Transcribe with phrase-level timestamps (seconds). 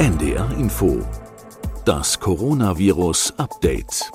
[0.00, 1.06] NDR Info.
[1.84, 4.10] Das Coronavirus Update.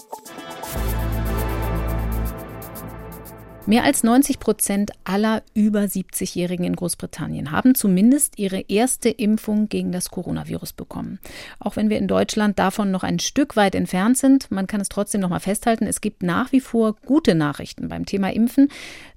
[3.68, 9.92] Mehr als 90 Prozent aller über 70-Jährigen in Großbritannien haben zumindest ihre erste Impfung gegen
[9.92, 11.20] das Coronavirus bekommen.
[11.60, 14.90] Auch wenn wir in Deutschland davon noch ein Stück weit entfernt sind, man kann es
[14.90, 18.70] trotzdem noch mal festhalten, es gibt nach wie vor gute Nachrichten beim Thema Impfen.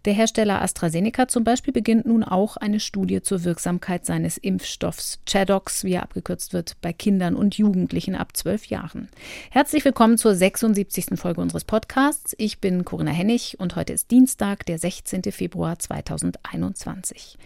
[0.09, 5.85] Der Hersteller AstraZeneca zum Beispiel beginnt nun auch eine Studie zur Wirksamkeit seines Impfstoffs Chadox,
[5.85, 9.11] wie er abgekürzt wird, bei Kindern und Jugendlichen ab zwölf Jahren.
[9.51, 11.09] Herzlich willkommen zur 76.
[11.17, 12.35] Folge unseres Podcasts.
[12.39, 15.25] Ich bin Corinna Hennig und heute ist Dienstag, der 16.
[15.25, 17.37] Februar 2021.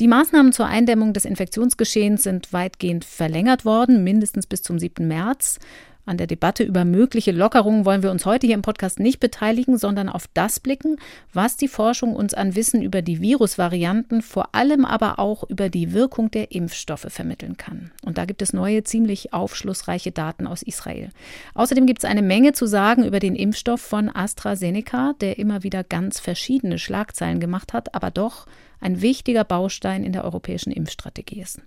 [0.00, 5.06] Die Maßnahmen zur Eindämmung des Infektionsgeschehens sind weitgehend verlängert worden, mindestens bis zum 7.
[5.06, 5.58] März.
[6.06, 9.78] An der Debatte über mögliche Lockerungen wollen wir uns heute hier im Podcast nicht beteiligen,
[9.78, 10.98] sondern auf das blicken,
[11.32, 15.92] was die Forschung uns an Wissen über die Virusvarianten, vor allem aber auch über die
[15.92, 17.90] Wirkung der Impfstoffe vermitteln kann.
[18.04, 21.08] Und da gibt es neue, ziemlich aufschlussreiche Daten aus Israel.
[21.54, 25.84] Außerdem gibt es eine Menge zu sagen über den Impfstoff von AstraZeneca, der immer wieder
[25.84, 28.46] ganz verschiedene Schlagzeilen gemacht hat, aber doch
[28.84, 31.60] ein wichtiger Baustein in der europäischen Impfstrategie ist.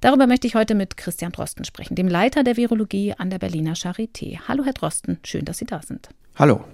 [0.00, 3.74] Darüber möchte ich heute mit Christian Drosten sprechen, dem Leiter der Virologie an der Berliner
[3.74, 4.40] Charité.
[4.48, 6.08] Hallo, Herr Drosten, schön, dass Sie da sind.
[6.36, 6.64] Hallo.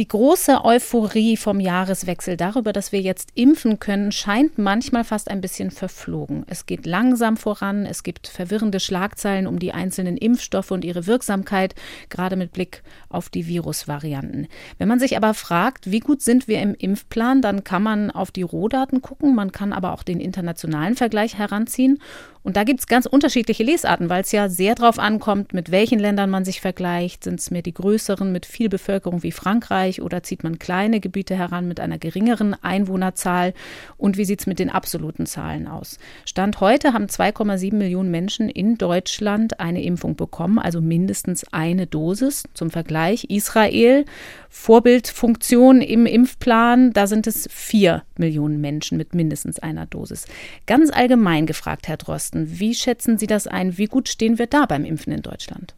[0.00, 5.42] Die große Euphorie vom Jahreswechsel darüber, dass wir jetzt impfen können, scheint manchmal fast ein
[5.42, 6.46] bisschen verflogen.
[6.48, 11.74] Es geht langsam voran, es gibt verwirrende Schlagzeilen um die einzelnen Impfstoffe und ihre Wirksamkeit,
[12.08, 14.48] gerade mit Blick auf die Virusvarianten.
[14.78, 18.30] Wenn man sich aber fragt, wie gut sind wir im Impfplan, dann kann man auf
[18.30, 21.98] die Rohdaten gucken, man kann aber auch den internationalen Vergleich heranziehen
[22.42, 25.98] und da gibt es ganz unterschiedliche Lesarten, weil es ja sehr darauf ankommt, mit welchen
[25.98, 27.24] Ländern man sich vergleicht.
[27.24, 31.36] Sind es mehr die größeren mit viel Bevölkerung wie Frankreich oder zieht man kleine Gebiete
[31.36, 33.52] heran mit einer geringeren Einwohnerzahl?
[33.98, 35.98] Und wie sieht es mit den absoluten Zahlen aus?
[36.24, 42.44] Stand heute haben 2,7 Millionen Menschen in Deutschland eine Impfung bekommen, also mindestens eine Dosis.
[42.54, 44.06] Zum Vergleich Israel,
[44.48, 50.26] Vorbildfunktion im Impfplan, da sind es vier Millionen Menschen mit mindestens einer Dosis.
[50.66, 52.58] Ganz allgemein gefragt, Herr Drost, Drosten.
[52.58, 53.78] Wie schätzen Sie das ein?
[53.78, 55.74] Wie gut stehen wir da beim Impfen in Deutschland?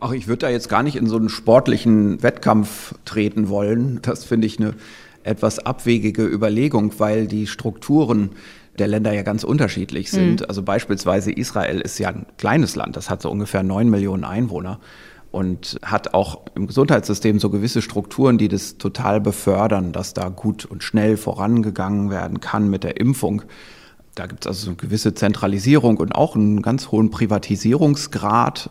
[0.00, 4.00] Ach, ich würde da jetzt gar nicht in so einen sportlichen Wettkampf treten wollen.
[4.02, 4.74] Das finde ich eine
[5.22, 8.30] etwas abwegige Überlegung, weil die Strukturen
[8.78, 10.40] der Länder ja ganz unterschiedlich sind.
[10.40, 10.46] Mhm.
[10.48, 14.80] Also beispielsweise Israel ist ja ein kleines Land, das hat so ungefähr neun Millionen Einwohner
[15.32, 20.66] und hat auch im Gesundheitssystem so gewisse Strukturen, die das total befördern, dass da gut
[20.66, 23.42] und schnell vorangegangen werden kann mit der Impfung.
[24.14, 28.68] Da gibt es also eine gewisse Zentralisierung und auch einen ganz hohen Privatisierungsgrad,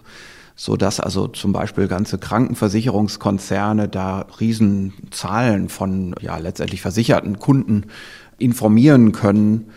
[0.56, 7.86] so dass also zum Beispiel ganze Krankenversicherungskonzerne da Riesenzahlen von ja letztendlich versicherten Kunden
[8.38, 9.72] informieren können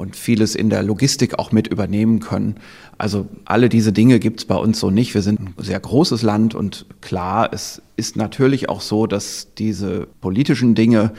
[0.00, 2.56] und vieles in der Logistik auch mit übernehmen können.
[2.96, 5.14] Also alle diese Dinge gibt es bei uns so nicht.
[5.14, 10.08] Wir sind ein sehr großes Land und klar, es ist natürlich auch so, dass diese
[10.20, 11.12] politischen Dinge,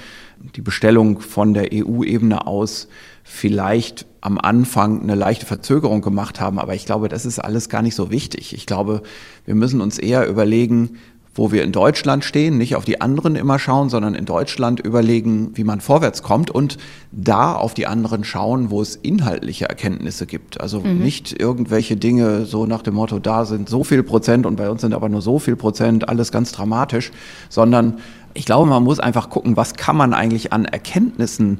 [0.55, 2.87] die Bestellung von der EU-Ebene aus,
[3.23, 6.57] vielleicht am Anfang eine leichte Verzögerung gemacht haben.
[6.59, 8.53] Aber ich glaube, das ist alles gar nicht so wichtig.
[8.53, 9.03] Ich glaube,
[9.45, 10.97] wir müssen uns eher überlegen,
[11.33, 15.51] wo wir in Deutschland stehen, nicht auf die anderen immer schauen, sondern in Deutschland überlegen,
[15.55, 16.77] wie man vorwärts kommt und
[17.11, 20.59] da auf die anderen schauen, wo es inhaltliche Erkenntnisse gibt.
[20.59, 20.99] Also mhm.
[20.99, 24.81] nicht irgendwelche Dinge so nach dem Motto, da sind so viel Prozent und bei uns
[24.81, 27.11] sind aber nur so viel Prozent, alles ganz dramatisch,
[27.47, 27.99] sondern
[28.33, 31.59] ich glaube, man muss einfach gucken, was kann man eigentlich an Erkenntnissen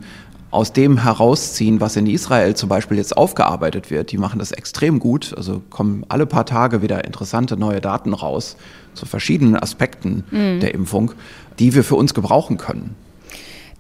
[0.52, 4.12] aus dem herausziehen, was in Israel zum Beispiel jetzt aufgearbeitet wird.
[4.12, 5.34] Die machen das extrem gut.
[5.36, 8.58] Also kommen alle paar Tage wieder interessante neue Daten raus
[8.94, 10.60] zu verschiedenen Aspekten mhm.
[10.60, 11.14] der Impfung,
[11.60, 12.96] die wir für uns gebrauchen können.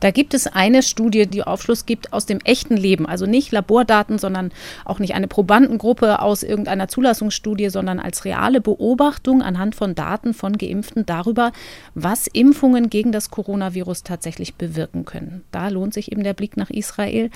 [0.02, 3.06] Da gibt es eine Studie, die Aufschluss gibt aus dem echten Leben.
[3.06, 4.52] Also nicht Labordaten, sondern
[4.84, 10.58] auch nicht eine Probandengruppe aus irgendeiner Zulassungsstudie, sondern als reale Beobachtung anhand von Daten von
[10.58, 11.52] Geimpften darüber,
[11.94, 15.44] was Impfungen gegen das Coronavirus tatsächlich bewirken können.
[15.52, 17.30] Da lohnt sich eben der Blick nach Israel.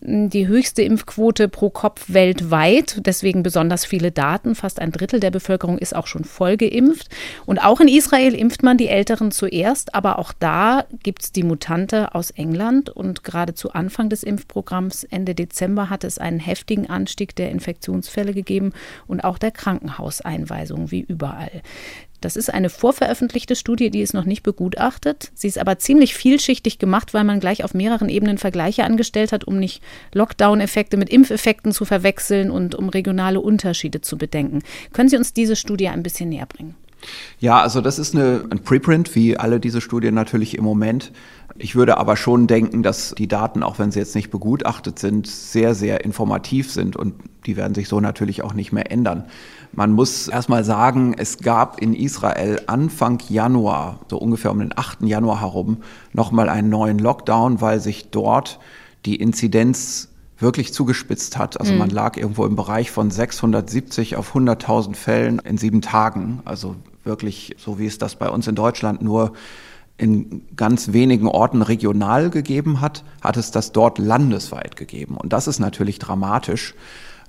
[0.00, 4.54] Die höchste Impfquote pro Kopf weltweit, deswegen besonders viele Daten.
[4.54, 7.08] Fast ein Drittel der Bevölkerung ist auch schon voll geimpft.
[7.46, 11.42] Und auch in Israel impft man die Älteren zuerst, aber auch da gibt es die
[11.42, 16.88] Mutante aus England und gerade zu Anfang des Impfprogramms Ende Dezember hatte es einen heftigen
[16.88, 18.72] Anstieg der Infektionsfälle gegeben
[19.06, 21.62] und auch der Krankenhauseinweisungen wie überall.
[22.20, 25.30] Das ist eine vorveröffentlichte Studie, die ist noch nicht begutachtet.
[25.34, 29.44] Sie ist aber ziemlich vielschichtig gemacht, weil man gleich auf mehreren Ebenen Vergleiche angestellt hat,
[29.44, 29.82] um nicht
[30.14, 34.62] Lockdown-Effekte mit Impfeffekten zu verwechseln und um regionale Unterschiede zu bedenken.
[34.92, 36.74] Können Sie uns diese Studie ein bisschen näher bringen?
[37.38, 41.12] Ja, also das ist eine, ein Preprint, wie alle diese Studien natürlich im Moment.
[41.58, 45.26] Ich würde aber schon denken, dass die Daten, auch wenn sie jetzt nicht begutachtet sind,
[45.26, 47.14] sehr, sehr informativ sind und
[47.46, 49.24] die werden sich so natürlich auch nicht mehr ändern.
[49.72, 55.02] Man muss erstmal sagen, es gab in Israel Anfang Januar, so ungefähr um den 8.
[55.02, 55.78] Januar herum,
[56.12, 58.58] nochmal einen neuen Lockdown, weil sich dort
[59.04, 61.58] die Inzidenz wirklich zugespitzt hat.
[61.60, 61.78] Also mhm.
[61.78, 66.40] man lag irgendwo im Bereich von 670 auf 100.000 Fällen in sieben Tagen.
[66.44, 69.32] Also wirklich so, wie es das bei uns in Deutschland nur
[69.98, 75.16] in ganz wenigen Orten regional gegeben hat, hat es das dort landesweit gegeben.
[75.16, 76.74] Und das ist natürlich dramatisch.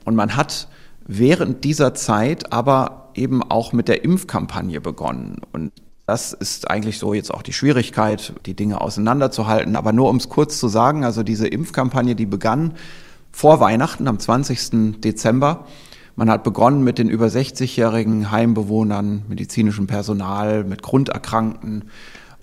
[0.03, 0.67] Und man hat
[1.05, 5.41] während dieser Zeit aber eben auch mit der Impfkampagne begonnen.
[5.53, 5.71] Und
[6.05, 9.75] das ist eigentlich so jetzt auch die Schwierigkeit, die Dinge auseinanderzuhalten.
[9.75, 12.73] Aber nur um es kurz zu sagen, also diese Impfkampagne, die begann
[13.31, 15.01] vor Weihnachten am 20.
[15.01, 15.65] Dezember.
[16.15, 21.85] Man hat begonnen mit den über 60-jährigen Heimbewohnern, medizinischem Personal, mit Grunderkrankten.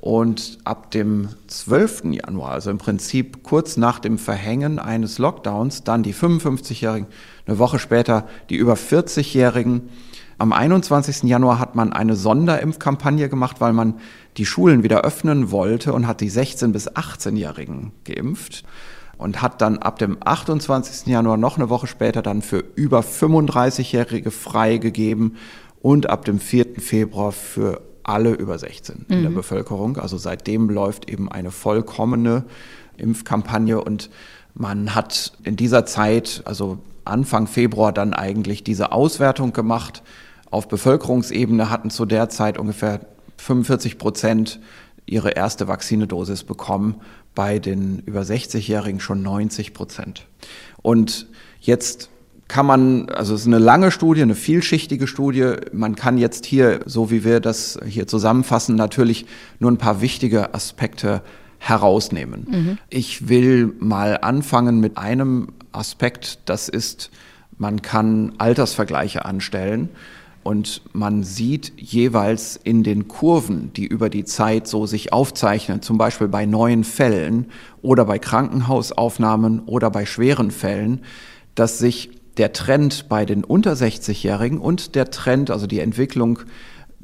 [0.05, 2.13] Und ab dem 12.
[2.13, 7.07] Januar, also im Prinzip kurz nach dem Verhängen eines Lockdowns, dann die 55-Jährigen,
[7.47, 9.89] eine Woche später die über 40-Jährigen.
[10.37, 11.23] Am 21.
[11.23, 13.95] Januar hat man eine Sonderimpfkampagne gemacht, weil man
[14.37, 18.65] die Schulen wieder öffnen wollte und hat die 16- bis 18-Jährigen geimpft
[19.17, 21.07] und hat dann ab dem 28.
[21.07, 25.37] Januar noch eine Woche später dann für über 35-Jährige freigegeben
[25.81, 26.79] und ab dem 4.
[26.79, 29.35] Februar für alle über 16 in der mhm.
[29.35, 29.97] Bevölkerung.
[29.97, 32.45] Also seitdem läuft eben eine vollkommene
[32.97, 34.11] Impfkampagne und
[34.55, 40.03] man hat in dieser Zeit, also Anfang Februar, dann eigentlich diese Auswertung gemacht.
[40.51, 43.01] Auf Bevölkerungsebene hatten zu der Zeit ungefähr
[43.39, 44.61] 45 Prozent
[45.07, 47.01] ihre erste Vaccinedosis bekommen,
[47.35, 50.27] bei den über 60-Jährigen schon 90 Prozent.
[50.83, 51.27] Und
[51.61, 52.11] jetzt
[52.49, 55.55] kann man, also es ist eine lange Studie, eine vielschichtige Studie.
[55.73, 59.27] Man kann jetzt hier, so wie wir das hier zusammenfassen, natürlich
[59.59, 61.23] nur ein paar wichtige Aspekte
[61.59, 62.47] herausnehmen.
[62.51, 62.79] Mhm.
[62.91, 67.11] Ich will mal anfangen mit einem Aspekt, das ist,
[67.57, 69.89] man kann Altersvergleiche anstellen
[70.43, 75.97] und man sieht jeweils in den Kurven, die über die Zeit so sich aufzeichnen, zum
[75.97, 77.47] Beispiel bei neuen Fällen
[77.81, 81.01] oder bei Krankenhausaufnahmen oder bei schweren Fällen,
[81.55, 86.41] dass sich der Trend bei den unter 60-Jährigen und der Trend, also die Entwicklung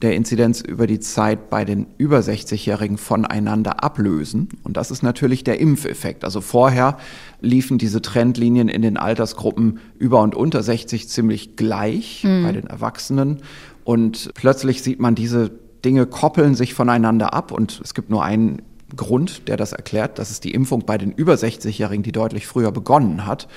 [0.02, 4.48] der Inzidenz über die Zeit bei den über 60-Jährigen voneinander ablösen.
[4.64, 6.24] Und das ist natürlich der Impfeffekt.
[6.24, 6.96] Also vorher
[7.40, 12.44] liefen diese Trendlinien in den Altersgruppen über und unter 60 ziemlich gleich mhm.
[12.44, 13.42] bei den Erwachsenen.
[13.84, 15.50] Und plötzlich sieht man, diese
[15.84, 17.52] Dinge koppeln sich voneinander ab.
[17.52, 18.62] Und es gibt nur einen
[18.96, 20.18] Grund, der das erklärt.
[20.18, 23.48] Das ist die Impfung bei den über 60-Jährigen, die deutlich früher begonnen hat.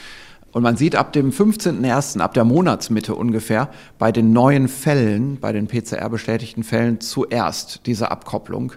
[0.53, 5.51] Und man sieht ab dem 15.01., ab der Monatsmitte ungefähr, bei den neuen Fällen, bei
[5.51, 8.73] den PCR-bestätigten Fällen zuerst diese Abkopplung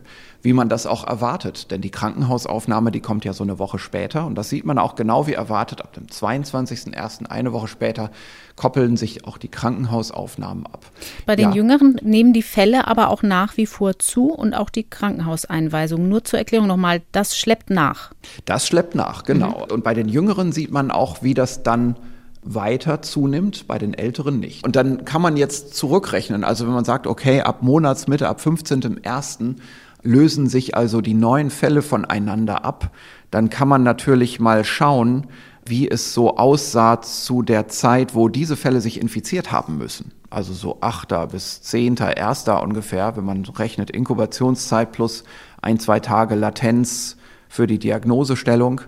[0.46, 1.72] wie man das auch erwartet.
[1.72, 4.26] Denn die Krankenhausaufnahme, die kommt ja so eine Woche später.
[4.26, 5.82] Und das sieht man auch genau wie erwartet.
[5.82, 8.12] Ab dem 22.01., eine Woche später,
[8.54, 10.86] koppeln sich auch die Krankenhausaufnahmen ab.
[11.26, 11.56] Bei den ja.
[11.56, 16.08] Jüngeren nehmen die Fälle aber auch nach wie vor zu und auch die Krankenhauseinweisungen.
[16.08, 18.12] Nur zur Erklärung nochmal, das schleppt nach.
[18.44, 19.64] Das schleppt nach, genau.
[19.66, 19.72] Mhm.
[19.72, 21.96] Und bei den Jüngeren sieht man auch, wie das dann
[22.44, 24.64] weiter zunimmt, bei den Älteren nicht.
[24.64, 26.44] Und dann kann man jetzt zurückrechnen.
[26.44, 29.56] Also wenn man sagt, okay, ab Monatsmitte, ab 15.01
[30.06, 32.90] lösen sich also die neuen Fälle voneinander ab,
[33.30, 35.26] dann kann man natürlich mal schauen,
[35.66, 40.12] wie es so aussah zu der Zeit, wo diese Fälle sich infiziert haben müssen.
[40.30, 41.30] Also so 8.
[41.30, 41.98] bis 10.
[42.00, 42.48] 1.
[42.48, 45.24] ungefähr, wenn man rechnet, Inkubationszeit plus
[45.60, 47.16] ein, zwei Tage Latenz
[47.48, 48.82] für die Diagnosestellung.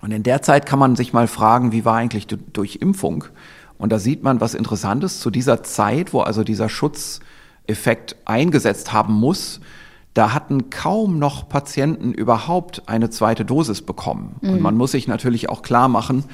[0.00, 3.24] Und in der Zeit kann man sich mal fragen, wie war eigentlich durch Impfung?
[3.78, 9.14] Und da sieht man was Interessantes zu dieser Zeit, wo also dieser Schutzeffekt eingesetzt haben
[9.14, 9.60] muss,
[10.14, 14.36] da hatten kaum noch Patienten überhaupt eine zweite Dosis bekommen.
[14.40, 14.50] Mhm.
[14.50, 16.24] Und man muss sich natürlich auch klar machen,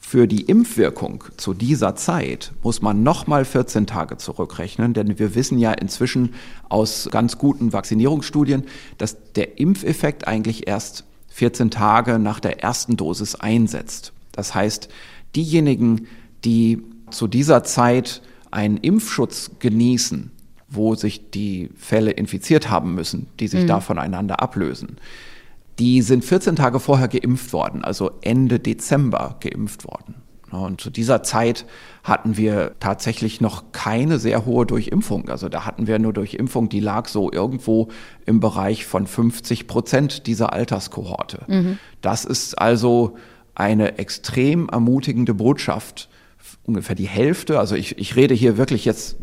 [0.00, 5.56] für die Impfwirkung zu dieser Zeit muss man nochmal 14 Tage zurückrechnen, denn wir wissen
[5.56, 6.34] ja inzwischen
[6.68, 8.64] aus ganz guten Vaccinierungsstudien,
[8.98, 14.12] dass der Impfeffekt eigentlich erst 14 Tage nach der ersten Dosis einsetzt.
[14.32, 14.88] Das heißt,
[15.36, 16.08] diejenigen,
[16.44, 16.82] die
[17.12, 18.20] zu dieser Zeit
[18.50, 20.32] einen Impfschutz genießen,
[20.70, 23.66] wo sich die Fälle infiziert haben müssen, die sich mhm.
[23.66, 24.96] da voneinander ablösen.
[25.78, 30.14] Die sind 14 Tage vorher geimpft worden, also Ende Dezember geimpft worden.
[30.50, 31.64] Und zu dieser Zeit
[32.02, 35.28] hatten wir tatsächlich noch keine sehr hohe Durchimpfung.
[35.28, 37.88] Also da hatten wir nur Durchimpfung, die lag so irgendwo
[38.26, 41.44] im Bereich von 50 Prozent dieser Alterskohorte.
[41.46, 41.78] Mhm.
[42.00, 43.16] Das ist also
[43.54, 46.08] eine extrem ermutigende Botschaft.
[46.64, 49.16] Ungefähr die Hälfte, also ich, ich rede hier wirklich jetzt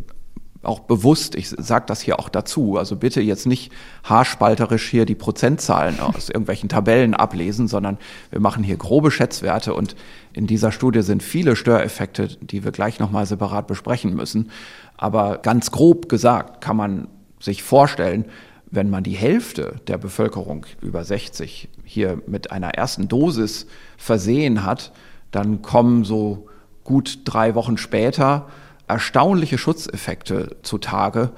[0.64, 3.72] auch bewusst, ich sage das hier auch dazu, also bitte jetzt nicht
[4.04, 7.98] haarspalterisch hier die Prozentzahlen aus irgendwelchen Tabellen ablesen, sondern
[8.32, 9.96] wir machen hier grobe Schätzwerte und
[10.34, 14.52] in dieser Studie sind viele Störeffekte, die wir gleich nochmal separat besprechen müssen.
[14.96, 17.08] Aber ganz grob gesagt kann man
[17.40, 18.26] sich vorstellen,
[18.70, 24.92] wenn man die Hälfte der Bevölkerung über 60 hier mit einer ersten Dosis versehen hat,
[25.32, 26.48] dann kommen so
[26.84, 28.48] gut drei Wochen später
[28.88, 31.32] erstaunliche Schutzeffekte zutage,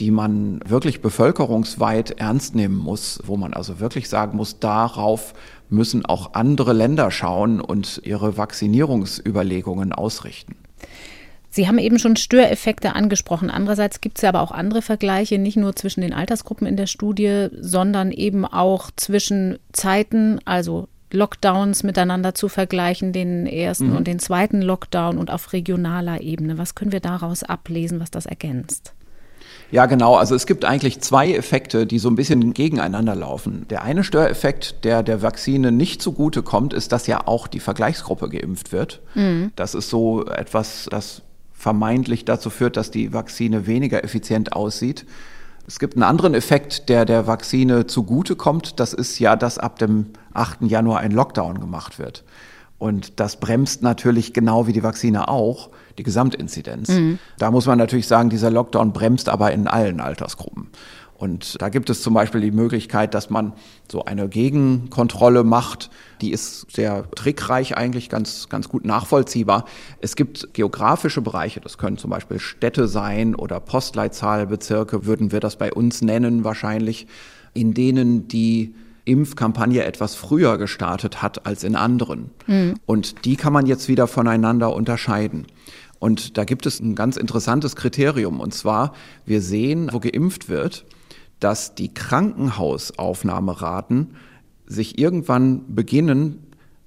[0.00, 5.32] die man wirklich bevölkerungsweit ernst nehmen muss, wo man also wirklich sagen muss, darauf
[5.70, 10.56] müssen auch andere Länder schauen und ihre Vaccinierungsüberlegungen ausrichten.
[11.48, 13.48] Sie haben eben schon Störeffekte angesprochen.
[13.48, 16.86] Andererseits gibt es ja aber auch andere Vergleiche, nicht nur zwischen den Altersgruppen in der
[16.86, 23.96] Studie, sondern eben auch zwischen Zeiten, also Lockdowns miteinander zu vergleichen, den ersten mhm.
[23.96, 26.58] und den zweiten Lockdown und auf regionaler Ebene.
[26.58, 28.92] Was können wir daraus ablesen, was das ergänzt?
[29.70, 30.14] Ja, genau.
[30.14, 33.66] Also es gibt eigentlich zwei Effekte, die so ein bisschen gegeneinander laufen.
[33.68, 38.28] Der eine Störeffekt, der der Vakzine nicht zugute kommt, ist, dass ja auch die Vergleichsgruppe
[38.28, 39.00] geimpft wird.
[39.14, 39.52] Mhm.
[39.56, 41.22] Das ist so etwas, das
[41.52, 45.04] vermeintlich dazu führt, dass die Vakzine weniger effizient aussieht.
[45.66, 48.78] Es gibt einen anderen Effekt, der der Vakzine zugutekommt.
[48.78, 50.62] Das ist ja, dass ab dem 8.
[50.62, 52.24] Januar ein Lockdown gemacht wird.
[52.78, 56.90] Und das bremst natürlich genau wie die Vakzine auch die Gesamtinzidenz.
[56.90, 57.18] Mhm.
[57.38, 60.68] Da muss man natürlich sagen, dieser Lockdown bremst aber in allen Altersgruppen.
[61.18, 63.54] Und da gibt es zum Beispiel die Möglichkeit, dass man
[63.90, 65.90] so eine Gegenkontrolle macht.
[66.20, 69.64] Die ist sehr trickreich eigentlich, ganz, ganz gut nachvollziehbar.
[70.00, 75.56] Es gibt geografische Bereiche, das können zum Beispiel Städte sein oder Postleitzahlbezirke, würden wir das
[75.56, 77.06] bei uns nennen wahrscheinlich,
[77.54, 78.74] in denen die
[79.06, 82.30] Impfkampagne etwas früher gestartet hat als in anderen.
[82.46, 82.74] Mhm.
[82.84, 85.46] Und die kann man jetzt wieder voneinander unterscheiden.
[85.98, 88.40] Und da gibt es ein ganz interessantes Kriterium.
[88.40, 88.92] Und zwar,
[89.24, 90.84] wir sehen, wo geimpft wird,
[91.40, 94.14] dass die Krankenhausaufnahmeraten
[94.66, 96.42] sich irgendwann beginnen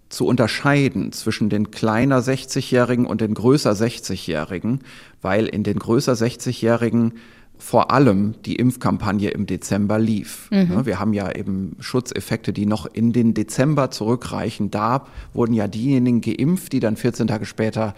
[0.09, 4.79] zu unterscheiden zwischen den kleiner 60-Jährigen und den größer 60-Jährigen,
[5.21, 7.13] weil in den größer 60-Jährigen
[7.59, 10.49] vor allem die Impfkampagne im Dezember lief.
[10.49, 10.85] Mhm.
[10.85, 14.71] Wir haben ja eben Schutzeffekte, die noch in den Dezember zurückreichen.
[14.71, 17.95] Da wurden ja diejenigen geimpft, die dann 14 Tage später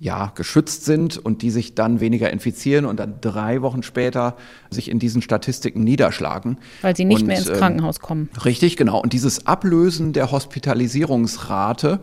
[0.00, 4.34] ja, geschützt sind und die sich dann weniger infizieren und dann drei Wochen später
[4.70, 6.56] sich in diesen Statistiken niederschlagen.
[6.80, 8.30] Weil sie nicht und, mehr ins ähm, Krankenhaus kommen.
[8.42, 8.98] Richtig, genau.
[8.98, 12.00] Und dieses Ablösen der Hospitalisierungsrate,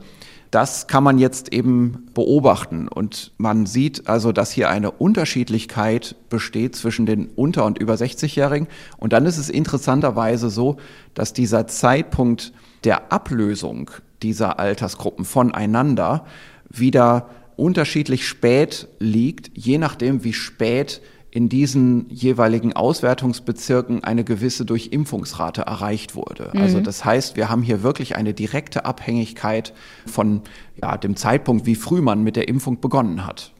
[0.52, 2.88] das kann man jetzt eben beobachten.
[2.88, 8.68] Und man sieht also, dass hier eine Unterschiedlichkeit besteht zwischen den unter- und über 60-Jährigen.
[8.98, 10.78] Und dann ist es interessanterweise so,
[11.16, 13.90] dass dieser Zeitpunkt der Ablösung
[14.22, 16.26] dieser Altersgruppen voneinander
[16.70, 25.62] wieder unterschiedlich spät liegt, je nachdem, wie spät in diesen jeweiligen Auswertungsbezirken eine gewisse Durchimpfungsrate
[25.62, 26.52] erreicht wurde.
[26.54, 26.62] Mhm.
[26.62, 29.74] Also das heißt, wir haben hier wirklich eine direkte Abhängigkeit
[30.06, 30.42] von
[30.82, 33.52] ja, dem Zeitpunkt, wie früh man mit der Impfung begonnen hat.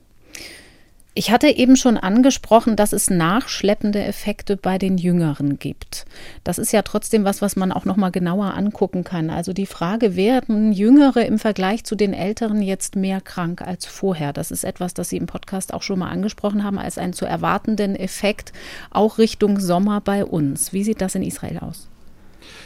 [1.18, 6.06] Ich hatte eben schon angesprochen, dass es nachschleppende Effekte bei den Jüngeren gibt.
[6.44, 9.32] Das ist ja trotzdem was, was man auch noch mal genauer angucken kann.
[9.32, 14.32] Also die Frage, werden Jüngere im Vergleich zu den Älteren jetzt mehr krank als vorher?
[14.32, 17.26] Das ist etwas, das Sie im Podcast auch schon mal angesprochen haben als einen zu
[17.26, 18.54] erwartenden Effekt
[18.92, 20.72] auch Richtung Sommer bei uns.
[20.72, 21.88] Wie sieht das in Israel aus?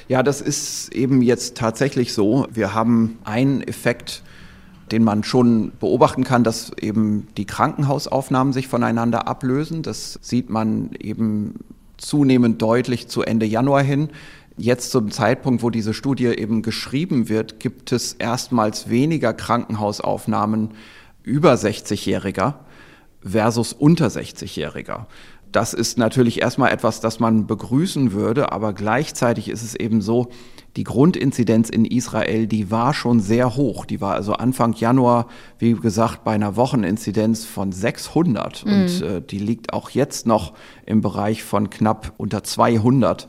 [0.10, 2.48] Ja, das ist eben jetzt tatsächlich so.
[2.52, 4.24] Wir haben einen Effekt,
[4.92, 9.84] den man schon beobachten kann, dass eben die Krankenhausaufnahmen sich voneinander ablösen.
[9.84, 11.56] Das sieht man eben
[11.98, 14.10] zunehmend deutlich zu Ende Januar hin.
[14.58, 20.72] Jetzt zum Zeitpunkt, wo diese Studie eben geschrieben wird, gibt es erstmals weniger Krankenhausaufnahmen
[21.24, 22.56] über 60-Jähriger
[23.24, 25.06] versus unter 60-Jähriger.
[25.52, 30.30] Das ist natürlich erstmal etwas, das man begrüßen würde, aber gleichzeitig ist es eben so,
[30.78, 33.86] die Grundinzidenz in Israel, die war schon sehr hoch.
[33.86, 35.28] Die war also Anfang Januar,
[35.60, 38.72] wie gesagt, bei einer Wocheninzidenz von 600 mhm.
[38.72, 40.54] und äh, die liegt auch jetzt noch
[40.86, 43.28] im Bereich von knapp unter 200.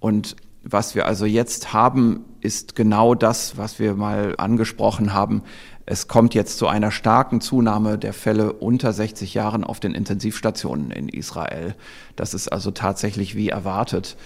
[0.00, 5.42] Und was wir also jetzt haben, ist genau das, was wir mal angesprochen haben.
[5.90, 10.90] Es kommt jetzt zu einer starken Zunahme der Fälle unter 60 Jahren auf den Intensivstationen
[10.90, 11.74] in Israel.
[12.14, 14.18] Das ist also tatsächlich wie erwartet.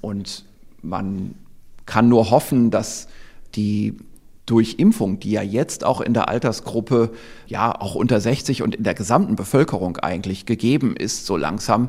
[0.00, 0.44] Und
[0.80, 1.34] man
[1.86, 3.08] kann nur hoffen, dass
[3.56, 3.96] die
[4.46, 7.10] Durchimpfung, die ja jetzt auch in der Altersgruppe,
[7.48, 11.88] ja auch unter 60 und in der gesamten Bevölkerung eigentlich gegeben ist, so langsam,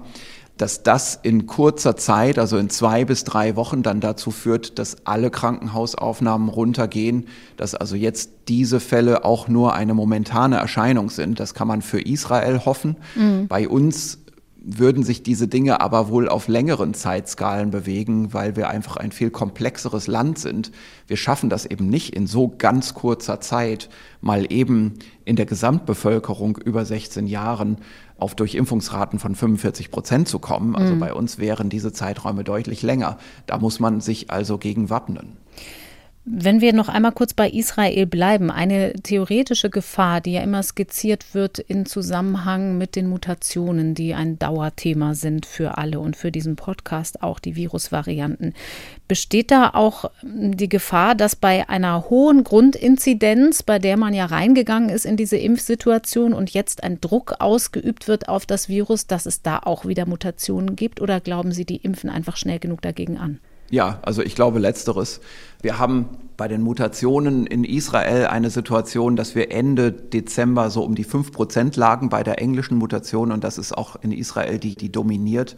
[0.59, 5.05] dass das in kurzer Zeit, also in zwei bis drei Wochen, dann dazu führt, dass
[5.05, 11.39] alle Krankenhausaufnahmen runtergehen, dass also jetzt diese Fälle auch nur eine momentane Erscheinung sind.
[11.39, 12.97] Das kann man für Israel hoffen.
[13.15, 13.47] Mhm.
[13.47, 14.19] Bei uns
[14.61, 19.29] würden sich diese Dinge aber wohl auf längeren Zeitskalen bewegen, weil wir einfach ein viel
[19.29, 20.71] komplexeres Land sind.
[21.07, 23.89] Wir schaffen das eben nicht in so ganz kurzer Zeit,
[24.19, 27.77] mal eben in der Gesamtbevölkerung über 16 Jahren
[28.19, 30.75] auf Durchimpfungsraten von 45 Prozent zu kommen.
[30.75, 30.99] Also mhm.
[30.99, 33.17] bei uns wären diese Zeiträume deutlich länger.
[33.45, 35.37] Da muss man sich also gegen wappnen.
[36.31, 41.33] Wenn wir noch einmal kurz bei Israel bleiben, eine theoretische Gefahr, die ja immer skizziert
[41.33, 46.55] wird in Zusammenhang mit den Mutationen, die ein Dauerthema sind für alle und für diesen
[46.55, 48.53] Podcast auch die Virusvarianten.
[49.07, 54.89] Besteht da auch die Gefahr, dass bei einer hohen Grundinzidenz, bei der man ja reingegangen
[54.89, 59.41] ist in diese Impfsituation und jetzt ein Druck ausgeübt wird auf das Virus, dass es
[59.41, 61.01] da auch wieder Mutationen gibt?
[61.01, 63.39] Oder glauben Sie, die impfen einfach schnell genug dagegen an?
[63.71, 65.21] Ja, also ich glaube letzteres.
[65.61, 70.95] Wir haben bei den Mutationen in Israel eine Situation, dass wir Ende Dezember so um
[70.95, 74.75] die fünf Prozent lagen bei der englischen Mutation und das ist auch in Israel die,
[74.75, 75.55] die dominiert.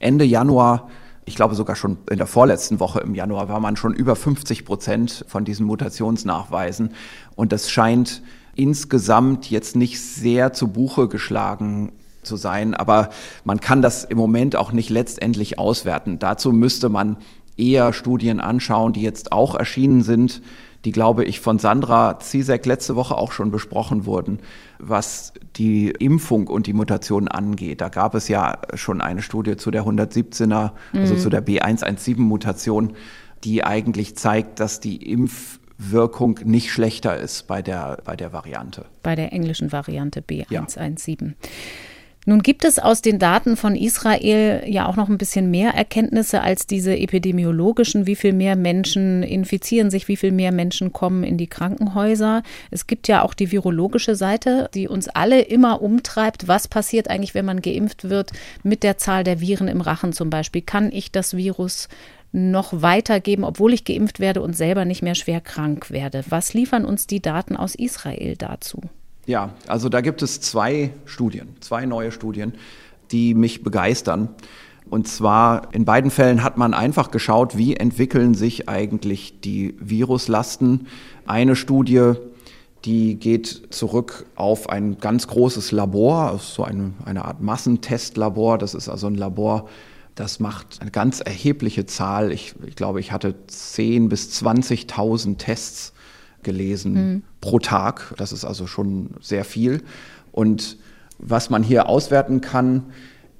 [0.00, 0.90] Ende Januar,
[1.24, 4.64] ich glaube sogar schon in der vorletzten Woche im Januar, war man schon über 50
[4.66, 6.92] Prozent von diesen Mutationsnachweisen
[7.36, 8.22] und das scheint
[8.54, 13.10] insgesamt jetzt nicht sehr zu Buche geschlagen zu sein, aber
[13.44, 16.18] man kann das im Moment auch nicht letztendlich auswerten.
[16.18, 17.16] Dazu müsste man
[17.56, 20.42] eher Studien anschauen, die jetzt auch erschienen sind,
[20.84, 24.38] die, glaube ich, von Sandra Zizek letzte Woche auch schon besprochen wurden,
[24.78, 27.80] was die Impfung und die Mutation angeht.
[27.80, 31.18] Da gab es ja schon eine Studie zu der 117er, also mhm.
[31.18, 32.92] zu der B117-Mutation,
[33.42, 38.84] die eigentlich zeigt, dass die Impfwirkung nicht schlechter ist bei der, bei der Variante.
[39.02, 41.24] Bei der englischen Variante B117.
[41.26, 41.32] Ja.
[42.28, 46.40] Nun gibt es aus den Daten von Israel ja auch noch ein bisschen mehr Erkenntnisse
[46.42, 51.38] als diese epidemiologischen, wie viel mehr Menschen infizieren sich, wie viel mehr Menschen kommen in
[51.38, 52.42] die Krankenhäuser.
[52.72, 56.48] Es gibt ja auch die virologische Seite, die uns alle immer umtreibt.
[56.48, 58.32] Was passiert eigentlich, wenn man geimpft wird
[58.64, 60.62] mit der Zahl der Viren im Rachen zum Beispiel?
[60.62, 61.88] Kann ich das Virus
[62.32, 66.24] noch weitergeben, obwohl ich geimpft werde und selber nicht mehr schwer krank werde?
[66.28, 68.80] Was liefern uns die Daten aus Israel dazu?
[69.26, 72.54] Ja, also da gibt es zwei Studien, zwei neue Studien,
[73.10, 74.28] die mich begeistern.
[74.88, 80.86] Und zwar in beiden Fällen hat man einfach geschaut, wie entwickeln sich eigentlich die Viruslasten.
[81.26, 82.12] Eine Studie,
[82.84, 88.58] die geht zurück auf ein ganz großes Labor, so eine, eine Art Massentestlabor.
[88.58, 89.68] Das ist also ein Labor,
[90.14, 92.30] das macht eine ganz erhebliche Zahl.
[92.30, 95.94] Ich, ich glaube, ich hatte 10.000 bis 20.000 Tests
[96.44, 97.22] gelesen mhm.
[97.46, 98.12] Pro Tag.
[98.16, 99.82] Das ist also schon sehr viel.
[100.32, 100.78] Und
[101.18, 102.86] was man hier auswerten kann,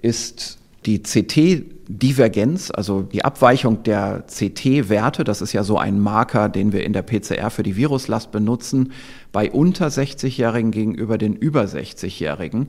[0.00, 5.24] ist die CT-Divergenz, also die Abweichung der CT-Werte.
[5.24, 8.92] Das ist ja so ein Marker, den wir in der PCR für die Viruslast benutzen,
[9.32, 12.68] bei unter 60-Jährigen gegenüber den über 60-Jährigen.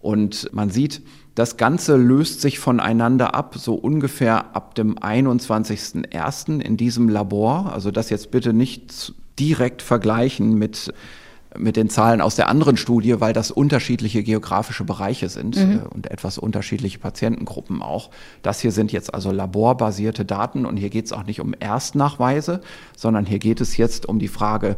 [0.00, 1.02] Und man sieht,
[1.34, 6.60] das Ganze löst sich voneinander ab, so ungefähr ab dem 21.01.
[6.60, 7.72] in diesem Labor.
[7.72, 10.92] Also das jetzt bitte nicht direkt vergleichen mit
[11.58, 15.78] mit den Zahlen aus der anderen Studie, weil das unterschiedliche geografische Bereiche sind mhm.
[15.78, 18.10] Äh, und etwas unterschiedliche Patientengruppen auch.
[18.42, 22.60] Das hier sind jetzt also laborbasierte Daten und hier geht es auch nicht um Erstnachweise,
[22.96, 24.76] sondern hier geht es jetzt um die Frage,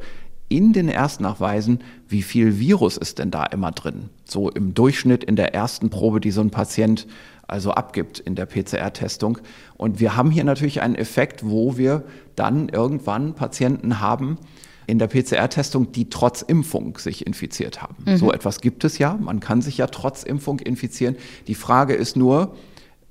[0.49, 4.09] in den Erstnachweisen, wie viel Virus ist denn da immer drin?
[4.25, 7.07] So im Durchschnitt in der ersten Probe, die so ein Patient
[7.47, 9.39] also abgibt in der PCR-Testung.
[9.77, 12.05] Und wir haben hier natürlich einen Effekt, wo wir
[12.39, 14.39] dann irgendwann Patienten haben
[14.87, 17.97] in der PCR-Testung, die trotz Impfung sich infiziert haben.
[18.07, 18.17] Mhm.
[18.17, 19.19] So etwas gibt es ja.
[19.21, 21.17] Man kann sich ja trotz Impfung infizieren.
[21.47, 22.57] Die Frage ist nur,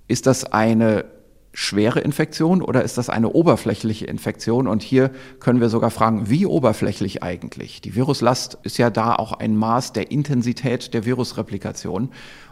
[0.08, 1.06] ist das eine
[1.54, 4.68] schwere Infektion oder ist das eine oberflächliche Infektion?
[4.68, 7.82] Und hier können wir sogar fragen, wie oberflächlich eigentlich?
[7.82, 12.10] Die Viruslast ist ja da auch ein Maß der Intensität der Virusreplikation.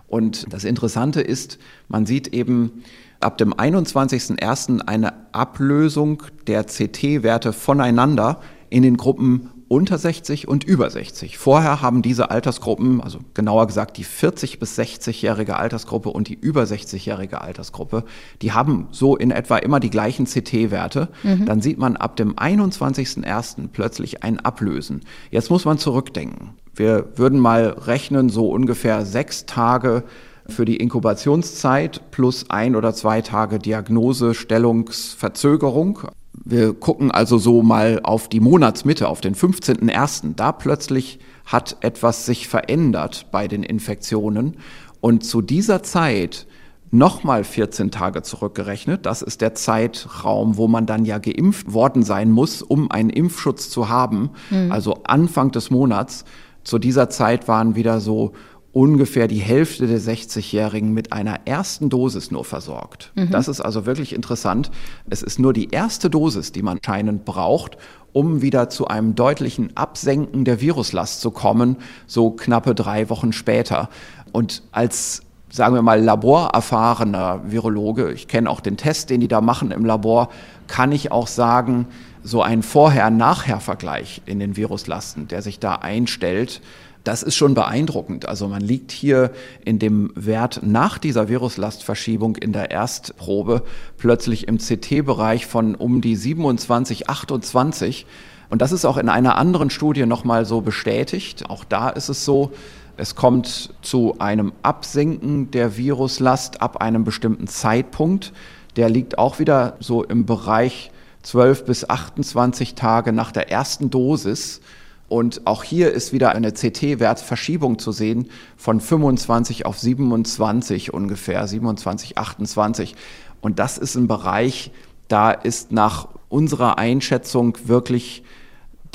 [0.08, 1.58] Und das Interessante ist,
[1.88, 2.84] man sieht eben
[3.20, 4.82] ab dem 21.01.
[4.82, 11.38] eine Ablösung der CT-Werte voneinander in den Gruppen unter 60 und über 60.
[11.38, 16.64] Vorher haben diese Altersgruppen, also genauer gesagt die 40 bis 60-jährige Altersgruppe und die über
[16.64, 18.04] 60-jährige Altersgruppe,
[18.42, 21.10] die haben so in etwa immer die gleichen CT-Werte.
[21.24, 21.46] Mhm.
[21.46, 23.70] Dann sieht man ab dem 21.01.
[23.72, 25.02] plötzlich ein Ablösen.
[25.32, 26.52] Jetzt muss man zurückdenken.
[26.76, 30.04] Wir würden mal rechnen, so ungefähr sechs Tage
[30.48, 36.00] für die Inkubationszeit plus ein oder zwei Tage Diagnosestellungsverzögerung.
[36.44, 40.36] Wir gucken also so mal auf die Monatsmitte, auf den 15.01.
[40.36, 44.58] Da plötzlich hat etwas sich verändert bei den Infektionen.
[45.02, 46.48] Und zu dieser Zeit
[46.92, 49.06] nochmal 14 Tage zurückgerechnet.
[49.06, 53.70] Das ist der Zeitraum, wo man dann ja geimpft worden sein muss, um einen Impfschutz
[53.70, 54.32] zu haben.
[54.50, 54.72] Mhm.
[54.72, 56.26] Also Anfang des Monats.
[56.64, 58.34] Zu dieser Zeit waren wieder so
[58.76, 63.14] ungefähr die Hälfte der 60-Jährigen mit einer ersten Dosis nur versorgt.
[63.16, 63.32] Mhm.
[63.32, 64.70] Das ist also wirklich interessant.
[65.10, 67.78] Es ist nur die erste Dosis, die man scheinend braucht,
[68.12, 73.88] um wieder zu einem deutlichen Absenken der Viruslast zu kommen, so knappe drei Wochen später.
[74.34, 79.40] Und als sagen wir mal, laborerfahrener Virologe, ich kenne auch den Test, den die da
[79.40, 80.28] machen im Labor,
[80.68, 81.88] kann ich auch sagen,
[82.24, 86.60] so ein Vorher-Nachher-Vergleich in den Viruslasten, der sich da einstellt,
[87.06, 88.28] das ist schon beeindruckend.
[88.28, 89.32] Also man liegt hier
[89.64, 93.64] in dem Wert nach dieser Viruslastverschiebung in der Erstprobe
[93.98, 98.06] plötzlich im CT-Bereich von um die 27, 28.
[98.50, 101.50] Und das ist auch in einer anderen Studie nochmal so bestätigt.
[101.50, 102.52] Auch da ist es so,
[102.98, 108.34] es kommt zu einem Absinken der Viruslast ab einem bestimmten Zeitpunkt.
[108.78, 110.92] Der liegt auch wieder so im Bereich
[111.22, 114.62] 12 bis 28 Tage nach der ersten Dosis.
[115.08, 122.18] Und auch hier ist wieder eine CT-Wertverschiebung zu sehen von 25 auf 27 ungefähr, 27,
[122.18, 122.96] 28.
[123.42, 124.72] Und das ist ein Bereich,
[125.08, 128.24] da ist nach unserer Einschätzung wirklich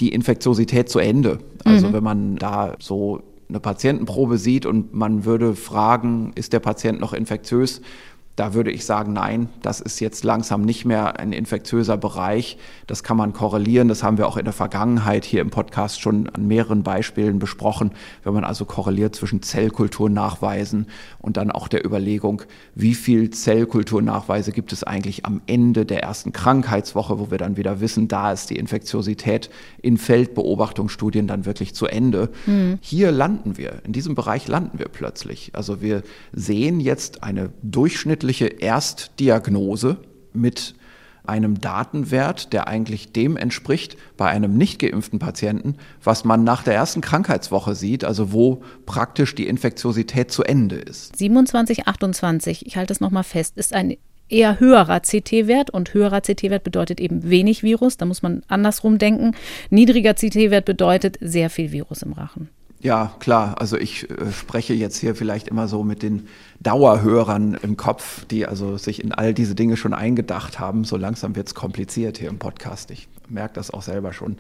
[0.01, 1.39] die Infektiosität zu Ende.
[1.65, 1.93] Also mhm.
[1.93, 7.13] wenn man da so eine Patientenprobe sieht und man würde fragen, ist der Patient noch
[7.13, 7.83] infektiös,
[8.41, 12.57] da würde ich sagen, nein, das ist jetzt langsam nicht mehr ein infektiöser Bereich.
[12.87, 13.89] Das kann man korrelieren.
[13.89, 17.91] Das haben wir auch in der Vergangenheit hier im Podcast schon an mehreren Beispielen besprochen.
[18.25, 20.87] Wenn man also korreliert zwischen Zellkulturnachweisen
[21.19, 22.41] und dann auch der Überlegung,
[22.75, 27.83] wie viel Zellkulturnachweise gibt es eigentlich am Ende der ersten Krankheitswoche, wo wir dann wieder
[27.83, 29.51] wissen, da ist die Infektiosität
[29.83, 32.31] in Feldbeobachtungsstudien dann wirklich zu Ende.
[32.47, 32.79] Mhm.
[32.81, 35.51] Hier landen wir, in diesem Bereich landen wir plötzlich.
[35.53, 39.97] Also wir sehen jetzt eine durchschnittliche ärztliche Erstdiagnose
[40.33, 40.75] mit
[41.25, 46.75] einem Datenwert, der eigentlich dem entspricht bei einem nicht geimpften Patienten, was man nach der
[46.75, 51.17] ersten Krankheitswoche sieht, also wo praktisch die Infektiosität zu Ende ist.
[51.17, 53.97] 27, 28, ich halte es nochmal fest, ist ein
[54.29, 59.33] eher höherer CT-Wert und höherer CT-Wert bedeutet eben wenig Virus, da muss man andersrum denken.
[59.71, 62.49] Niedriger CT-Wert bedeutet sehr viel Virus im Rachen.
[62.83, 63.57] Ja, klar.
[63.59, 66.29] Also ich äh, spreche jetzt hier vielleicht immer so mit den
[66.61, 70.85] Dauerhörern im Kopf, die also sich in all diese Dinge schon eingedacht haben.
[70.85, 72.91] So langsam wird es kompliziert hier im Podcast.
[72.91, 74.39] Ich merke das auch selber schon.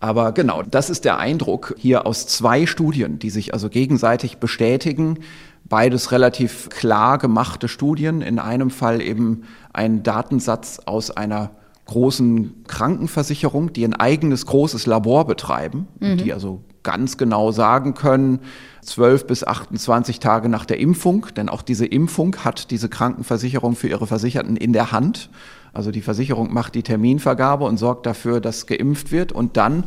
[0.00, 5.18] Aber genau, das ist der Eindruck hier aus zwei Studien, die sich also gegenseitig bestätigen.
[5.64, 8.22] Beides relativ klar gemachte Studien.
[8.22, 9.42] In einem Fall eben
[9.74, 11.50] ein Datensatz aus einer
[11.86, 16.16] großen Krankenversicherung, die ein eigenes großes Labor betreiben, mhm.
[16.16, 18.38] die also ganz genau sagen können,
[18.82, 23.88] 12 bis 28 Tage nach der Impfung, denn auch diese Impfung hat diese Krankenversicherung für
[23.88, 25.28] ihre Versicherten in der Hand.
[25.72, 29.82] Also die Versicherung macht die Terminvergabe und sorgt dafür, dass geimpft wird und dann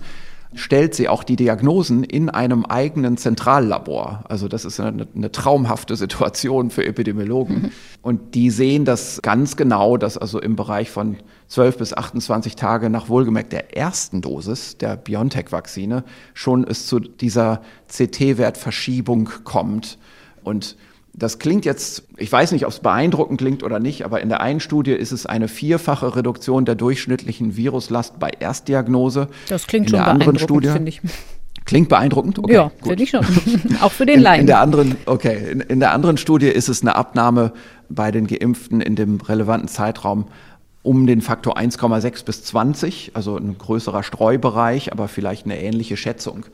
[0.55, 4.23] stellt sie auch die Diagnosen in einem eigenen Zentrallabor.
[4.27, 7.62] Also das ist eine, eine traumhafte Situation für Epidemiologen.
[7.62, 7.71] Mhm.
[8.01, 11.17] Und die sehen das ganz genau, dass also im Bereich von
[11.49, 17.62] 12 bis 28 Tage nach wohlgemerkt der ersten Dosis der BioNTech-Vakzine schon es zu dieser
[17.88, 19.99] CT-Wertverschiebung kommt.
[20.43, 20.77] Und
[21.19, 24.41] das klingt jetzt, ich weiß nicht, ob es beeindruckend klingt oder nicht, aber in der
[24.41, 29.27] einen Studie ist es eine vierfache Reduktion der durchschnittlichen Viruslast bei Erstdiagnose.
[29.47, 31.01] Das klingt in schon der anderen Studie, finde ich.
[31.65, 32.39] Klingt beeindruckend?
[32.39, 33.25] Okay, ja, finde ich schon.
[33.82, 34.38] Auch für den Laien.
[34.38, 37.51] In, in, der anderen, okay, in, in der anderen Studie ist es eine Abnahme
[37.89, 40.25] bei den Geimpften in dem relevanten Zeitraum
[40.82, 46.45] um den Faktor 1,6 bis 20, also ein größerer Streubereich, aber vielleicht eine ähnliche Schätzung.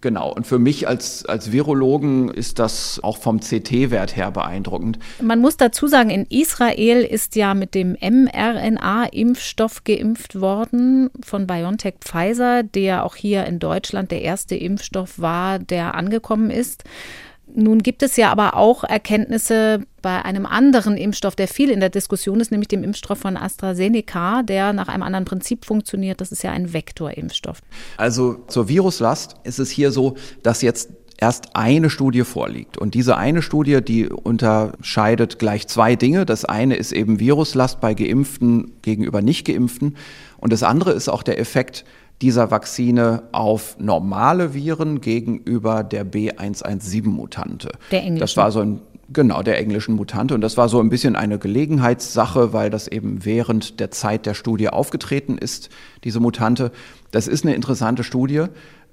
[0.00, 5.00] Genau, und für mich als, als Virologen ist das auch vom CT-Wert her beeindruckend.
[5.20, 11.94] Man muss dazu sagen, in Israel ist ja mit dem mRNA-Impfstoff geimpft worden von BioNTech
[12.00, 16.84] Pfizer, der auch hier in Deutschland der erste Impfstoff war, der angekommen ist.
[17.54, 21.90] Nun gibt es ja aber auch Erkenntnisse bei einem anderen Impfstoff, der viel in der
[21.90, 26.20] Diskussion ist, nämlich dem Impfstoff von AstraZeneca, der nach einem anderen Prinzip funktioniert.
[26.20, 27.60] Das ist ja ein Vektorimpfstoff.
[27.96, 32.78] Also zur Viruslast ist es hier so, dass jetzt erst eine Studie vorliegt.
[32.78, 36.24] Und diese eine Studie, die unterscheidet gleich zwei Dinge.
[36.24, 39.96] Das eine ist eben Viruslast bei Geimpften gegenüber Nicht-Geimpften.
[40.38, 41.84] Und das andere ist auch der Effekt
[42.20, 47.70] dieser Vakzine auf normale Viren gegenüber der B117-Mutante.
[47.90, 48.20] Der englischen.
[48.20, 50.34] Das war so ein Genau, der englischen Mutante.
[50.34, 54.34] Und das war so ein bisschen eine Gelegenheitssache, weil das eben während der Zeit der
[54.34, 55.70] Studie aufgetreten ist,
[56.04, 56.72] diese Mutante.
[57.10, 58.44] Das ist eine interessante Studie,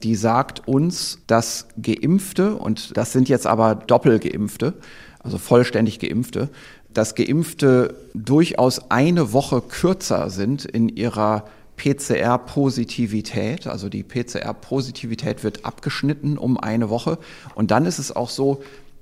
[0.03, 4.75] die sagt uns, dass Geimpfte, und das sind jetzt aber Doppelgeimpfte,
[5.19, 6.49] also vollständig Geimpfte,
[6.93, 11.43] dass Geimpfte durchaus eine Woche kürzer sind in ihrer
[11.77, 13.67] PCR-Positivität.
[13.67, 17.17] Also die PCR-Positivität wird abgeschnitten um eine Woche.
[17.55, 18.61] Und dann ist es auch so,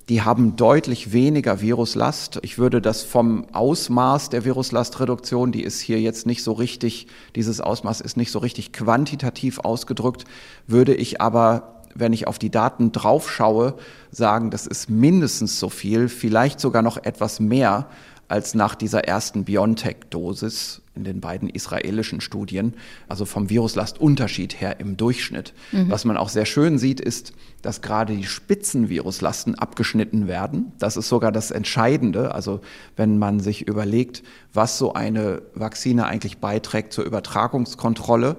[0.10, 2.40] die haben deutlich weniger Viruslast.
[2.42, 7.62] Ich würde das vom Ausmaß der Viruslastreduktion, die ist hier jetzt nicht so richtig, dieses
[7.62, 10.26] Ausmaß ist nicht so richtig quantitativ ausgedrückt,
[10.68, 13.76] würde ich aber, wenn ich auf die Daten draufschaue,
[14.12, 17.88] sagen, das ist mindestens so viel, vielleicht sogar noch etwas mehr
[18.28, 22.74] als nach dieser ersten BioNTech-Dosis in den beiden israelischen Studien,
[23.08, 25.54] also vom Viruslastunterschied her im Durchschnitt.
[25.72, 25.90] Mhm.
[25.90, 30.72] Was man auch sehr schön sieht, ist, dass gerade die Spitzenviruslasten abgeschnitten werden.
[30.80, 32.36] Das ist sogar das Entscheidende.
[32.36, 32.62] Also
[32.96, 38.38] wenn man sich überlegt, was so eine Vakzine eigentlich beiträgt zur Übertragungskontrolle,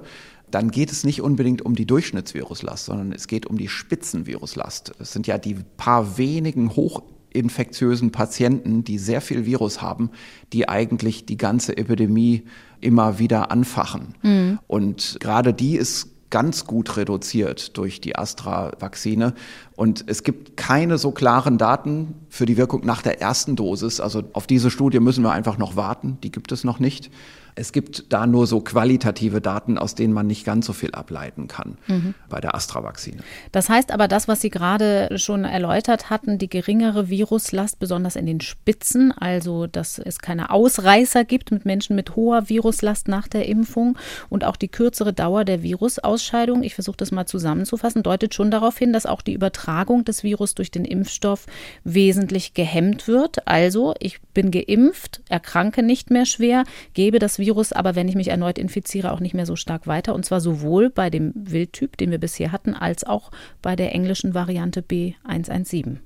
[0.51, 4.93] dann geht es nicht unbedingt um die Durchschnittsviruslast, sondern es geht um die Spitzenviruslast.
[5.01, 7.03] Es sind ja die paar wenigen hoch
[7.35, 10.11] infektiösen Patienten, die sehr viel Virus haben,
[10.53, 12.45] die eigentlich die ganze Epidemie
[12.81, 14.15] immer wieder anfachen.
[14.23, 14.59] Mhm.
[14.67, 19.35] Und gerade die ist ganz gut reduziert durch die Astra-Vakzine.
[19.77, 24.01] Und es gibt keine so klaren Daten für die Wirkung nach der ersten Dosis.
[24.01, 26.19] Also auf diese Studie müssen wir einfach noch warten.
[26.25, 27.11] Die gibt es noch nicht.
[27.57, 31.47] Es gibt da nur so qualitative Daten, aus denen man nicht ganz so viel ableiten
[31.47, 32.15] kann mhm.
[32.29, 33.19] bei der Astra-Vakzine.
[33.53, 38.27] Das heißt aber, das, was Sie gerade schon erläutert hatten, die geringere Viruslast, besonders in
[38.27, 43.47] den Spitzen, also dass es keine Ausreißer gibt mit Menschen mit hoher Viruslast nach der
[43.47, 43.97] Impfung
[44.31, 48.79] und auch die kürzere Dauer der Virusausscheidung, ich versuche das mal zusammenzufassen, deutet schon darauf
[48.79, 51.47] hin, dass auch die Übertragung des Virus durch den Impfstoff
[51.85, 53.47] wesentlich gehemmt wird.
[53.47, 56.65] Also ich bin geimpft, erkranke nicht mehr schwer,
[56.95, 59.87] gebe das Virus Virus aber, wenn ich mich erneut infiziere, auch nicht mehr so stark
[59.87, 60.15] weiter.
[60.15, 63.31] Und zwar sowohl bei dem Wildtyp, den wir bisher hatten, als auch
[63.61, 65.99] bei der englischen Variante B117.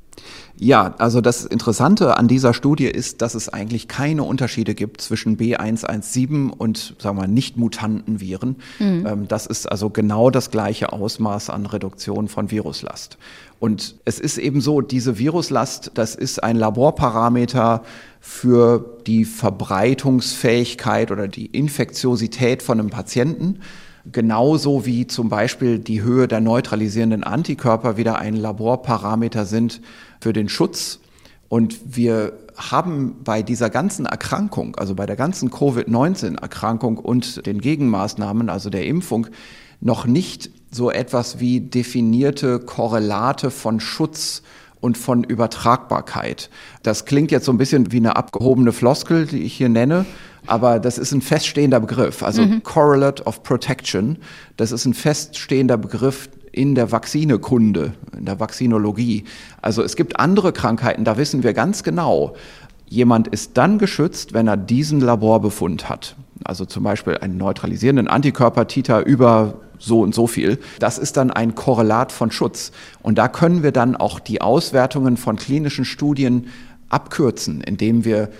[0.60, 5.36] Ja, also das Interessante an dieser Studie ist, dass es eigentlich keine Unterschiede gibt zwischen
[5.36, 8.56] B117 und sagen wir nicht mutanten Viren.
[8.80, 9.28] Mhm.
[9.28, 13.18] Das ist also genau das gleiche Ausmaß an Reduktion von Viruslast.
[13.60, 17.82] Und es ist eben so, diese Viruslast, das ist ein Laborparameter
[18.20, 23.60] für die Verbreitungsfähigkeit oder die Infektiosität von einem Patienten.
[24.10, 29.80] Genauso wie zum Beispiel die Höhe der neutralisierenden Antikörper wieder ein Laborparameter sind
[30.20, 31.00] für den Schutz.
[31.48, 38.50] Und wir haben bei dieser ganzen Erkrankung, also bei der ganzen Covid-19-Erkrankung und den Gegenmaßnahmen,
[38.50, 39.28] also der Impfung,
[39.80, 44.42] noch nicht so etwas wie definierte Korrelate von Schutz
[44.80, 46.50] und von Übertragbarkeit.
[46.82, 50.04] Das klingt jetzt so ein bisschen wie eine abgehobene Floskel, die ich hier nenne,
[50.46, 52.22] aber das ist ein feststehender Begriff.
[52.22, 52.62] Also mhm.
[52.62, 54.18] Correlate of Protection,
[54.56, 56.28] das ist ein feststehender Begriff
[56.58, 59.22] in der Vakzinekunde, in der Vakzinologie.
[59.62, 62.34] Also es gibt andere Krankheiten, da wissen wir ganz genau,
[62.88, 66.16] jemand ist dann geschützt, wenn er diesen Laborbefund hat.
[66.42, 70.58] Also zum Beispiel einen neutralisierenden Antikörpertiter über so und so viel.
[70.80, 72.72] Das ist dann ein Korrelat von Schutz.
[73.02, 76.48] Und da können wir dann auch die Auswertungen von klinischen Studien
[76.88, 78.30] abkürzen, indem wir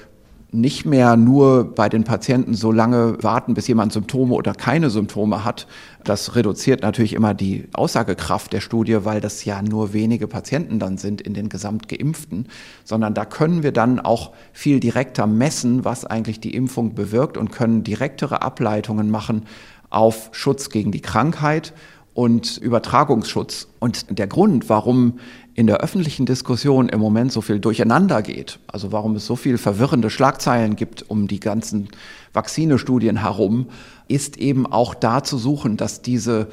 [0.50, 5.44] nicht mehr nur bei den Patienten so lange warten, bis jemand Symptome oder keine Symptome
[5.44, 5.66] hat.
[6.04, 10.96] Das reduziert natürlich immer die Aussagekraft der Studie, weil das ja nur wenige Patienten dann
[10.96, 12.46] sind in den Gesamtgeimpften,
[12.84, 17.52] sondern da können wir dann auch viel direkter messen, was eigentlich die Impfung bewirkt und
[17.52, 19.42] können direktere Ableitungen machen
[19.90, 21.74] auf Schutz gegen die Krankheit
[22.14, 23.68] und Übertragungsschutz.
[23.78, 25.20] Und der Grund, warum
[25.58, 29.58] in der öffentlichen Diskussion im Moment so viel durcheinander geht, also warum es so viel
[29.58, 31.88] verwirrende Schlagzeilen gibt um die ganzen
[32.32, 33.66] Vakzinestudien herum,
[34.06, 36.46] ist eben auch da zu suchen, dass diese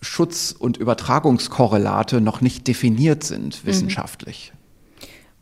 [0.00, 3.68] Schutz- und Übertragungskorrelate noch nicht definiert sind mhm.
[3.68, 4.50] wissenschaftlich.
[4.52, 4.61] Mhm.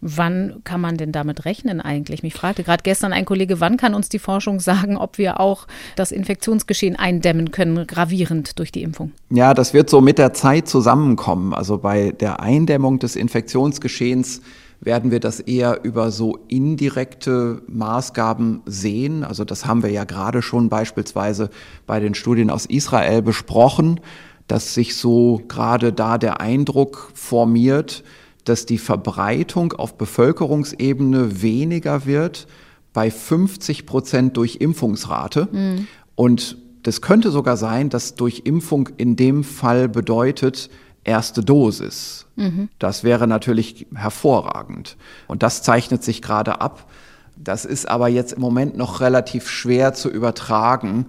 [0.01, 2.23] Wann kann man denn damit rechnen eigentlich?
[2.23, 5.67] Mich fragte gerade gestern ein Kollege, wann kann uns die Forschung sagen, ob wir auch
[5.97, 9.13] das Infektionsgeschehen eindämmen können, gravierend durch die Impfung?
[9.29, 11.53] Ja, das wird so mit der Zeit zusammenkommen.
[11.53, 14.41] Also bei der Eindämmung des Infektionsgeschehens
[14.81, 19.25] werden wir das eher über so indirekte Maßgaben sehen.
[19.25, 21.51] Also das haben wir ja gerade schon beispielsweise
[21.87, 24.01] bei den Studien aus Israel besprochen,
[24.47, 28.03] dass sich so gerade da der Eindruck formiert,
[28.49, 32.47] dass die Verbreitung auf Bevölkerungsebene weniger wird
[32.93, 35.49] bei 50 Prozent durch Impfungsrate.
[35.51, 35.87] Mhm.
[36.15, 40.71] Und das könnte sogar sein, dass durch Impfung in dem Fall bedeutet
[41.05, 42.27] erste Dosis.
[42.37, 42.69] Mhm.
[42.79, 44.97] Das wäre natürlich hervorragend.
[45.29, 46.91] Und das zeichnet sich gerade ab.
[47.37, 51.07] Das ist aber jetzt im Moment noch relativ schwer zu übertragen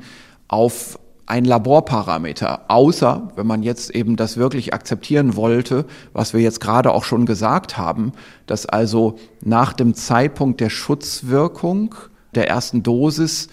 [0.47, 0.97] auf
[1.31, 6.91] ein Laborparameter, außer wenn man jetzt eben das wirklich akzeptieren wollte, was wir jetzt gerade
[6.91, 8.11] auch schon gesagt haben,
[8.47, 11.95] dass also nach dem Zeitpunkt der Schutzwirkung
[12.35, 13.47] der ersten Dosis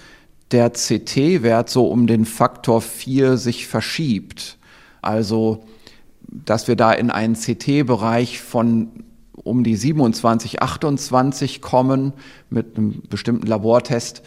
[0.51, 4.59] der CT-Wert so um den Faktor 4 sich verschiebt.
[5.01, 5.62] Also,
[6.23, 12.12] dass wir da in einen CT-Bereich von um die 27, 28 kommen
[12.51, 14.23] mit einem bestimmten Labortest,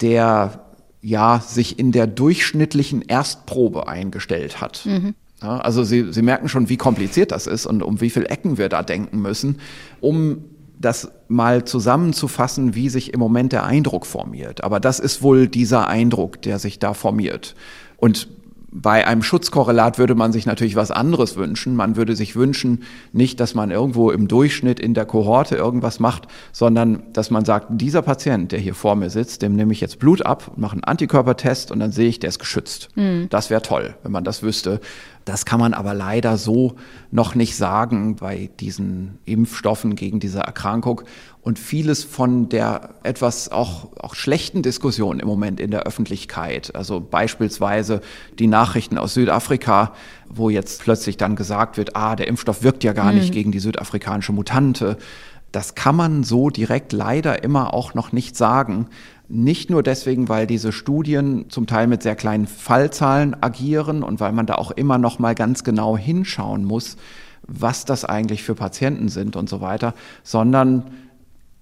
[0.00, 0.71] der
[1.02, 4.86] ja sich in der durchschnittlichen Erstprobe eingestellt hat.
[4.86, 5.14] Mhm.
[5.42, 8.56] Ja, also Sie, Sie merken schon, wie kompliziert das ist und um wie viele Ecken
[8.58, 9.58] wir da denken müssen,
[10.00, 10.44] um
[10.78, 14.64] das mal zusammenzufassen, wie sich im Moment der Eindruck formiert.
[14.64, 17.54] Aber das ist wohl dieser Eindruck, der sich da formiert.
[17.96, 18.28] Und
[18.72, 21.76] bei einem Schutzkorrelat würde man sich natürlich was anderes wünschen.
[21.76, 26.26] Man würde sich wünschen, nicht, dass man irgendwo im Durchschnitt in der Kohorte irgendwas macht,
[26.52, 29.98] sondern dass man sagt, dieser Patient, der hier vor mir sitzt, dem nehme ich jetzt
[29.98, 32.88] Blut ab, mache einen Antikörpertest und dann sehe ich, der ist geschützt.
[32.94, 33.26] Mhm.
[33.28, 34.80] Das wäre toll, wenn man das wüsste.
[35.24, 36.74] Das kann man aber leider so
[37.10, 41.02] noch nicht sagen bei diesen Impfstoffen gegen diese Erkrankung.
[41.40, 47.00] Und vieles von der etwas auch, auch schlechten Diskussion im Moment in der Öffentlichkeit, also
[47.00, 48.00] beispielsweise
[48.38, 49.92] die Nachrichten aus Südafrika,
[50.28, 53.18] wo jetzt plötzlich dann gesagt wird, ah, der Impfstoff wirkt ja gar mhm.
[53.18, 54.98] nicht gegen die südafrikanische Mutante.
[55.50, 58.86] Das kann man so direkt leider immer auch noch nicht sagen.
[59.34, 64.32] Nicht nur deswegen, weil diese Studien zum Teil mit sehr kleinen Fallzahlen agieren und weil
[64.32, 66.98] man da auch immer noch mal ganz genau hinschauen muss,
[67.40, 70.90] was das eigentlich für Patienten sind und so weiter, sondern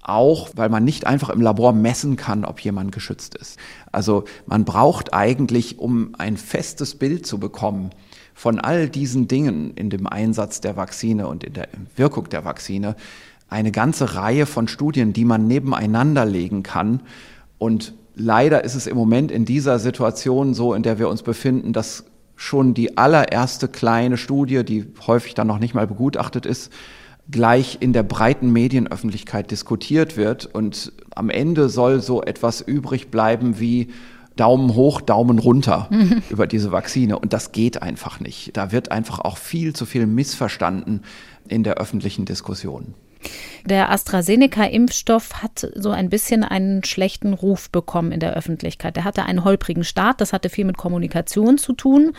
[0.03, 3.57] auch, weil man nicht einfach im Labor messen kann, ob jemand geschützt ist.
[3.93, 7.91] Also man braucht eigentlich, um ein festes Bild zu bekommen
[8.35, 12.97] von all diesen Dingen in dem Einsatz der Vakzine und in der Wirkung der Vakzine,
[13.49, 16.99] eine ganze Reihe von Studien, die man nebeneinander legen kann
[17.61, 21.75] und leider ist es im Moment in dieser Situation so, in der wir uns befinden,
[21.75, 26.73] dass schon die allererste kleine Studie, die häufig dann noch nicht mal begutachtet ist,
[27.31, 30.47] gleich in der breiten Medienöffentlichkeit diskutiert wird.
[30.47, 33.89] Und am Ende soll so etwas übrig bleiben wie
[34.37, 36.23] Daumen hoch, Daumen runter mhm.
[36.31, 37.19] über diese Vakzine.
[37.19, 38.57] Und das geht einfach nicht.
[38.57, 41.03] Da wird einfach auch viel zu viel missverstanden
[41.47, 42.95] in der öffentlichen Diskussion.
[43.65, 48.97] Der AstraZeneca-Impfstoff hat so ein bisschen einen schlechten Ruf bekommen in der Öffentlichkeit.
[48.97, 52.13] Er hatte einen holprigen Start, das hatte viel mit Kommunikation zu tun.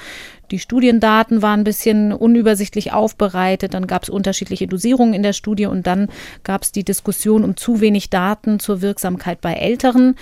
[0.51, 5.65] Die Studiendaten waren ein bisschen unübersichtlich aufbereitet, dann gab es unterschiedliche Dosierungen in der Studie
[5.65, 6.09] und dann
[6.43, 10.15] gab es die Diskussion um zu wenig Daten zur Wirksamkeit bei Älteren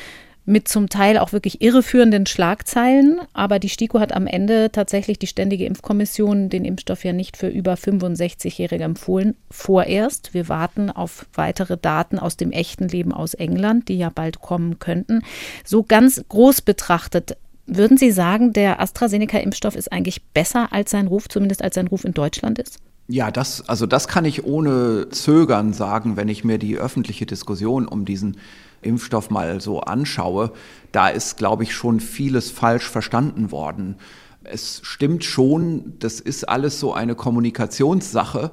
[0.50, 3.20] mit zum Teil auch wirklich irreführenden Schlagzeilen.
[3.34, 7.48] Aber die STIKO hat am Ende tatsächlich die Ständige Impfkommission den Impfstoff ja nicht für
[7.48, 9.36] über 65-Jährige empfohlen.
[9.52, 10.34] Vorerst.
[10.34, 14.80] Wir warten auf weitere Daten aus dem echten Leben aus England, die ja bald kommen
[14.80, 15.22] könnten.
[15.64, 21.30] So ganz groß betrachtet, würden Sie sagen, der AstraZeneca-Impfstoff ist eigentlich besser als sein Ruf,
[21.30, 22.80] zumindest als sein Ruf in Deutschland ist?
[23.08, 27.88] Ja, das, also das kann ich ohne Zögern sagen, wenn ich mir die öffentliche Diskussion
[27.88, 28.38] um diesen
[28.82, 30.52] Impfstoff mal so anschaue,
[30.92, 33.96] da ist, glaube ich, schon vieles falsch verstanden worden.
[34.44, 38.52] Es stimmt schon, das ist alles so eine Kommunikationssache.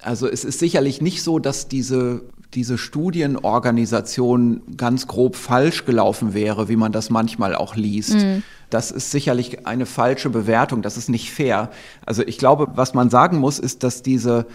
[0.00, 2.22] Also es ist sicherlich nicht so, dass diese,
[2.54, 8.14] diese Studienorganisation ganz grob falsch gelaufen wäre, wie man das manchmal auch liest.
[8.14, 8.42] Mhm.
[8.70, 11.70] Das ist sicherlich eine falsche Bewertung, das ist nicht fair.
[12.06, 14.46] Also ich glaube, was man sagen muss, ist, dass diese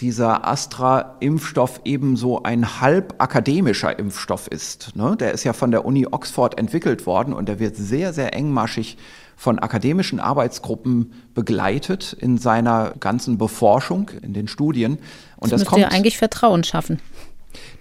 [0.00, 4.96] dieser Astra-Impfstoff eben so ein halb akademischer Impfstoff ist.
[4.96, 5.16] Ne?
[5.18, 8.96] Der ist ja von der Uni Oxford entwickelt worden und der wird sehr, sehr engmaschig
[9.36, 14.98] von akademischen Arbeitsgruppen begleitet in seiner ganzen Beforschung, in den Studien.
[15.36, 17.00] Und das, das kommt ja eigentlich Vertrauen schaffen.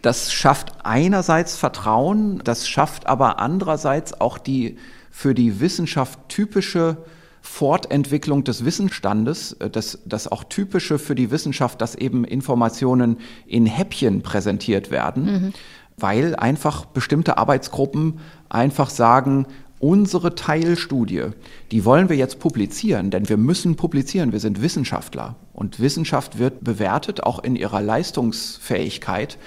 [0.02, 4.78] Das schafft einerseits Vertrauen, das schafft aber andererseits auch die
[5.10, 6.97] für die Wissenschaft typische
[7.46, 13.66] Fortentwicklung des Wissensstandes, äh, das, das auch typische für die Wissenschaft, dass eben Informationen in
[13.66, 15.54] Häppchen präsentiert werden, mhm.
[15.98, 19.46] weil einfach bestimmte Arbeitsgruppen einfach sagen,
[19.80, 21.26] unsere Teilstudie,
[21.72, 25.36] die wollen wir jetzt publizieren, denn wir müssen publizieren, wir sind Wissenschaftler.
[25.52, 29.38] Und Wissenschaft wird bewertet, auch in ihrer Leistungsfähigkeit,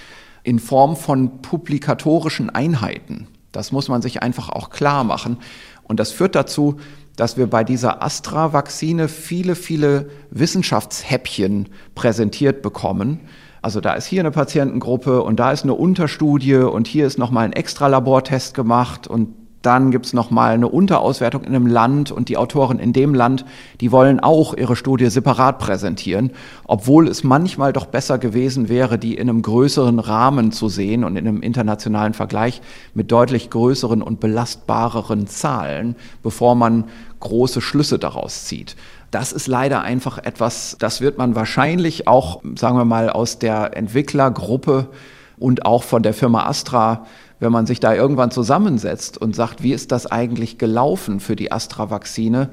[0.43, 3.29] in Form von publikatorischen Einheiten.
[3.53, 5.39] Das muss man sich einfach auch klar machen.
[5.83, 6.77] Und das führt dazu,
[7.17, 13.21] dass wir bei dieser Astra-Vakzine viele, viele Wissenschaftshäppchen präsentiert bekommen.
[13.63, 17.47] Also da ist hier eine Patientengruppe und da ist eine Unterstudie und hier ist nochmal
[17.47, 19.35] ein extra Labortest gemacht und
[19.67, 23.45] dann gibt es nochmal eine Unterauswertung in einem Land und die Autoren in dem Land,
[23.81, 26.31] die wollen auch ihre Studie separat präsentieren,
[26.65, 31.17] obwohl es manchmal doch besser gewesen wäre, die in einem größeren Rahmen zu sehen und
[31.17, 32.63] in einem internationalen Vergleich
[32.95, 36.85] mit deutlich größeren und belastbareren Zahlen, bevor man
[37.19, 38.77] große Schlüsse daraus zieht.
[39.11, 43.77] Das ist leider einfach etwas, das wird man wahrscheinlich auch, sagen wir mal, aus der
[43.77, 44.91] Entwicklergruppe
[45.39, 47.07] und auch von der Firma Astra
[47.39, 51.53] wenn man sich da irgendwann zusammensetzt und sagt, wie ist das eigentlich gelaufen für die
[51.53, 52.51] Astra-Vakzine,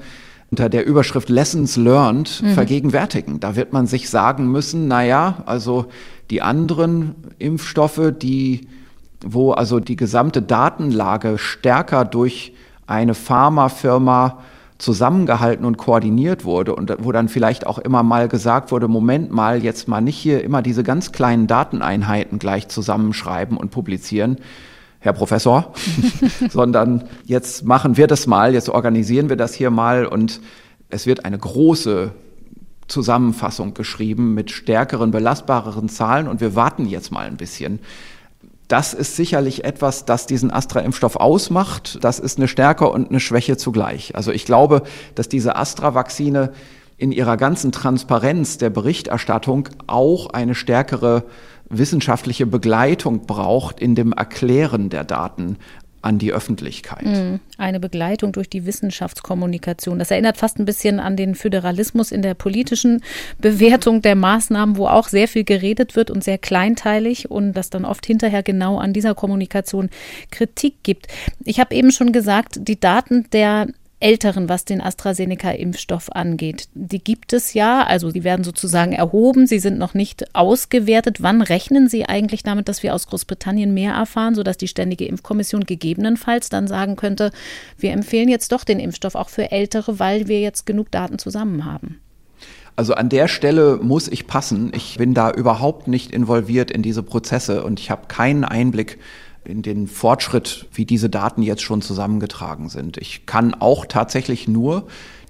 [0.50, 2.50] unter der Überschrift Lessons Learned mhm.
[2.50, 3.40] vergegenwärtigen.
[3.40, 5.86] Da wird man sich sagen müssen, na ja, also
[6.30, 8.68] die anderen Impfstoffe, die,
[9.24, 12.52] wo also die gesamte Datenlage stärker durch
[12.86, 14.38] eine Pharmafirma
[14.78, 19.62] zusammengehalten und koordiniert wurde und wo dann vielleicht auch immer mal gesagt wurde, Moment mal,
[19.62, 24.38] jetzt mal nicht hier immer diese ganz kleinen Dateneinheiten gleich zusammenschreiben und publizieren,
[25.04, 25.70] Herr Professor,
[26.50, 30.40] sondern jetzt machen wir das mal, jetzt organisieren wir das hier mal und
[30.88, 32.12] es wird eine große
[32.88, 37.80] Zusammenfassung geschrieben mit stärkeren, belastbareren Zahlen und wir warten jetzt mal ein bisschen.
[38.66, 41.98] Das ist sicherlich etwas, das diesen Astra-Impfstoff ausmacht.
[42.02, 44.16] Das ist eine Stärke und eine Schwäche zugleich.
[44.16, 44.84] Also ich glaube,
[45.16, 46.50] dass diese Astra-Vakzine
[46.96, 51.24] in ihrer ganzen Transparenz der Berichterstattung auch eine stärkere
[51.68, 55.56] wissenschaftliche Begleitung braucht in dem Erklären der Daten
[56.04, 57.06] an die Öffentlichkeit.
[57.06, 57.40] Mhm.
[57.56, 59.98] Eine Begleitung durch die Wissenschaftskommunikation.
[59.98, 63.02] Das erinnert fast ein bisschen an den Föderalismus in der politischen
[63.38, 67.86] Bewertung der Maßnahmen, wo auch sehr viel geredet wird und sehr kleinteilig und das dann
[67.86, 69.88] oft hinterher genau an dieser Kommunikation
[70.30, 71.06] Kritik gibt.
[71.42, 73.68] Ich habe eben schon gesagt, die Daten der
[74.04, 76.68] Älteren, was den AstraZeneca-Impfstoff angeht.
[76.74, 81.22] Die gibt es ja, also die werden sozusagen erhoben, sie sind noch nicht ausgewertet.
[81.22, 85.64] Wann rechnen Sie eigentlich damit, dass wir aus Großbritannien mehr erfahren, sodass die Ständige Impfkommission
[85.64, 87.30] gegebenenfalls dann sagen könnte,
[87.78, 91.64] wir empfehlen jetzt doch den Impfstoff auch für Ältere, weil wir jetzt genug Daten zusammen
[91.64, 91.98] haben?
[92.76, 94.70] Also an der Stelle muss ich passen.
[94.74, 98.98] Ich bin da überhaupt nicht involviert in diese Prozesse und ich habe keinen Einblick
[99.44, 102.96] in den Fortschritt, wie diese Daten jetzt schon zusammengetragen sind.
[102.96, 104.86] Ich kann auch tatsächlich nur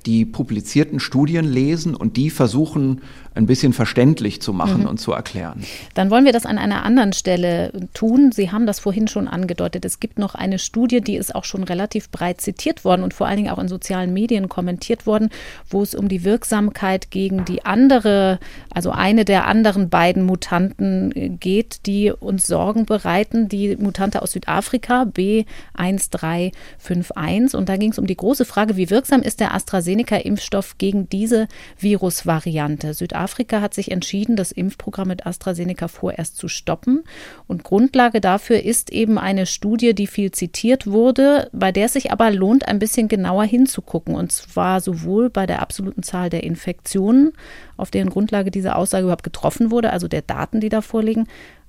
[0.07, 3.01] die publizierten Studien lesen und die versuchen
[3.35, 4.89] ein bisschen verständlich zu machen mhm.
[4.89, 5.65] und zu erklären.
[5.95, 8.31] Dann wollen wir das an einer anderen Stelle tun.
[8.33, 9.85] Sie haben das vorhin schon angedeutet.
[9.85, 13.27] Es gibt noch eine Studie, die ist auch schon relativ breit zitiert worden und vor
[13.27, 15.31] allen Dingen auch in sozialen Medien kommentiert worden,
[15.69, 18.39] wo es um die Wirksamkeit gegen die andere,
[18.73, 23.49] also eine der anderen beiden Mutanten geht, die uns Sorgen bereiten.
[23.49, 27.57] Die Mutante aus Südafrika, B1351.
[27.57, 31.49] Und da ging es um die große Frage, wie wirksam ist der AstraZeneca-Impfstoff gegen diese
[31.79, 32.95] Virusvariante?
[32.95, 37.05] Südafrika Südafrika hat sich entschieden, das Impfprogramm mit AstraZeneca vorerst zu stoppen.
[37.47, 42.13] Und Grundlage dafür ist eben eine Studie, die viel zitiert wurde, bei der es sich
[42.13, 44.15] aber lohnt, ein bisschen genauer hinzugucken.
[44.15, 47.33] Und zwar sowohl bei der absoluten Zahl der Infektionen,
[47.79, 51.27] auf deren Grundlage diese Aussage überhaupt getroffen wurde, also der Daten, die da vorliegen,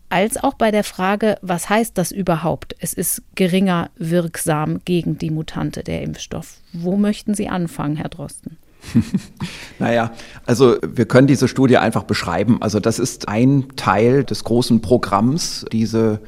[0.09, 2.75] als auch bei der Frage, was heißt das überhaupt?
[2.79, 6.57] Es ist geringer wirksam gegen die Mutante der Impfstoff.
[6.73, 8.57] Wo möchten Sie anfangen, Herr Drosten?
[9.79, 10.11] naja,
[10.45, 12.61] also wir können diese Studie einfach beschreiben.
[12.61, 16.21] Also das ist ein Teil des großen Programms, diese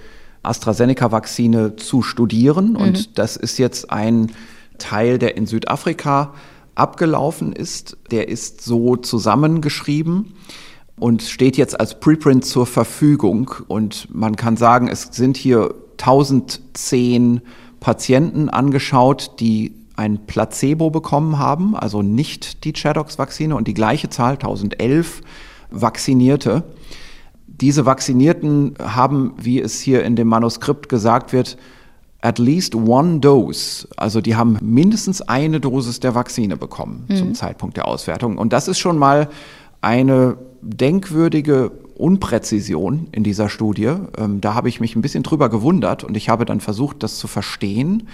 [0.43, 2.71] AstraZeneca-Vakzine zu studieren.
[2.71, 2.75] Mhm.
[2.77, 4.31] Und das ist jetzt ein
[4.77, 6.33] Teil, der in Südafrika
[6.75, 7.97] abgelaufen ist.
[8.11, 10.33] Der ist so zusammengeschrieben
[10.99, 13.53] und steht jetzt als Preprint zur Verfügung.
[13.67, 17.41] Und man kann sagen, es sind hier 1010
[17.79, 24.33] Patienten angeschaut, die ein Placebo bekommen haben, also nicht die Chadox-Vakzine und die gleiche Zahl,
[24.33, 25.21] 1011
[25.71, 26.63] Vaccinierte.
[27.47, 31.57] Diese Vaccinierten haben, wie es hier in dem Manuskript gesagt wird,
[32.21, 37.15] at least one dose, also die haben mindestens eine Dosis der Vakzine bekommen mhm.
[37.15, 38.37] zum Zeitpunkt der Auswertung.
[38.37, 39.29] Und das ist schon mal
[39.81, 43.93] eine denkwürdige Unpräzision in dieser Studie.
[44.17, 47.17] Ähm, da habe ich mich ein bisschen drüber gewundert und ich habe dann versucht, das
[47.17, 48.07] zu verstehen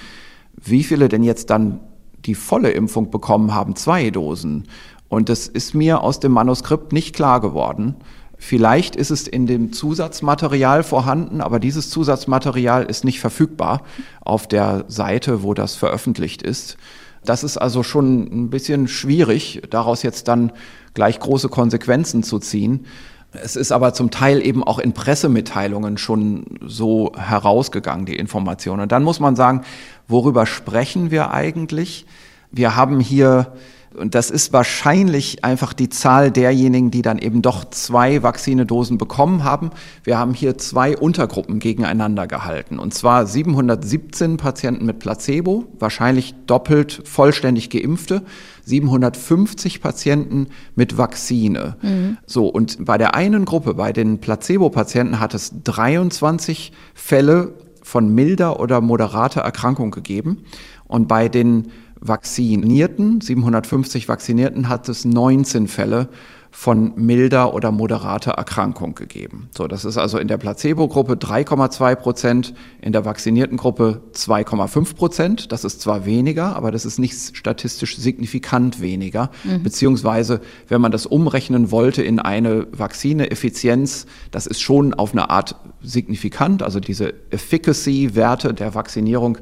[0.64, 1.80] wie viele denn jetzt dann
[2.26, 4.66] die volle Impfung bekommen haben, zwei Dosen.
[5.09, 7.95] Und das ist mir aus dem Manuskript nicht klar geworden.
[8.38, 13.84] Vielleicht ist es in dem Zusatzmaterial vorhanden, aber dieses Zusatzmaterial ist nicht verfügbar
[14.22, 16.78] auf der Seite, wo das veröffentlicht ist.
[17.24, 20.51] Das ist also schon ein bisschen schwierig, daraus jetzt dann
[20.93, 22.86] gleich große Konsequenzen zu ziehen.
[23.32, 28.80] Es ist aber zum Teil eben auch in Pressemitteilungen schon so herausgegangen, die Information.
[28.80, 29.61] Und dann muss man sagen,
[30.08, 32.06] worüber sprechen wir eigentlich?
[32.51, 33.54] Wir haben hier
[33.95, 39.43] und das ist wahrscheinlich einfach die Zahl derjenigen, die dann eben doch zwei Vakzinedosen bekommen
[39.43, 39.72] haben.
[40.04, 42.80] Wir haben hier zwei Untergruppen gegeneinander gehalten.
[42.80, 48.24] Und zwar 717 Patienten mit Placebo, wahrscheinlich doppelt vollständig geimpfte,
[48.66, 51.76] 750 Patienten mit Vakzine.
[51.82, 52.18] Mhm.
[52.26, 58.59] So, und bei der einen Gruppe, bei den Placebo-Patienten, hat es 23 Fälle von milder
[58.59, 60.45] oder moderater Erkrankung gegeben.
[60.86, 66.09] Und bei den Vaccinierten, 750 Vaccinierten, hat es 19 Fälle
[66.56, 69.49] von milder oder moderater Erkrankung gegeben.
[69.58, 75.51] So, das ist also in der Placebo-Gruppe 3,2 Prozent, in der vaccinierten Gruppe 2,5 Prozent.
[75.51, 79.32] Das ist zwar weniger, aber das ist nicht statistisch signifikant weniger.
[79.43, 79.64] Mhm.
[79.64, 85.56] Beziehungsweise, wenn man das umrechnen wollte in eine Vakzine-Effizienz, das ist schon auf eine Art
[85.82, 86.62] signifikant.
[86.62, 89.39] Also diese Efficacy-Werte der Vaccinierung,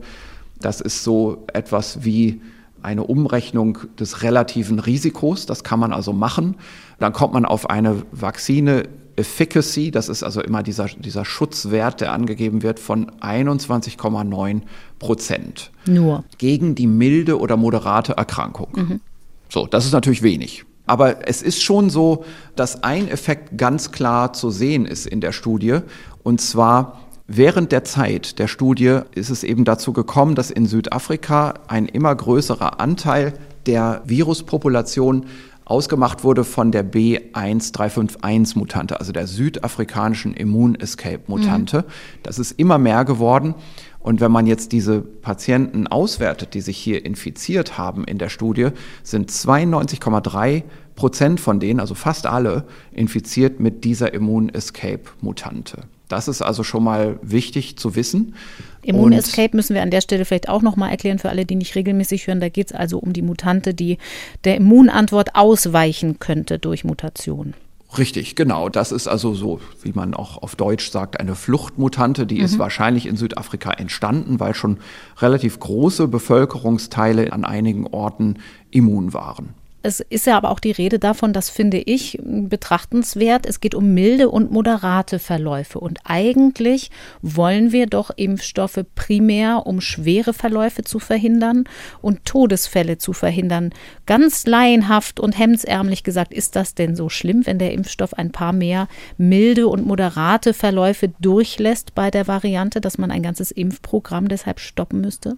[0.62, 2.42] das ist so etwas wie
[2.84, 5.46] eine Umrechnung des relativen Risikos.
[5.46, 6.56] Das kann man also machen.
[7.00, 12.14] Dann kommt man auf eine Vakzine Efficacy, das ist also immer dieser, dieser Schutzwert, der
[12.14, 14.62] angegeben wird, von 21,9
[15.00, 15.72] Prozent.
[15.86, 16.24] Nur.
[16.38, 18.70] Gegen die milde oder moderate Erkrankung.
[18.74, 19.02] Mhm.
[19.50, 20.66] So, das ist natürlich wenig.
[20.86, 22.26] Aber es ist schon so,
[22.56, 25.80] dass ein Effekt ganz klar zu sehen ist in der Studie.
[26.24, 27.01] Und zwar
[27.34, 32.14] Während der Zeit der Studie ist es eben dazu gekommen, dass in Südafrika ein immer
[32.14, 33.32] größerer Anteil
[33.68, 35.28] der Viruspopulation
[35.64, 41.78] ausgemacht wurde von der B1351-Mutante, also der südafrikanischen Immun-Escape-Mutante.
[41.78, 41.84] Mhm.
[42.22, 43.56] Das ist immer mehr geworden.
[44.00, 48.72] Und wenn man jetzt diese Patienten auswertet, die sich hier infiziert haben in der Studie,
[49.04, 50.64] sind 92,3
[50.96, 55.84] Prozent von denen, also fast alle, infiziert mit dieser Immun-Escape-Mutante.
[56.12, 58.36] Das ist also schon mal wichtig zu wissen.
[58.84, 61.76] Immun Escape müssen wir an der Stelle vielleicht auch nochmal erklären für alle, die nicht
[61.76, 62.40] regelmäßig hören.
[62.40, 63.98] Da geht es also um die Mutante, die
[64.44, 67.54] der Immunantwort ausweichen könnte durch Mutation.
[67.98, 68.70] Richtig, genau.
[68.70, 72.26] Das ist also so, wie man auch auf Deutsch sagt, eine Fluchtmutante.
[72.26, 72.46] Die mhm.
[72.46, 74.78] ist wahrscheinlich in Südafrika entstanden, weil schon
[75.18, 78.38] relativ große Bevölkerungsteile an einigen Orten
[78.70, 79.54] immun waren.
[79.84, 83.48] Es ist ja aber auch die Rede davon, das finde ich betrachtenswert.
[83.48, 85.80] Es geht um milde und moderate Verläufe.
[85.80, 86.92] Und eigentlich
[87.24, 91.64] wollen wir doch Impfstoffe primär, um schwere Verläufe zu verhindern
[92.02, 93.72] und Todesfälle zu verhindern.
[94.06, 98.54] Ganz laienhaft und hemdsärmlich gesagt, ist das denn so schlimm, wenn der Impfstoff ein paar
[98.54, 104.60] mehr milde und moderate Verläufe durchlässt bei der Variante, dass man ein ganzes Impfprogramm deshalb
[104.60, 105.38] stoppen müsste?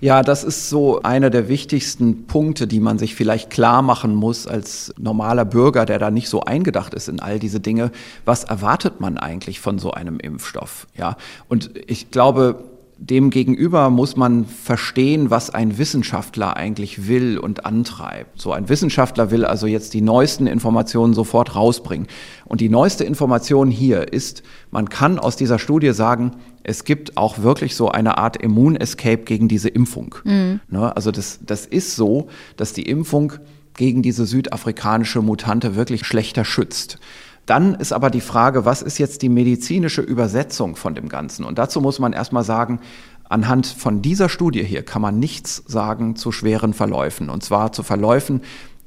[0.00, 4.46] Ja, das ist so einer der wichtigsten Punkte, die man sich vielleicht klar machen muss
[4.46, 7.92] als normaler Bürger, der da nicht so eingedacht ist in all diese Dinge.
[8.24, 10.86] Was erwartet man eigentlich von so einem Impfstoff?
[10.96, 11.16] Ja,
[11.48, 12.64] und ich glaube,
[13.04, 18.40] Demgegenüber muss man verstehen, was ein Wissenschaftler eigentlich will und antreibt.
[18.40, 22.06] So ein Wissenschaftler will also jetzt die neuesten Informationen sofort rausbringen.
[22.44, 26.30] Und die neueste Information hier ist, man kann aus dieser Studie sagen,
[26.64, 30.14] es gibt auch wirklich so eine Art Immun-Escape gegen diese Impfung.
[30.24, 30.60] Mhm.
[30.68, 33.34] Ne, also das, das ist so, dass die Impfung
[33.74, 36.98] gegen diese südafrikanische Mutante wirklich schlechter schützt.
[37.46, 41.44] Dann ist aber die Frage, was ist jetzt die medizinische Übersetzung von dem Ganzen?
[41.44, 42.80] Und dazu muss man erstmal sagen,
[43.28, 47.30] anhand von dieser Studie hier kann man nichts sagen zu schweren Verläufen.
[47.30, 48.42] Und zwar zu Verläufen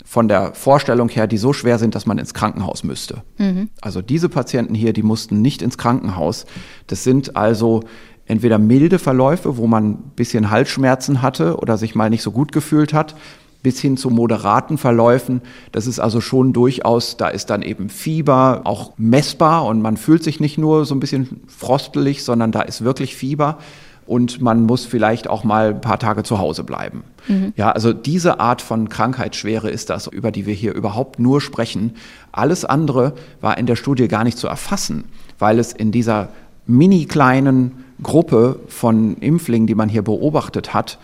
[0.05, 3.23] von der Vorstellung her, die so schwer sind, dass man ins Krankenhaus müsste.
[3.37, 3.69] Mhm.
[3.81, 6.45] Also diese Patienten hier, die mussten nicht ins Krankenhaus.
[6.87, 7.81] Das sind also
[8.27, 12.51] entweder milde Verläufe, wo man ein bisschen Halsschmerzen hatte oder sich mal nicht so gut
[12.51, 13.15] gefühlt hat
[13.63, 15.41] bis hin zu moderaten Verläufen.
[15.71, 20.23] Das ist also schon durchaus, da ist dann eben Fieber auch messbar und man fühlt
[20.23, 23.57] sich nicht nur so ein bisschen frostelig, sondern da ist wirklich Fieber
[24.07, 27.03] und man muss vielleicht auch mal ein paar Tage zu Hause bleiben.
[27.27, 27.53] Mhm.
[27.55, 31.95] Ja, also diese Art von Krankheitsschwere ist das, über die wir hier überhaupt nur sprechen.
[32.31, 35.05] Alles andere war in der Studie gar nicht zu erfassen,
[35.39, 36.29] weil es in dieser
[36.67, 40.99] mini kleinen Gruppe von Impflingen, die man hier beobachtet hat,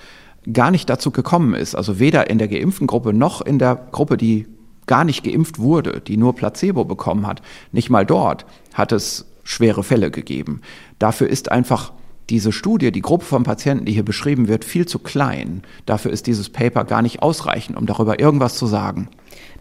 [0.52, 4.18] gar nicht dazu gekommen ist, also weder in der geimpften Gruppe noch in der Gruppe,
[4.18, 4.48] die
[4.88, 7.42] gar nicht geimpft wurde, die nur Placebo bekommen hat,
[7.72, 10.62] nicht mal dort hat es schwere Fälle gegeben.
[11.00, 11.92] Dafür ist einfach
[12.32, 15.64] diese Studie, die Gruppe von Patienten, die hier beschrieben wird, viel zu klein.
[15.86, 19.10] Dafür ist dieses Paper gar nicht ausreichend, um darüber irgendwas zu sagen.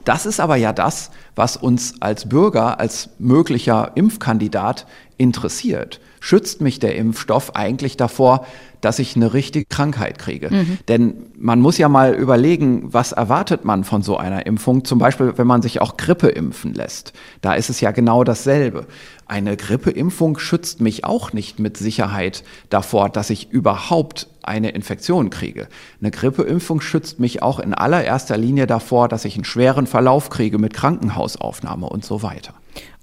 [0.05, 4.87] Das ist aber ja das, was uns als Bürger, als möglicher Impfkandidat
[5.21, 6.01] interessiert.
[6.19, 8.47] Schützt mich der Impfstoff eigentlich davor,
[8.81, 10.49] dass ich eine richtige Krankheit kriege?
[10.51, 10.79] Mhm.
[10.89, 14.85] Denn man muss ja mal überlegen, was erwartet man von so einer Impfung?
[14.85, 17.13] Zum Beispiel, wenn man sich auch Grippe impfen lässt.
[17.43, 18.87] Da ist es ja genau dasselbe.
[19.27, 25.69] Eine Grippeimpfung schützt mich auch nicht mit Sicherheit davor, dass ich überhaupt eine Infektion kriege.
[26.01, 30.59] Eine Grippeimpfung schützt mich auch in allererster Linie davor, dass ich einen schweren Verlauf kriege
[30.59, 32.55] mit Krankenhausaufnahme und so weiter.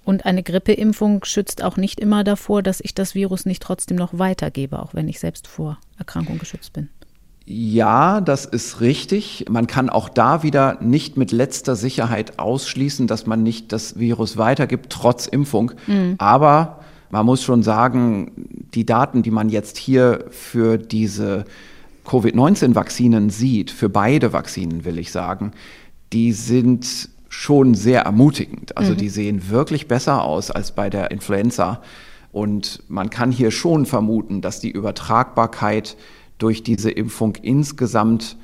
[0.07, 4.17] Und eine Grippeimpfung schützt auch nicht immer davor, dass ich das Virus nicht trotzdem noch
[4.17, 6.87] weitergebe, auch wenn ich selbst vor Erkrankung geschützt bin.
[7.45, 9.47] Ja, das ist richtig.
[9.49, 14.37] Man kann auch da wieder nicht mit letzter Sicherheit ausschließen, dass man nicht das Virus
[14.37, 15.73] weitergibt, trotz Impfung.
[15.87, 16.15] Mhm.
[16.19, 16.79] Aber
[17.09, 18.31] man muss schon sagen,
[18.73, 21.43] die Daten, die man jetzt hier für diese
[22.05, 25.51] Covid-19-Vakzinen sieht, für beide Vakzinen will ich sagen,
[26.13, 28.77] die sind schon sehr ermutigend.
[28.77, 28.97] Also mhm.
[28.97, 31.81] die sehen wirklich besser aus als bei der Influenza.
[32.31, 35.97] Und man kann hier schon vermuten, dass die Übertragbarkeit
[36.37, 38.37] durch diese Impfung insgesamt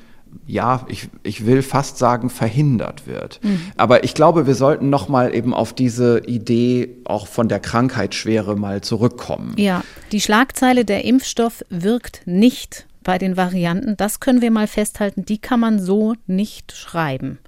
[0.46, 3.40] ja, ich, ich will fast sagen, verhindert wird.
[3.42, 3.60] Mhm.
[3.76, 8.56] Aber ich glaube, wir sollten noch mal eben auf diese Idee auch von der Krankheitsschwere
[8.56, 9.54] mal zurückkommen.
[9.56, 9.82] Ja,
[10.12, 15.38] die Schlagzeile der Impfstoff wirkt nicht bei den Varianten, das können wir mal festhalten, die
[15.38, 17.38] kann man so nicht schreiben.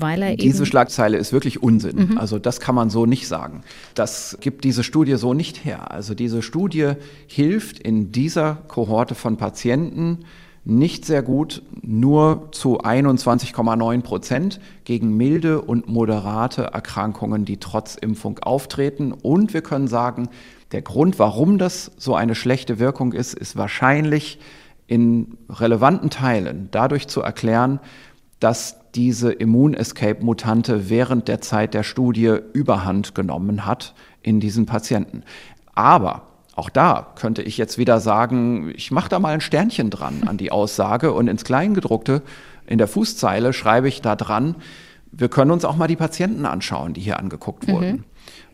[0.00, 2.10] Weil er diese Schlagzeile ist wirklich Unsinn.
[2.10, 2.18] Mhm.
[2.18, 3.62] Also das kann man so nicht sagen.
[3.94, 5.90] Das gibt diese Studie so nicht her.
[5.90, 6.92] Also diese Studie
[7.26, 10.24] hilft in dieser Kohorte von Patienten
[10.64, 18.38] nicht sehr gut, nur zu 21,9 Prozent gegen milde und moderate Erkrankungen, die trotz Impfung
[18.38, 19.12] auftreten.
[19.12, 20.28] Und wir können sagen,
[20.72, 24.38] der Grund, warum das so eine schlechte Wirkung ist, ist wahrscheinlich
[24.86, 27.78] in relevanten Teilen dadurch zu erklären,
[28.40, 35.22] dass diese Immun-Escape-Mutante während der Zeit der Studie überhand genommen hat in diesen Patienten.
[35.74, 36.22] Aber
[36.54, 40.36] auch da könnte ich jetzt wieder sagen, ich mache da mal ein Sternchen dran an
[40.36, 42.22] die Aussage und ins Kleingedruckte
[42.66, 44.56] in der Fußzeile schreibe ich da dran,
[45.12, 47.90] wir können uns auch mal die Patienten anschauen, die hier angeguckt wurden.
[47.90, 48.04] Mhm.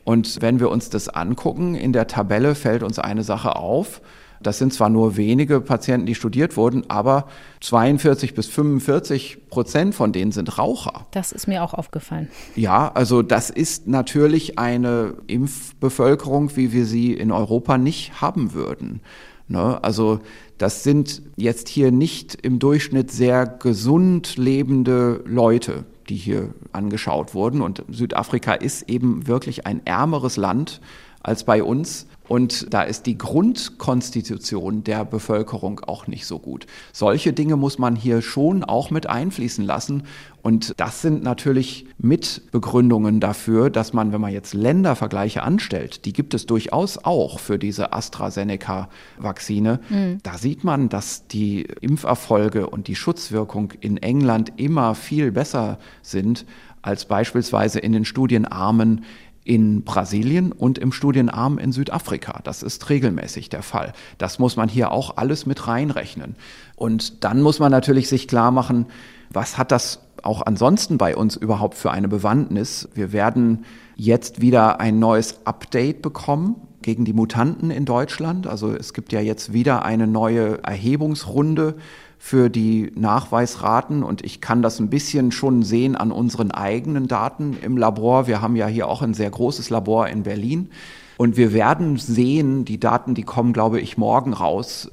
[0.04, 4.00] Und wenn wir uns das angucken, in der Tabelle fällt uns eine Sache auf,
[4.42, 7.26] das sind zwar nur wenige Patienten, die studiert wurden, aber
[7.60, 11.06] 42 bis 45 Prozent von denen sind Raucher.
[11.10, 12.28] Das ist mir auch aufgefallen.
[12.56, 19.00] Ja, also das ist natürlich eine Impfbevölkerung, wie wir sie in Europa nicht haben würden.
[19.48, 19.82] Ne?
[19.82, 20.20] Also
[20.58, 27.60] das sind jetzt hier nicht im Durchschnitt sehr gesund lebende Leute, die hier angeschaut wurden.
[27.60, 30.80] Und Südafrika ist eben wirklich ein ärmeres Land
[31.22, 32.06] als bei uns.
[32.30, 36.64] Und da ist die Grundkonstitution der Bevölkerung auch nicht so gut.
[36.92, 40.04] Solche Dinge muss man hier schon auch mit einfließen lassen.
[40.40, 46.32] Und das sind natürlich Mitbegründungen dafür, dass man, wenn man jetzt Ländervergleiche anstellt, die gibt
[46.32, 50.18] es durchaus auch für diese AstraZeneca-Vakzine, mhm.
[50.22, 56.46] da sieht man, dass die Impferfolge und die Schutzwirkung in England immer viel besser sind
[56.80, 59.04] als beispielsweise in den studienarmen
[59.50, 62.38] in Brasilien und im Studienarm in Südafrika.
[62.44, 63.94] Das ist regelmäßig der Fall.
[64.16, 66.36] Das muss man hier auch alles mit reinrechnen.
[66.76, 68.86] Und dann muss man natürlich sich klar machen,
[69.28, 72.88] was hat das auch ansonsten bei uns überhaupt für eine Bewandtnis?
[72.94, 73.64] Wir werden
[73.96, 78.46] jetzt wieder ein neues Update bekommen gegen die Mutanten in Deutschland.
[78.46, 81.74] Also es gibt ja jetzt wieder eine neue Erhebungsrunde
[82.22, 84.02] für die Nachweisraten.
[84.02, 88.26] Und ich kann das ein bisschen schon sehen an unseren eigenen Daten im Labor.
[88.26, 90.68] Wir haben ja hier auch ein sehr großes Labor in Berlin.
[91.16, 94.90] Und wir werden sehen, die Daten, die kommen, glaube ich, morgen raus,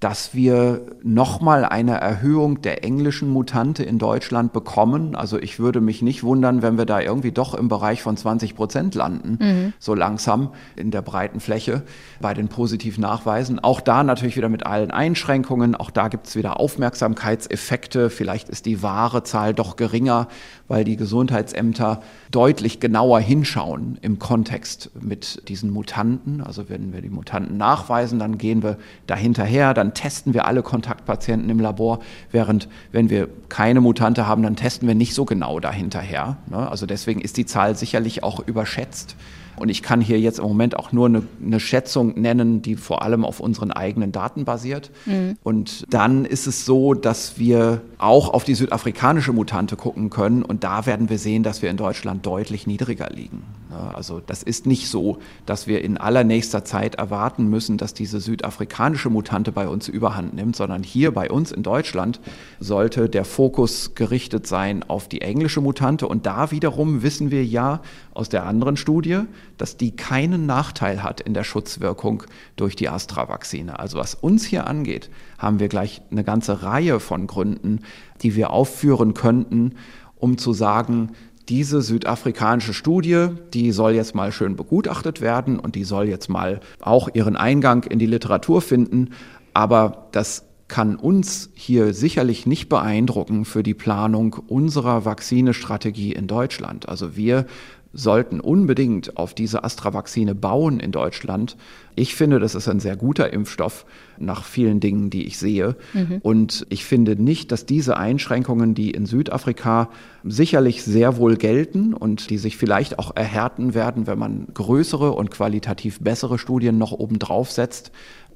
[0.00, 5.16] dass wir nochmal eine Erhöhung der englischen Mutante in Deutschland bekommen.
[5.16, 8.54] Also ich würde mich nicht wundern, wenn wir da irgendwie doch im Bereich von 20
[8.54, 9.72] Prozent landen, mhm.
[9.80, 11.82] so langsam in der breiten Fläche
[12.20, 13.58] bei den positiven Nachweisen.
[13.58, 15.74] Auch da natürlich wieder mit allen Einschränkungen.
[15.74, 18.08] Auch da gibt es wieder Aufmerksamkeitseffekte.
[18.08, 20.28] Vielleicht ist die wahre Zahl doch geringer,
[20.68, 26.40] weil die Gesundheitsämter deutlich genauer hinschauen im Kontext mit diesen Mutanten.
[26.40, 28.76] Also wenn wir die Mutanten nachweisen, dann gehen wir
[29.08, 34.56] dahinterher, dann testen wir alle Kontaktpatienten im Labor, während wenn wir keine Mutante haben, dann
[34.56, 36.36] testen wir nicht so genau dahinterher.
[36.48, 36.68] Ne?
[36.68, 39.16] Also deswegen ist die Zahl sicherlich auch überschätzt.
[39.58, 43.02] Und ich kann hier jetzt im Moment auch nur eine, eine Schätzung nennen, die vor
[43.02, 44.90] allem auf unseren eigenen Daten basiert.
[45.06, 45.36] Mhm.
[45.42, 50.42] Und dann ist es so, dass wir auch auf die südafrikanische Mutante gucken können.
[50.42, 53.42] Und da werden wir sehen, dass wir in Deutschland deutlich niedriger liegen.
[53.70, 59.10] Also das ist nicht so, dass wir in allernächster Zeit erwarten müssen, dass diese südafrikanische
[59.10, 62.20] Mutante bei uns überhand nimmt, sondern hier bei uns in Deutschland
[62.60, 66.08] sollte der Fokus gerichtet sein auf die englische Mutante.
[66.08, 67.82] Und da wiederum wissen wir ja
[68.14, 69.20] aus der anderen Studie,
[69.58, 72.22] dass die keinen Nachteil hat in der Schutzwirkung
[72.56, 73.78] durch die Astra-Vakzine.
[73.78, 77.80] Also was uns hier angeht, haben wir gleich eine ganze Reihe von Gründen,
[78.22, 79.74] die wir aufführen könnten,
[80.16, 81.10] um zu sagen,
[81.48, 86.60] diese südafrikanische Studie, die soll jetzt mal schön begutachtet werden und die soll jetzt mal
[86.80, 89.10] auch ihren Eingang in die Literatur finden.
[89.54, 96.88] Aber das kann uns hier sicherlich nicht beeindrucken für die Planung unserer Vakzinestrategie in Deutschland.
[96.88, 97.46] Also wir
[97.92, 101.56] sollten unbedingt auf diese Astra-Vakzine bauen in Deutschland.
[101.94, 103.86] Ich finde, das ist ein sehr guter Impfstoff
[104.18, 105.76] nach vielen Dingen, die ich sehe.
[105.94, 106.18] Mhm.
[106.22, 109.88] Und ich finde nicht, dass diese Einschränkungen, die in Südafrika
[110.22, 115.30] sicherlich sehr wohl gelten und die sich vielleicht auch erhärten werden, wenn man größere und
[115.30, 117.90] qualitativ bessere Studien noch obendrauf setzt,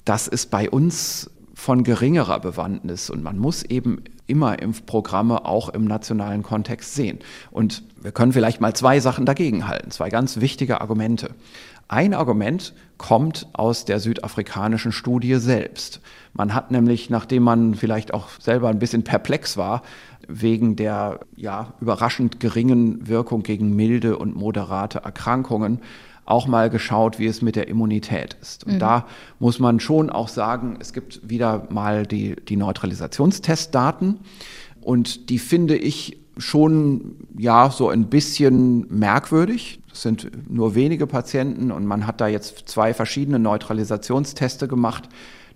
[0.04, 1.30] das ist bei uns
[1.62, 7.20] von geringerer Bewandtnis und man muss eben immer Impfprogramme auch im nationalen Kontext sehen.
[7.52, 11.36] Und wir können vielleicht mal zwei Sachen dagegen halten, zwei ganz wichtige Argumente.
[11.86, 16.00] Ein Argument kommt aus der südafrikanischen Studie selbst.
[16.32, 19.82] Man hat nämlich, nachdem man vielleicht auch selber ein bisschen perplex war,
[20.26, 25.80] wegen der ja, überraschend geringen Wirkung gegen milde und moderate Erkrankungen,
[26.24, 28.64] auch mal geschaut, wie es mit der Immunität ist.
[28.64, 28.78] Und mhm.
[28.78, 29.06] da
[29.38, 34.20] muss man schon auch sagen, es gibt wieder mal die, die Neutralisationstestdaten
[34.80, 39.80] und die finde ich schon ja so ein bisschen merkwürdig.
[39.92, 45.08] Es sind nur wenige Patienten und man hat da jetzt zwei verschiedene Neutralisationsteste gemacht,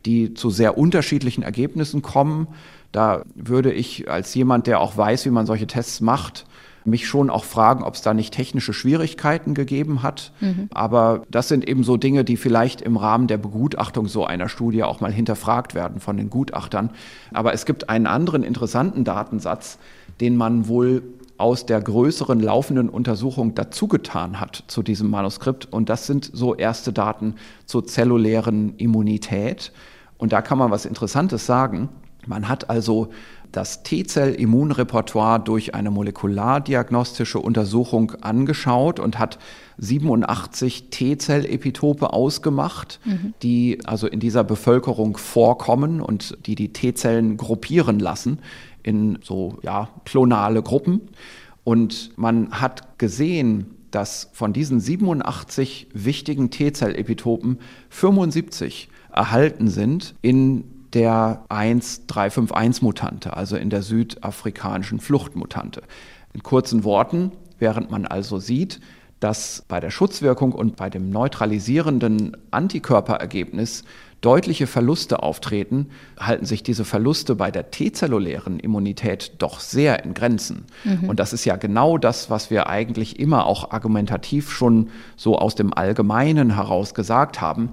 [0.05, 2.49] die zu sehr unterschiedlichen Ergebnissen kommen.
[2.93, 6.45] Da würde ich als jemand, der auch weiß, wie man solche Tests macht,
[6.87, 10.33] mich schon auch fragen, ob es da nicht technische Schwierigkeiten gegeben hat.
[10.41, 10.69] Mhm.
[10.73, 14.83] Aber das sind eben so Dinge, die vielleicht im Rahmen der Begutachtung so einer Studie
[14.85, 16.91] auch mal hinterfragt werden von den Gutachtern.
[17.33, 19.79] Aber es gibt einen anderen interessanten Datensatz,
[20.21, 21.03] den man wohl
[21.39, 25.71] aus der größeren laufenden Untersuchung dazugetan hat zu diesem Manuskript.
[25.71, 27.35] Und das sind so erste Daten
[27.67, 29.73] zur zellulären Immunität.
[30.19, 31.91] Und da kann man was Interessantes sagen.
[32.27, 33.09] Man hat also
[33.57, 39.39] das T-Zell-Immunrepertoire durch eine molekulardiagnostische Untersuchung angeschaut und hat
[39.79, 43.33] 87 T-Zell-Epitope ausgemacht, mhm.
[43.43, 48.41] die also in dieser Bevölkerung vorkommen und die die T-Zellen gruppieren lassen
[48.83, 51.01] in so ja, klonale Gruppen.
[51.65, 60.65] Und man hat gesehen, dass von diesen 87 wichtigen T-Zell-Epitopen 75 erhalten sind in
[60.97, 65.83] der 1351-Mutante, also in der südafrikanischen Fluchtmutante.
[66.33, 68.81] In kurzen Worten, während man also sieht,
[69.21, 73.85] dass bei der Schutzwirkung und bei dem neutralisierenden Antikörperergebnis
[74.23, 80.65] deutliche Verluste auftreten, halten sich diese Verluste bei der T-zellulären Immunität doch sehr in Grenzen.
[80.85, 81.11] Mhm.
[81.11, 85.57] Und das ist ja genau das, was wir eigentlich immer auch argumentativ schon so aus
[85.57, 87.73] dem Allgemeinen heraus gesagt haben.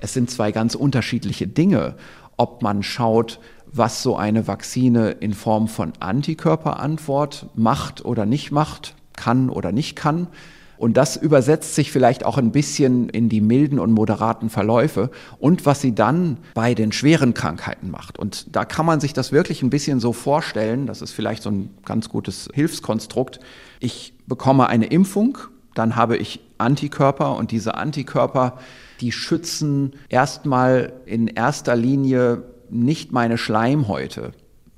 [0.00, 1.94] Es sind zwei ganz unterschiedliche Dinge
[2.36, 8.94] ob man schaut, was so eine Vakzine in Form von Antikörperantwort macht oder nicht macht,
[9.16, 10.28] kann oder nicht kann.
[10.76, 15.66] Und das übersetzt sich vielleicht auch ein bisschen in die milden und moderaten Verläufe und
[15.66, 18.18] was sie dann bei den schweren Krankheiten macht.
[18.18, 21.50] Und da kann man sich das wirklich ein bisschen so vorstellen, das ist vielleicht so
[21.50, 23.40] ein ganz gutes Hilfskonstrukt.
[23.80, 25.38] Ich bekomme eine Impfung,
[25.74, 28.58] dann habe ich Antikörper und diese Antikörper
[29.00, 34.32] die schützen erstmal in erster Linie nicht meine Schleimhäute.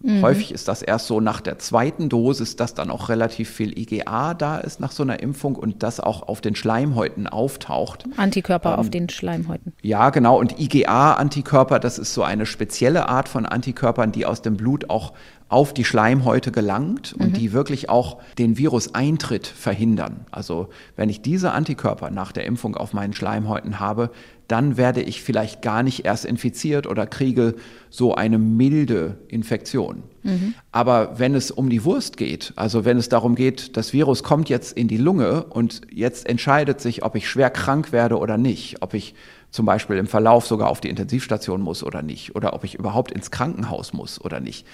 [0.06, 0.22] Mhm.
[0.22, 4.34] Häufig ist das erst so nach der zweiten Dosis, dass dann auch relativ viel IgA
[4.34, 8.04] da ist nach so einer Impfung und das auch auf den Schleimhäuten auftaucht.
[8.16, 9.72] Antikörper ähm, auf den Schleimhäuten.
[9.82, 10.38] Ja, genau.
[10.38, 15.12] Und IgA-Antikörper, das ist so eine spezielle Art von Antikörpern, die aus dem Blut auch
[15.48, 17.32] auf die Schleimhäute gelangt und mhm.
[17.34, 20.26] die wirklich auch den Viruseintritt verhindern.
[20.32, 24.10] Also wenn ich diese Antikörper nach der Impfung auf meinen Schleimhäuten habe,
[24.48, 27.54] dann werde ich vielleicht gar nicht erst infiziert oder kriege
[27.90, 30.04] so eine milde Infektion.
[30.22, 30.54] Mhm.
[30.72, 34.48] Aber wenn es um die Wurst geht, also wenn es darum geht, das Virus kommt
[34.48, 38.82] jetzt in die Lunge und jetzt entscheidet sich, ob ich schwer krank werde oder nicht,
[38.82, 39.14] ob ich
[39.50, 43.10] zum Beispiel im Verlauf sogar auf die Intensivstation muss oder nicht, oder ob ich überhaupt
[43.10, 44.66] ins Krankenhaus muss oder nicht,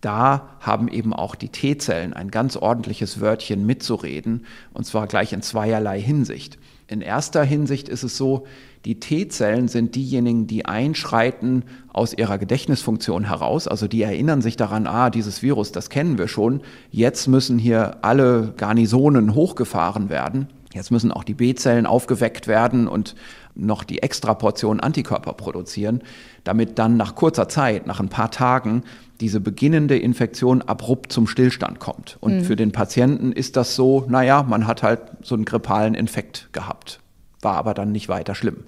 [0.00, 5.42] da haben eben auch die T-Zellen ein ganz ordentliches Wörtchen mitzureden, und zwar gleich in
[5.42, 6.58] zweierlei Hinsicht.
[6.86, 8.46] In erster Hinsicht ist es so,
[8.86, 14.86] die T-Zellen sind diejenigen, die einschreiten aus ihrer Gedächtnisfunktion heraus, also die erinnern sich daran,
[14.86, 20.48] ah, dieses Virus, das kennen wir schon, jetzt müssen hier alle Garnisonen hochgefahren werden.
[20.72, 23.16] Jetzt müssen auch die B-Zellen aufgeweckt werden und
[23.56, 26.02] noch die Extraportion Antikörper produzieren,
[26.44, 28.84] damit dann nach kurzer Zeit, nach ein paar Tagen,
[29.20, 32.16] diese beginnende Infektion abrupt zum Stillstand kommt.
[32.20, 32.44] Und mhm.
[32.44, 37.00] für den Patienten ist das so, naja, man hat halt so einen grippalen Infekt gehabt,
[37.42, 38.64] war aber dann nicht weiter schlimm.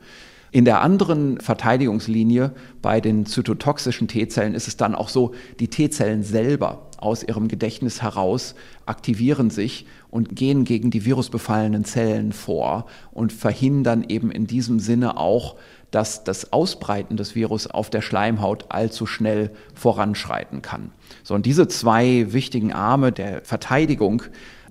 [0.50, 6.22] In der anderen Verteidigungslinie bei den zytotoxischen T-Zellen ist es dann auch so, die T-Zellen
[6.22, 8.54] selber aus ihrem Gedächtnis heraus
[8.86, 15.16] aktivieren sich und gehen gegen die virusbefallenen Zellen vor und verhindern eben in diesem Sinne
[15.16, 15.56] auch
[15.92, 20.90] dass das Ausbreiten des Virus auf der Schleimhaut allzu schnell voranschreiten kann.
[21.22, 24.22] So, und diese zwei wichtigen Arme der Verteidigung,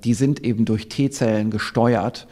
[0.03, 2.27] die sind eben durch T-Zellen gesteuert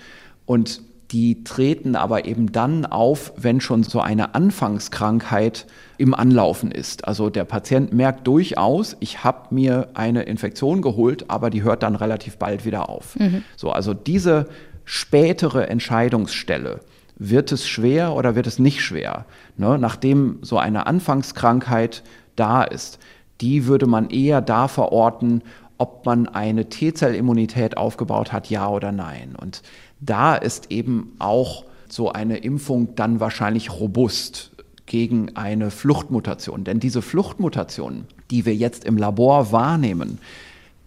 [0.46, 0.82] und
[1.12, 5.66] die treten aber eben dann auf, wenn schon so eine Anfangskrankheit
[5.98, 7.08] im Anlaufen ist.
[7.08, 11.96] Also der Patient merkt durchaus, ich habe mir eine Infektion geholt, aber die hört dann
[11.96, 13.18] relativ bald wieder auf.
[13.18, 13.44] Mhm.
[13.56, 14.48] So, also diese
[14.86, 16.82] spätere Entscheidungsstelle,
[17.20, 19.26] wird es schwer oder wird es nicht schwer?
[19.58, 19.78] Ne?
[19.78, 22.02] Nachdem so eine Anfangskrankheit
[22.36, 22.98] da ist,
[23.42, 25.44] die würde man eher da verorten,
[25.78, 29.36] ob man eine T-Zellimmunität aufgebaut hat, ja oder nein.
[29.40, 29.62] Und
[30.02, 34.52] da ist eben auch so eine Impfung dann wahrscheinlich robust
[34.86, 36.64] gegen eine Fluchtmutation.
[36.64, 40.20] Denn diese Fluchtmutationen, die wir jetzt im Labor wahrnehmen,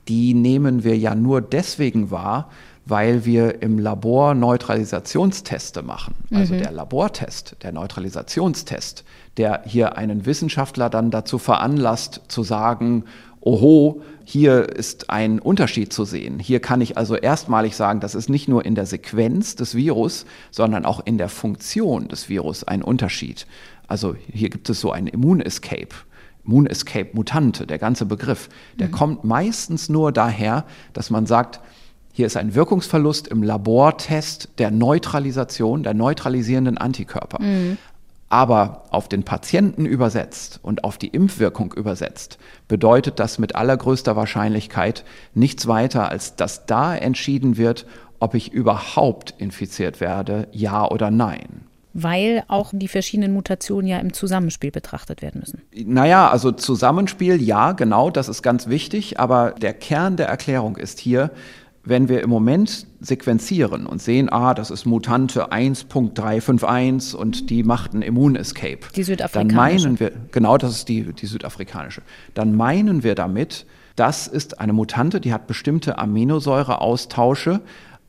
[0.09, 2.51] die nehmen wir ja nur deswegen wahr,
[2.85, 6.15] weil wir im Labor Neutralisationsteste machen.
[6.33, 6.59] Also mhm.
[6.59, 9.05] der Labortest, der Neutralisationstest,
[9.37, 13.05] der hier einen Wissenschaftler dann dazu veranlasst zu sagen,
[13.43, 16.39] oho, hier ist ein Unterschied zu sehen.
[16.39, 20.27] Hier kann ich also erstmalig sagen, das ist nicht nur in der Sequenz des Virus,
[20.51, 23.47] sondern auch in der Funktion des Virus ein Unterschied.
[23.89, 25.95] Also hier gibt es so ein Immunescape.
[26.45, 28.93] Immunescape-Mutante, der ganze Begriff, der mhm.
[28.93, 31.61] kommt meistens nur daher, dass man sagt,
[32.13, 37.43] hier ist ein Wirkungsverlust im Labortest der Neutralisation, der neutralisierenden Antikörper.
[37.43, 37.79] Mhm.
[38.33, 45.05] Aber auf den Patienten übersetzt und auf die Impfwirkung übersetzt, bedeutet das mit allergrößter Wahrscheinlichkeit
[45.35, 47.85] nichts weiter, als dass da entschieden wird,
[48.21, 54.15] ob ich überhaupt infiziert werde, ja oder nein weil auch die verschiedenen Mutationen ja im
[54.15, 55.61] Zusammenspiel betrachtet werden müssen.
[55.75, 60.99] Naja, also Zusammenspiel, ja, genau, das ist ganz wichtig, aber der Kern der Erklärung ist
[60.99, 61.31] hier,
[61.85, 67.93] wenn wir im Moment sequenzieren und sehen, ah, das ist Mutante 1.351 und die macht
[67.93, 68.79] ein Immunescape.
[68.95, 69.57] Die südafrikanische.
[69.57, 72.03] Dann meinen wir, genau, das ist die, die südafrikanische.
[72.35, 73.67] Dann meinen wir damit,
[73.97, 77.61] das ist eine Mutante, die hat bestimmte Aminosäureaustausche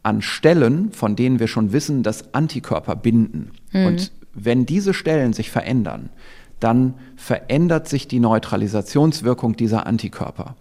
[0.03, 3.51] an Stellen, von denen wir schon wissen, dass Antikörper binden.
[3.71, 3.85] Mhm.
[3.87, 6.09] Und wenn diese Stellen sich verändern,
[6.59, 10.55] dann verändert sich die Neutralisationswirkung dieser Antikörper.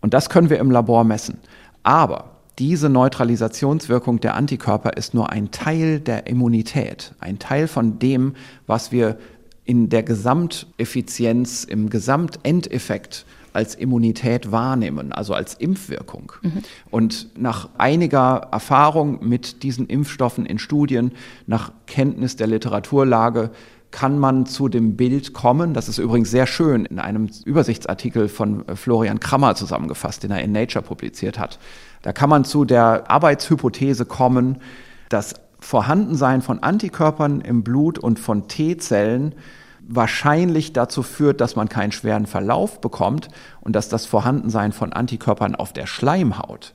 [0.00, 1.38] Und das können wir im Labor messen.
[1.82, 8.34] Aber diese Neutralisationswirkung der Antikörper ist nur ein Teil der Immunität, ein Teil von dem,
[8.66, 9.18] was wir
[9.64, 13.24] in der Gesamteffizienz, im Gesamtendeffekt
[13.54, 16.32] als Immunität wahrnehmen, also als Impfwirkung.
[16.42, 16.62] Mhm.
[16.90, 21.12] Und nach einiger Erfahrung mit diesen Impfstoffen in Studien,
[21.46, 23.50] nach Kenntnis der Literaturlage,
[23.92, 25.72] kann man zu dem Bild kommen.
[25.72, 30.50] Das ist übrigens sehr schön in einem Übersichtsartikel von Florian Krammer zusammengefasst, den er in
[30.50, 31.60] Nature publiziert hat.
[32.04, 34.58] Da kann man zu der Arbeitshypothese kommen,
[35.08, 39.34] das Vorhandensein von Antikörpern im Blut und von T-Zellen
[39.88, 43.28] wahrscheinlich dazu führt, dass man keinen schweren Verlauf bekommt
[43.62, 46.74] und dass das Vorhandensein von Antikörpern auf der Schleimhaut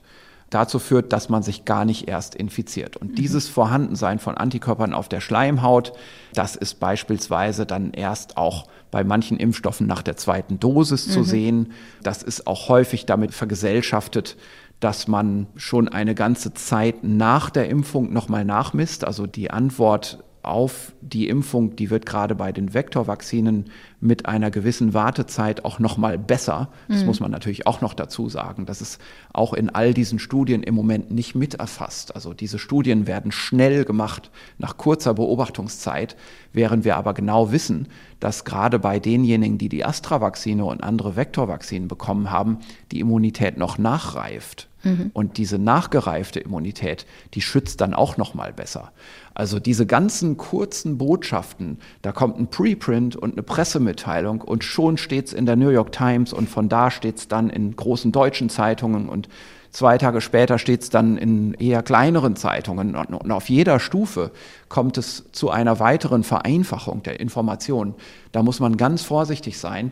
[0.50, 2.98] dazu führt, dass man sich gar nicht erst infiziert.
[2.98, 3.16] Und mhm.
[3.16, 5.94] dieses Vorhandensein von Antikörpern auf der Schleimhaut,
[6.34, 11.12] das ist beispielsweise dann erst auch bei manchen Impfstoffen nach der zweiten Dosis mhm.
[11.12, 11.74] zu sehen.
[12.02, 14.38] Das ist auch häufig damit vergesellschaftet,
[14.80, 19.06] dass man schon eine ganze Zeit nach der Impfung nochmal nachmisst.
[19.06, 23.66] Also die Antwort auf die Impfung, die wird gerade bei den Vektorvakzinen
[24.00, 26.70] mit einer gewissen Wartezeit auch noch mal besser.
[26.88, 27.08] Das mhm.
[27.08, 28.66] muss man natürlich auch noch dazu sagen.
[28.66, 29.02] Das ist
[29.34, 32.16] auch in all diesen Studien im Moment nicht miterfasst.
[32.16, 36.16] Also diese Studien werden schnell gemacht nach kurzer Beobachtungszeit,
[36.54, 37.90] während wir aber genau wissen,
[38.22, 42.60] dass gerade bei denjenigen, die die Astra-Vakzine und andere Vektorvakzinen bekommen haben,
[42.94, 44.69] die Immunität noch nachreift.
[44.84, 45.12] Mhm.
[45.14, 48.92] Und diese nachgereifte Immunität, die schützt dann auch noch mal besser.
[49.34, 55.28] Also diese ganzen kurzen Botschaften, da kommt ein Preprint und eine Pressemitteilung und schon steht
[55.28, 58.50] es in der New York Times und von da steht es dann in großen deutschen
[58.50, 59.30] Zeitungen und
[59.72, 64.32] zwei Tage später steht es dann in eher kleineren Zeitungen und auf jeder Stufe
[64.68, 67.96] kommt es zu einer weiteren Vereinfachung der Information.
[68.32, 69.92] Da muss man ganz vorsichtig sein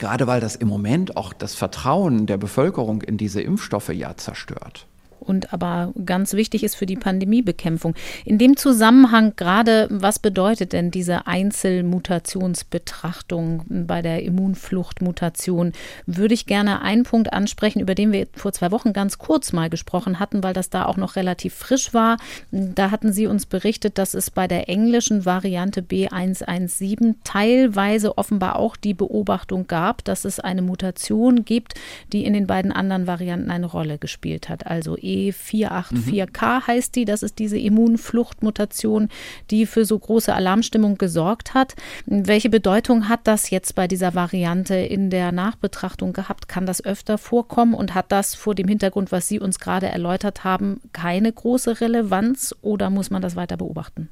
[0.00, 4.88] gerade weil das im Moment auch das Vertrauen der Bevölkerung in diese Impfstoffe ja zerstört
[5.20, 7.94] und aber ganz wichtig ist für die Pandemiebekämpfung.
[8.24, 15.72] In dem Zusammenhang gerade, was bedeutet denn diese Einzelmutationsbetrachtung bei der Immunfluchtmutation?
[16.06, 19.70] Würde ich gerne einen Punkt ansprechen, über den wir vor zwei Wochen ganz kurz mal
[19.70, 22.16] gesprochen hatten, weil das da auch noch relativ frisch war.
[22.50, 28.76] Da hatten Sie uns berichtet, dass es bei der englischen Variante B117 teilweise offenbar auch
[28.76, 31.74] die Beobachtung gab, dass es eine Mutation gibt,
[32.12, 34.66] die in den beiden anderen Varianten eine Rolle gespielt hat.
[34.66, 36.66] Also E484K mhm.
[36.66, 37.04] heißt die.
[37.04, 39.08] Das ist diese Immunfluchtmutation,
[39.50, 41.74] die für so große Alarmstimmung gesorgt hat.
[42.06, 46.48] Welche Bedeutung hat das jetzt bei dieser Variante in der Nachbetrachtung gehabt?
[46.48, 50.44] Kann das öfter vorkommen und hat das vor dem Hintergrund, was Sie uns gerade erläutert
[50.44, 54.08] haben, keine große Relevanz oder muss man das weiter beobachten?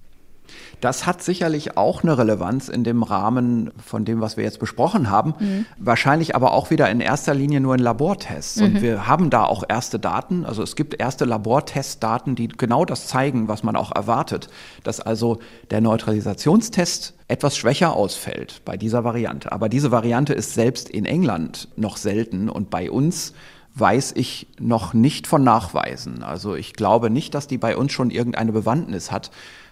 [0.80, 5.10] Das hat sicherlich auch eine Relevanz in dem Rahmen von dem, was wir jetzt besprochen
[5.10, 5.34] haben.
[5.38, 5.66] Mhm.
[5.78, 8.56] Wahrscheinlich aber auch wieder in erster Linie nur in Labortests.
[8.60, 8.64] Mhm.
[8.66, 10.44] Und wir haben da auch erste Daten.
[10.44, 14.48] Also es gibt erste Labortestdaten, die genau das zeigen, was man auch erwartet.
[14.84, 15.38] Dass also
[15.70, 19.52] der Neutralisationstest etwas schwächer ausfällt bei dieser Variante.
[19.52, 23.34] Aber diese Variante ist selbst in England noch selten und bei uns
[23.74, 26.22] weiß ich noch nicht von Nachweisen.
[26.22, 29.30] Also ich glaube nicht, dass die bei uns schon irgendeine Bewandtnis hat.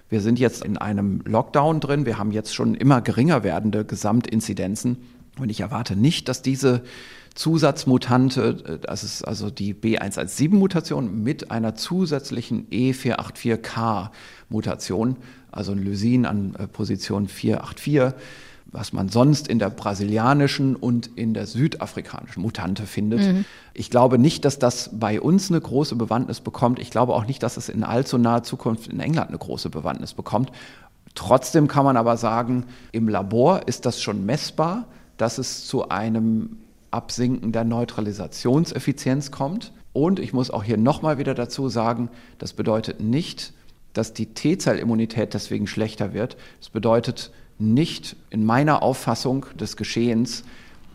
[0.09, 2.07] Wir sind jetzt in einem Lockdown drin.
[2.07, 4.99] Wir haben jetzt schon immer geringer werdende Gesamtinzidenzen.
[5.39, 6.83] Und ich erwarte nicht, dass diese
[7.35, 15.17] Zusatzmutante, das ist also die B117-Mutation mit einer zusätzlichen E484K-Mutation,
[15.53, 18.15] also ein Lysin an äh, Position 484,
[18.73, 23.21] was man sonst in der brasilianischen und in der südafrikanischen Mutante findet.
[23.21, 23.45] Mhm.
[23.75, 26.79] Ich glaube nicht, dass das bei uns eine große Bewandtnis bekommt.
[26.79, 30.15] Ich glaube auch nicht, dass es in allzu naher Zukunft in England eine große Bewandtnis
[30.15, 30.51] bekommt.
[31.15, 34.87] Trotzdem kann man aber sagen, im Labor ist das schon messbar,
[35.17, 36.59] dass es zu einem
[36.91, 39.73] Absinken der Neutralisationseffizienz kommt.
[39.93, 43.55] Und ich muss auch hier nochmal wieder dazu sagen, das bedeutet nicht,
[43.95, 46.37] dass die T-Zellimmunität deswegen schlechter wird.
[46.61, 50.45] Es bedeutet nicht in meiner Auffassung des Geschehens,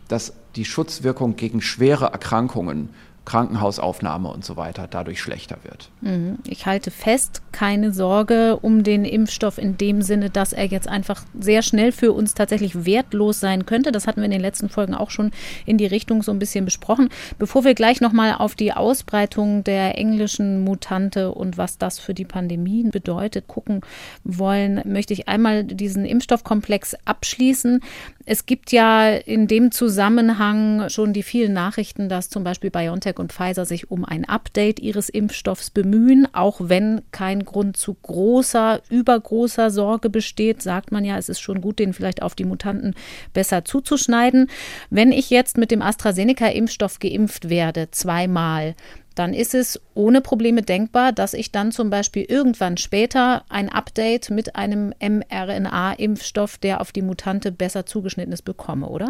[0.08, 2.90] dass die Schutzwirkung gegen schwere Erkrankungen
[3.24, 5.90] Krankenhausaufnahme und so weiter dadurch schlechter wird.
[6.00, 6.38] Mhm.
[6.44, 11.22] Ich halte fest, keine Sorge um den Impfstoff in dem Sinne, dass er jetzt einfach
[11.38, 13.92] sehr schnell für uns tatsächlich wertlos sein könnte.
[13.92, 15.30] Das hatten wir in den letzten Folgen auch schon
[15.66, 17.10] in die Richtung so ein bisschen besprochen.
[17.38, 22.24] Bevor wir gleich nochmal auf die Ausbreitung der englischen Mutante und was das für die
[22.24, 23.82] Pandemie bedeutet, gucken
[24.24, 27.80] wollen, möchte ich einmal diesen Impfstoffkomplex abschließen.
[28.24, 33.32] Es gibt ja in dem Zusammenhang schon die vielen Nachrichten, dass zum Beispiel BioNTech und
[33.32, 39.70] Pfizer sich um ein Update ihres Impfstoffs bemühen, auch wenn kein Grund zu großer, übergroßer
[39.70, 42.94] Sorge besteht, sagt man ja, es ist schon gut, den vielleicht auf die Mutanten
[43.32, 44.48] besser zuzuschneiden.
[44.90, 48.76] Wenn ich jetzt mit dem AstraZeneca-Impfstoff geimpft werde, zweimal,
[49.14, 54.30] dann ist es ohne Probleme denkbar, dass ich dann zum Beispiel irgendwann später ein Update
[54.30, 59.08] mit einem mRNA-Impfstoff, der auf die Mutante besser zugeschnitten ist, bekomme, oder?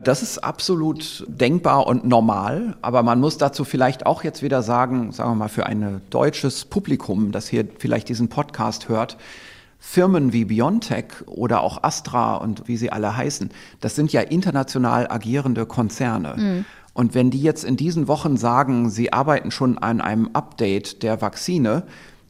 [0.00, 5.12] Das ist absolut denkbar und normal, aber man muss dazu vielleicht auch jetzt wieder sagen,
[5.12, 9.16] sagen wir mal für ein deutsches Publikum, das hier vielleicht diesen Podcast hört,
[9.84, 15.08] Firmen wie BioNTech oder auch Astra und wie sie alle heißen, das sind ja international
[15.10, 16.34] agierende Konzerne.
[16.36, 16.64] Mhm.
[16.94, 21.22] Und wenn die jetzt in diesen Wochen sagen, sie arbeiten schon an einem Update der
[21.22, 21.84] Vakzine,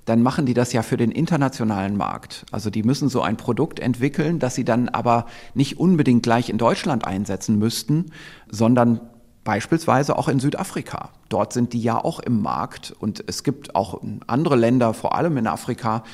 [0.05, 2.45] dann machen die das ja für den internationalen Markt.
[2.51, 6.59] Also die müssen so ein Produkt entwickeln, das sie dann aber nicht unbedingt gleich in
[6.59, 8.07] Deutschland einsetzen müssten,
[8.51, 9.01] sondern
[9.45, 11.11] beispielsweise auch in Südafrika.
[11.29, 15.37] Dort sind die ja auch im Markt und es gibt auch andere Länder, vor allem
[15.37, 16.05] in Afrika,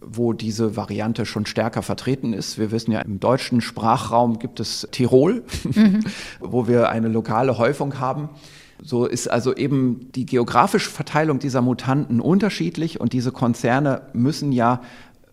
[0.00, 2.58] wo diese Variante schon stärker vertreten ist.
[2.58, 6.00] Wir wissen ja, im deutschen Sprachraum gibt es Tirol, mhm.
[6.40, 8.28] wo wir eine lokale Häufung haben.
[8.82, 14.82] So ist also eben die geografische Verteilung dieser Mutanten unterschiedlich und diese Konzerne müssen ja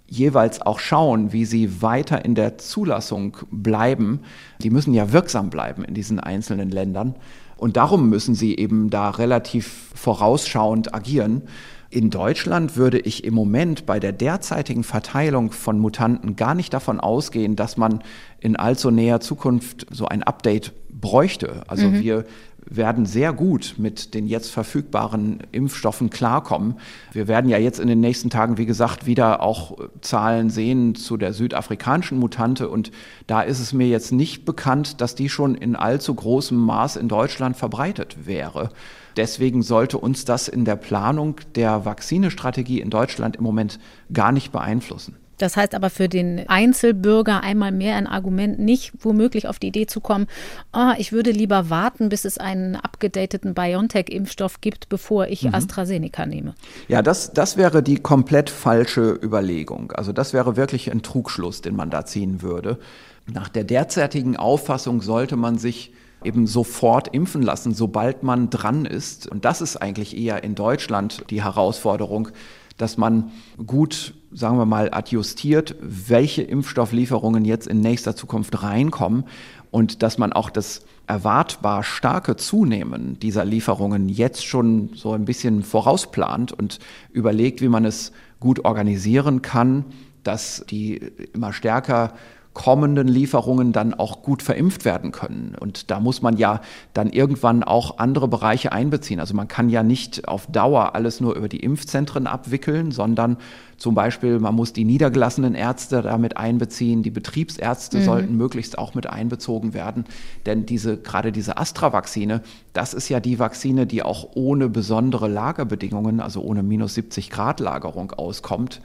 [0.07, 4.21] jeweils auch schauen, wie sie weiter in der Zulassung bleiben.
[4.61, 7.15] Die müssen ja wirksam bleiben in diesen einzelnen Ländern.
[7.57, 11.43] Und darum müssen sie eben da relativ vorausschauend agieren.
[11.89, 16.99] In Deutschland würde ich im Moment bei der derzeitigen Verteilung von Mutanten gar nicht davon
[16.99, 18.03] ausgehen, dass man
[18.39, 21.63] in allzu näher Zukunft so ein Update bräuchte.
[21.67, 22.01] Also mhm.
[22.01, 22.25] wir
[22.67, 26.75] werden sehr gut mit den jetzt verfügbaren Impfstoffen klarkommen.
[27.11, 31.17] Wir werden ja jetzt in den nächsten Tagen, wie gesagt, wieder auch Zahlen sehen zu
[31.17, 32.69] der südafrikanischen Mutante.
[32.69, 32.91] Und
[33.27, 37.07] da ist es mir jetzt nicht bekannt, dass die schon in allzu großem Maß in
[37.07, 38.71] Deutschland verbreitet wäre.
[39.17, 43.79] Deswegen sollte uns das in der Planung der Vakzinestrategie in Deutschland im Moment
[44.11, 45.15] gar nicht beeinflussen.
[45.37, 49.85] Das heißt aber für den Einzelbürger einmal mehr ein Argument, nicht womöglich auf die Idee
[49.85, 50.27] zu kommen,
[50.73, 55.53] oh, ich würde lieber warten, bis es einen abgedateten BioNTech-Impfstoff gibt, bevor ich mhm.
[55.53, 56.55] AstraZeneca nehme.
[56.87, 59.91] Ja, das, das wäre die komplett falsche Überlegung.
[59.91, 62.79] Also das wäre wirklich ein Trugschluss, den man da ziehen würde.
[63.27, 65.91] Nach der derzeitigen Auffassung sollte man sich
[66.25, 69.27] eben sofort impfen lassen, sobald man dran ist.
[69.27, 72.29] Und das ist eigentlich eher in Deutschland die Herausforderung,
[72.77, 73.31] dass man
[73.65, 79.25] gut, sagen wir mal, adjustiert, welche Impfstofflieferungen jetzt in nächster Zukunft reinkommen
[79.71, 85.63] und dass man auch das erwartbar starke Zunehmen dieser Lieferungen jetzt schon so ein bisschen
[85.63, 86.79] vorausplant und
[87.11, 89.85] überlegt, wie man es gut organisieren kann,
[90.23, 90.95] dass die
[91.33, 92.13] immer stärker
[92.55, 95.55] kommenden Lieferungen dann auch gut verimpft werden können.
[95.59, 96.61] Und da muss man ja
[96.93, 99.19] dann irgendwann auch andere Bereiche einbeziehen.
[99.19, 103.37] Also man kann ja nicht auf Dauer alles nur über die Impfzentren abwickeln, sondern
[103.77, 108.03] zum Beispiel, man muss die niedergelassenen Ärzte damit einbeziehen, die Betriebsärzte mhm.
[108.03, 110.05] sollten möglichst auch mit einbezogen werden.
[110.45, 112.41] Denn diese, gerade diese Astra-Vakzine,
[112.71, 117.59] das ist ja die Vakzine, die auch ohne besondere Lagerbedingungen, also ohne minus 70 Grad
[117.59, 118.81] Lagerung auskommt.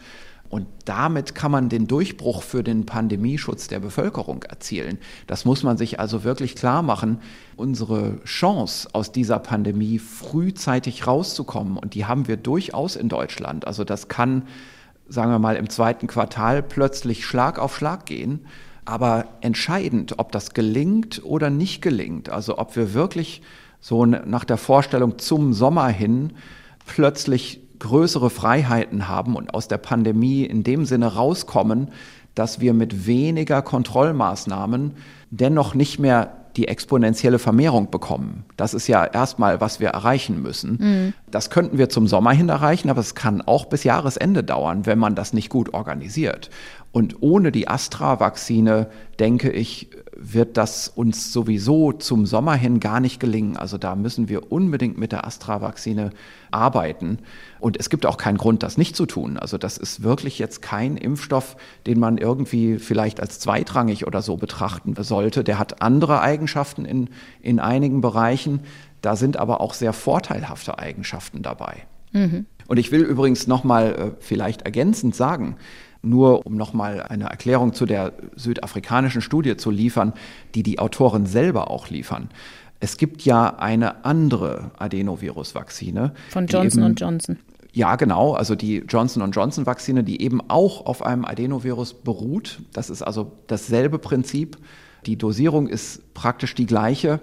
[0.51, 4.98] Und damit kann man den Durchbruch für den Pandemieschutz der Bevölkerung erzielen.
[5.28, 7.20] Das muss man sich also wirklich klar machen.
[7.55, 13.64] Unsere Chance aus dieser Pandemie frühzeitig rauszukommen, und die haben wir durchaus in Deutschland.
[13.64, 14.42] Also das kann,
[15.09, 18.40] sagen wir mal, im zweiten Quartal plötzlich Schlag auf Schlag gehen.
[18.84, 23.40] Aber entscheidend, ob das gelingt oder nicht gelingt, also ob wir wirklich
[23.78, 26.32] so nach der Vorstellung zum Sommer hin
[26.86, 31.89] plötzlich größere Freiheiten haben und aus der Pandemie in dem Sinne rauskommen,
[32.35, 34.93] dass wir mit weniger Kontrollmaßnahmen
[35.31, 38.45] dennoch nicht mehr die exponentielle Vermehrung bekommen.
[38.57, 40.78] Das ist ja erstmal, was wir erreichen müssen.
[40.81, 41.14] Mhm.
[41.31, 44.99] Das könnten wir zum Sommer hin erreichen, aber es kann auch bis Jahresende dauern, wenn
[44.99, 46.51] man das nicht gut organisiert.
[46.93, 48.89] Und ohne die Astra-Vakzine,
[49.20, 49.91] denke ich,
[50.23, 53.57] wird das uns sowieso zum Sommer hin gar nicht gelingen.
[53.57, 56.11] Also da müssen wir unbedingt mit der Astra-Vakzine
[56.51, 57.21] arbeiten.
[57.59, 59.39] Und es gibt auch keinen Grund, das nicht zu tun.
[59.39, 61.57] Also das ist wirklich jetzt kein Impfstoff,
[61.87, 65.43] den man irgendwie vielleicht als zweitrangig oder so betrachten sollte.
[65.43, 67.09] Der hat andere Eigenschaften in,
[67.41, 68.61] in einigen Bereichen.
[69.01, 71.87] Da sind aber auch sehr vorteilhafte Eigenschaften dabei.
[72.12, 72.45] Mhm.
[72.66, 75.57] Und ich will übrigens nochmal äh, vielleicht ergänzend sagen,
[76.03, 80.12] nur um nochmal eine Erklärung zu der südafrikanischen Studie zu liefern,
[80.55, 82.30] die die Autoren selber auch liefern.
[82.80, 86.14] Es gibt ja eine andere Adenovirus-Vakzine.
[86.30, 87.38] Von Johnson eben, Johnson.
[87.72, 88.32] Ja, genau.
[88.32, 92.61] Also die Johnson Johnson-Vakzine, die eben auch auf einem Adenovirus beruht.
[92.72, 94.57] Das ist also dasselbe Prinzip.
[95.07, 97.20] Die Dosierung ist praktisch die gleiche.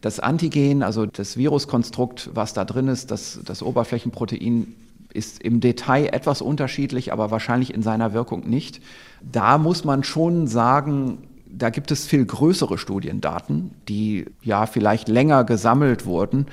[0.00, 4.74] Das Antigen, also das Viruskonstrukt, was da drin ist, das, das Oberflächenprotein,
[5.14, 8.80] ist im Detail etwas unterschiedlich, aber wahrscheinlich in seiner Wirkung nicht.
[9.20, 15.44] Da muss man schon sagen, da gibt es viel größere Studiendaten, die ja vielleicht länger
[15.44, 16.46] gesammelt wurden.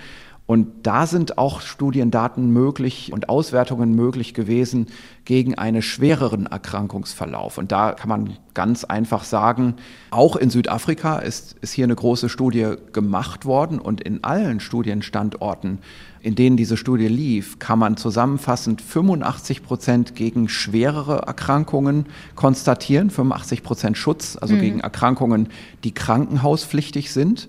[0.50, 4.88] Und da sind auch Studiendaten möglich und Auswertungen möglich gewesen
[5.24, 7.60] gegen einen schwereren Erkrankungsverlauf.
[7.60, 9.76] Und da kann man ganz einfach sagen,
[10.10, 15.78] auch in Südafrika ist, ist hier eine große Studie gemacht worden und in allen Studienstandorten
[16.22, 23.64] in denen diese Studie lief, kann man zusammenfassend 85 Prozent gegen schwerere Erkrankungen konstatieren, 85
[23.64, 24.60] Prozent Schutz, also mhm.
[24.60, 25.48] gegen Erkrankungen,
[25.86, 27.48] die krankenhauspflichtig sind.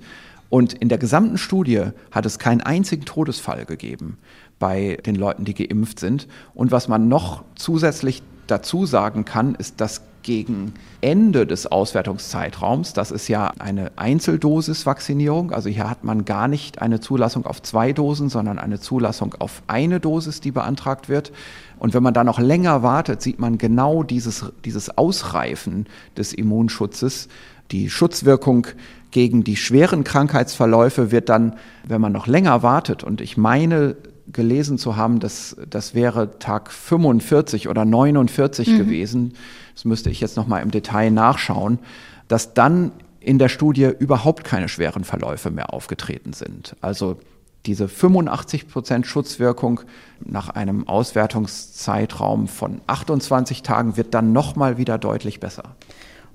[0.51, 4.19] Und in der gesamten Studie hat es keinen einzigen Todesfall gegeben
[4.59, 6.29] bei den Leuten, die geimpft sind.
[6.53, 13.11] Und was man noch zusätzlich dazu sagen kann, ist, dass gegen Ende des Auswertungszeitraums, das
[13.11, 18.29] ist ja eine Einzeldosis-Vaccinierung, also hier hat man gar nicht eine Zulassung auf zwei Dosen,
[18.29, 21.33] sondern eine Zulassung auf eine Dosis, die beantragt wird.
[21.79, 25.87] Und wenn man da noch länger wartet, sieht man genau dieses, dieses Ausreifen
[26.17, 27.29] des Immunschutzes.
[27.71, 28.67] Die Schutzwirkung
[29.11, 33.97] gegen die schweren Krankheitsverläufe wird dann, wenn man noch länger wartet, und ich meine,
[34.33, 38.79] gelesen zu haben, dass das wäre Tag 45 oder 49 mhm.
[38.79, 39.35] gewesen.
[39.75, 41.79] Das müsste ich jetzt noch mal im Detail nachschauen,
[42.29, 46.77] dass dann in der Studie überhaupt keine schweren Verläufe mehr aufgetreten sind.
[46.81, 47.19] Also
[47.67, 49.81] diese 85 Prozent Schutzwirkung
[50.25, 55.77] nach einem Auswertungszeitraum von 28 Tagen wird dann noch mal wieder deutlich besser.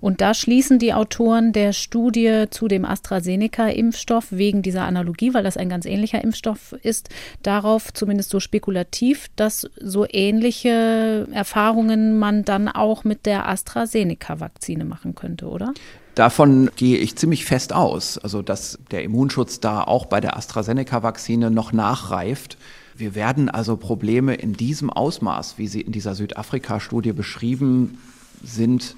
[0.01, 5.57] Und da schließen die Autoren der Studie zu dem AstraZeneca-Impfstoff wegen dieser Analogie, weil das
[5.57, 7.09] ein ganz ähnlicher Impfstoff ist,
[7.43, 15.15] darauf zumindest so spekulativ, dass so ähnliche Erfahrungen man dann auch mit der AstraZeneca-Vakzine machen
[15.15, 15.73] könnte, oder?
[16.15, 21.51] Davon gehe ich ziemlich fest aus, also dass der Immunschutz da auch bei der AstraZeneca-Vakzine
[21.51, 22.57] noch nachreift.
[22.95, 27.97] Wir werden also Probleme in diesem Ausmaß, wie sie in dieser Südafrika-Studie beschrieben
[28.41, 28.95] sind,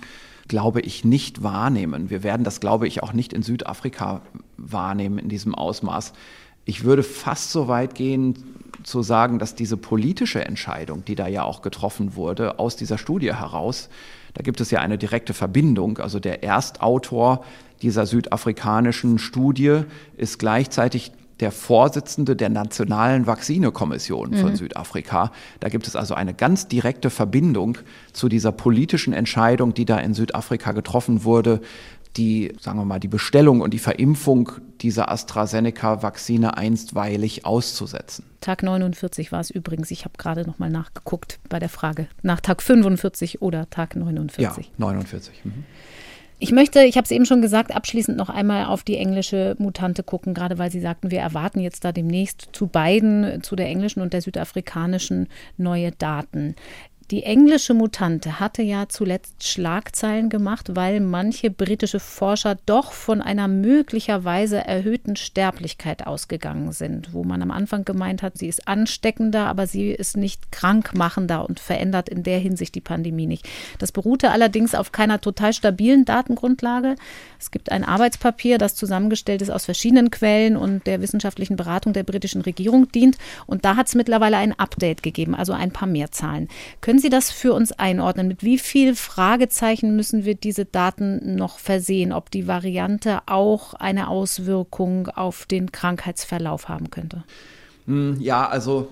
[0.48, 2.10] glaube ich, nicht wahrnehmen.
[2.10, 4.22] Wir werden das, glaube ich, auch nicht in Südafrika
[4.58, 6.14] wahrnehmen in diesem Ausmaß.
[6.66, 8.43] Ich würde fast so weit gehen,
[8.84, 13.34] zu sagen, dass diese politische Entscheidung, die da ja auch getroffen wurde, aus dieser Studie
[13.34, 13.89] heraus,
[14.34, 15.98] da gibt es ja eine direkte Verbindung.
[15.98, 17.44] Also der Erstautor
[17.82, 19.82] dieser südafrikanischen Studie
[20.15, 24.55] ist gleichzeitig der Vorsitzende der Nationalen Vakzinekommission von mhm.
[24.55, 25.31] Südafrika.
[25.59, 27.77] Da gibt es also eine ganz direkte Verbindung
[28.14, 31.61] zu dieser politischen Entscheidung, die da in Südafrika getroffen wurde,
[32.18, 34.51] die, sagen wir mal, die Bestellung und die Verimpfung
[34.81, 38.26] dieser AstraZeneca-Vakzine einstweilig auszusetzen.
[38.41, 39.91] Tag 49 war es übrigens.
[39.91, 44.65] Ich habe gerade noch mal nachgeguckt bei der Frage nach Tag 45 oder Tag 49.
[44.65, 45.45] Ja, 49.
[45.45, 45.64] Mhm.
[46.39, 50.03] Ich möchte, ich habe es eben schon gesagt, abschließend noch einmal auf die englische Mutante
[50.03, 54.01] gucken, gerade weil Sie sagten, wir erwarten jetzt da demnächst zu beiden, zu der englischen
[54.01, 56.55] und der südafrikanischen, neue Daten.
[57.09, 63.47] Die englische Mutante hatte ja zuletzt Schlagzeilen gemacht, weil manche britische Forscher doch von einer
[63.47, 69.67] möglicherweise erhöhten Sterblichkeit ausgegangen sind, wo man am Anfang gemeint hat, sie ist ansteckender, aber
[69.67, 73.47] sie ist nicht krankmachender und verändert in der Hinsicht die Pandemie nicht.
[73.79, 76.95] Das beruhte allerdings auf keiner total stabilen Datengrundlage.
[77.39, 82.03] Es gibt ein Arbeitspapier, das zusammengestellt ist aus verschiedenen Quellen und der wissenschaftlichen Beratung der
[82.03, 83.17] britischen Regierung dient.
[83.45, 86.49] Und da hat es mittlerweile ein Update gegeben, also ein paar mehr Zahlen.
[86.81, 88.28] Können können Sie das für uns einordnen?
[88.28, 94.07] Mit wie viel Fragezeichen müssen wir diese Daten noch versehen, ob die Variante auch eine
[94.07, 97.24] Auswirkung auf den Krankheitsverlauf haben könnte?
[97.86, 98.88] Hm, ja, also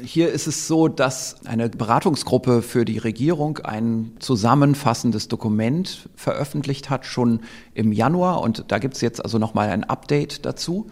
[0.00, 6.88] äh, hier ist es so, dass eine Beratungsgruppe für die Regierung ein zusammenfassendes Dokument veröffentlicht
[6.88, 7.40] hat, schon
[7.74, 8.42] im Januar.
[8.42, 10.88] Und da gibt es jetzt also nochmal ein Update dazu.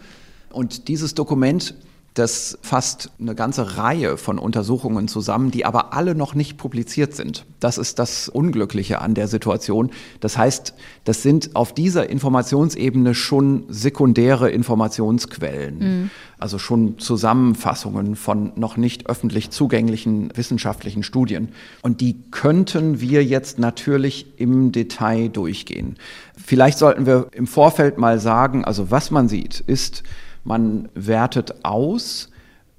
[0.51, 1.73] Und dieses Dokument
[2.15, 7.45] das fasst eine ganze Reihe von Untersuchungen zusammen, die aber alle noch nicht publiziert sind.
[7.59, 9.91] Das ist das Unglückliche an der Situation.
[10.19, 10.73] Das heißt,
[11.03, 16.09] das sind auf dieser Informationsebene schon sekundäre Informationsquellen, mhm.
[16.39, 21.49] also schon Zusammenfassungen von noch nicht öffentlich zugänglichen wissenschaftlichen Studien.
[21.83, 25.95] Und die könnten wir jetzt natürlich im Detail durchgehen.
[26.35, 30.03] Vielleicht sollten wir im Vorfeld mal sagen, also was man sieht, ist,
[30.49, 32.29] man wertet aus,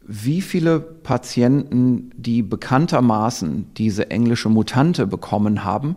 [0.05, 5.97] wie viele Patienten, die bekanntermaßen diese englische Mutante bekommen haben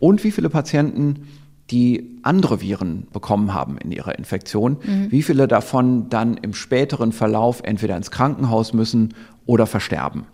[0.00, 1.28] und wie viele Patienten,
[1.70, 5.12] die andere Viren bekommen haben in ihrer Infektion, mhm.
[5.12, 9.14] wie viele davon dann im späteren Verlauf entweder ins Krankenhaus müssen
[9.46, 10.24] oder versterben.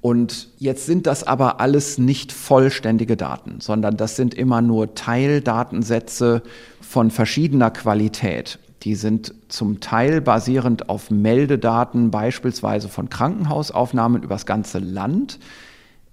[0.00, 6.42] Und jetzt sind das aber alles nicht vollständige Daten, sondern das sind immer nur Teildatensätze
[6.80, 8.58] von verschiedener Qualität.
[8.82, 15.38] Die sind zum Teil basierend auf Meldedaten beispielsweise von Krankenhausaufnahmen übers ganze Land,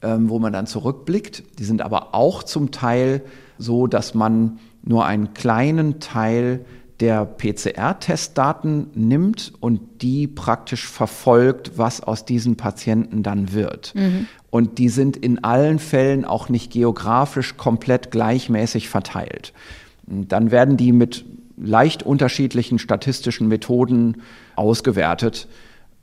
[0.01, 1.43] ähm, wo man dann zurückblickt.
[1.59, 3.21] Die sind aber auch zum Teil
[3.57, 6.65] so, dass man nur einen kleinen Teil
[6.99, 13.93] der PCR-Testdaten nimmt und die praktisch verfolgt, was aus diesen Patienten dann wird.
[13.95, 14.27] Mhm.
[14.49, 19.53] Und die sind in allen Fällen auch nicht geografisch komplett gleichmäßig verteilt.
[20.07, 21.25] Dann werden die mit
[21.57, 24.21] leicht unterschiedlichen statistischen Methoden
[24.55, 25.47] ausgewertet.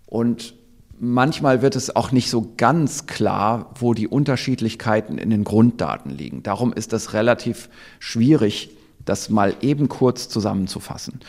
[0.06, 0.54] Und
[0.98, 6.42] manchmal wird es auch nicht so ganz klar, wo die Unterschiedlichkeiten in den Grunddaten liegen.
[6.42, 7.68] Darum ist es relativ
[8.00, 8.70] schwierig,
[9.04, 11.20] das mal eben kurz zusammenzufassen.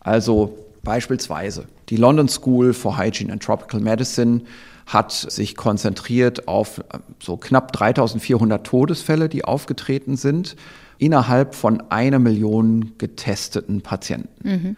[0.00, 4.42] Also beispielsweise die London School for Hygiene and Tropical Medicine
[4.86, 6.82] hat sich konzentriert auf
[7.22, 10.56] so knapp 3400 Todesfälle, die aufgetreten sind
[11.04, 14.48] innerhalb von einer Million getesteten Patienten.
[14.48, 14.76] Mhm.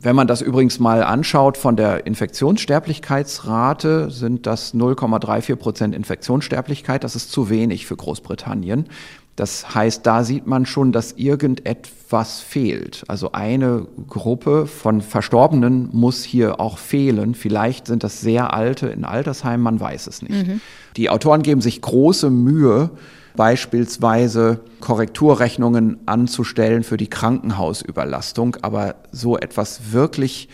[0.00, 7.04] Wenn man das übrigens mal anschaut von der Infektionssterblichkeitsrate, sind das 0,34 Prozent Infektionssterblichkeit.
[7.04, 8.88] Das ist zu wenig für Großbritannien.
[9.34, 13.04] Das heißt, da sieht man schon, dass irgendetwas fehlt.
[13.06, 17.36] Also eine Gruppe von Verstorbenen muss hier auch fehlen.
[17.36, 20.48] Vielleicht sind das sehr alte in Altersheimen, man weiß es nicht.
[20.48, 20.60] Mhm.
[20.96, 22.90] Die Autoren geben sich große Mühe,
[23.36, 28.56] beispielsweise Korrekturrechnungen anzustellen für die Krankenhausüberlastung.
[28.62, 30.48] Aber so etwas wirklich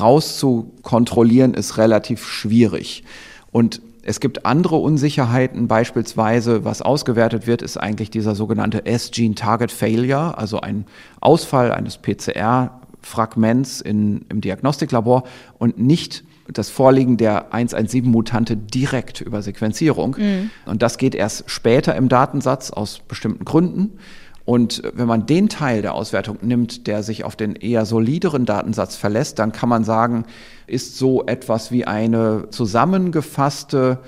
[0.00, 3.04] rauszukontrollieren ist relativ schwierig.
[3.52, 9.72] Und es gibt andere Unsicherheiten, beispielsweise was ausgewertet wird, ist eigentlich dieser sogenannte S-Gene Target
[9.72, 10.86] Failure, also ein
[11.20, 15.24] Ausfall eines PCR-Fragments im Diagnostiklabor
[15.58, 20.16] und nicht das Vorliegen der 117-Mutante direkt über Sequenzierung.
[20.18, 20.50] Mhm.
[20.66, 23.98] Und das geht erst später im Datensatz aus bestimmten Gründen.
[24.44, 28.94] Und wenn man den Teil der Auswertung nimmt, der sich auf den eher solideren Datensatz
[28.94, 30.24] verlässt, dann kann man sagen,
[30.68, 33.98] ist so etwas wie eine zusammengefasste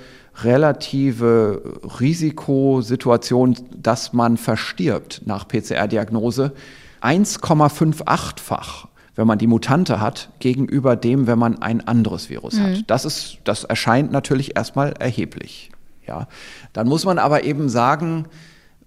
[0.41, 1.61] relative
[1.99, 6.53] Risikosituation, dass man verstirbt nach PCR-Diagnose
[7.01, 8.87] 1,58-fach
[9.19, 12.63] wenn man die Mutante hat, gegenüber dem, wenn man ein anderes Virus mhm.
[12.63, 12.83] hat.
[12.87, 15.71] Das ist, das erscheint natürlich erstmal erheblich.
[16.07, 16.29] Ja.
[16.71, 18.27] Dann muss man aber eben sagen,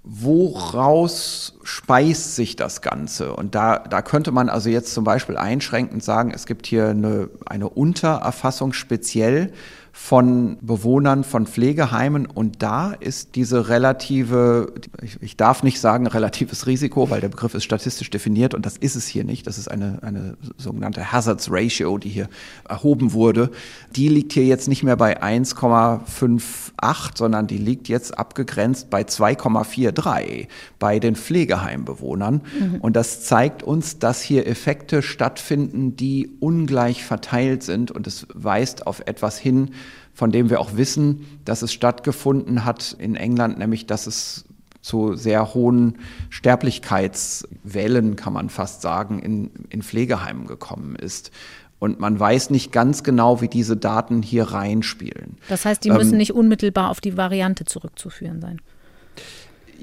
[0.05, 3.37] woraus speist sich das Ganze?
[3.37, 7.29] Und da, da könnte man also jetzt zum Beispiel einschränkend sagen, es gibt hier eine,
[7.45, 9.53] eine Untererfassung speziell
[9.94, 16.66] von Bewohnern von Pflegeheimen und da ist diese relative, ich, ich, darf nicht sagen relatives
[16.66, 19.47] Risiko, weil der Begriff ist statistisch definiert und das ist es hier nicht.
[19.47, 22.31] Das ist eine, eine sogenannte Hazards Ratio, die hier
[22.66, 23.51] erhoben wurde.
[23.94, 30.48] Die liegt hier jetzt nicht mehr bei 1,58, sondern die liegt jetzt abgegrenzt bei 2,43
[30.78, 32.40] bei den Pflegeheimbewohnern.
[32.59, 32.81] Mhm.
[32.81, 38.86] Und das zeigt uns, dass hier Effekte stattfinden, die ungleich verteilt sind und es weist
[38.86, 39.73] auf etwas hin,
[40.14, 44.44] von dem wir auch wissen, dass es stattgefunden hat in England, nämlich dass es
[44.82, 45.98] zu sehr hohen
[46.28, 51.30] Sterblichkeitswellen, kann man fast sagen, in, in Pflegeheimen gekommen ist.
[51.78, 55.36] Und man weiß nicht ganz genau, wie diese Daten hier reinspielen.
[55.48, 58.60] Das heißt, die müssen ähm, nicht unmittelbar auf die Variante zurückzuführen sein.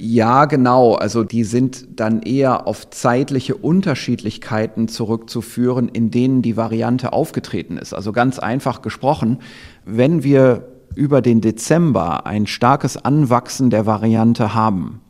[0.02, 0.94] Ja, genau.
[0.96, 7.94] Also die sind dann eher auf zeitliche Unterschiedlichkeiten zurückzuführen, in denen die Variante aufgetreten ist.
[7.94, 9.40] Also ganz einfach gesprochen,
[9.84, 15.02] wenn wir über den Dezember ein starkes Anwachsen der Variante haben,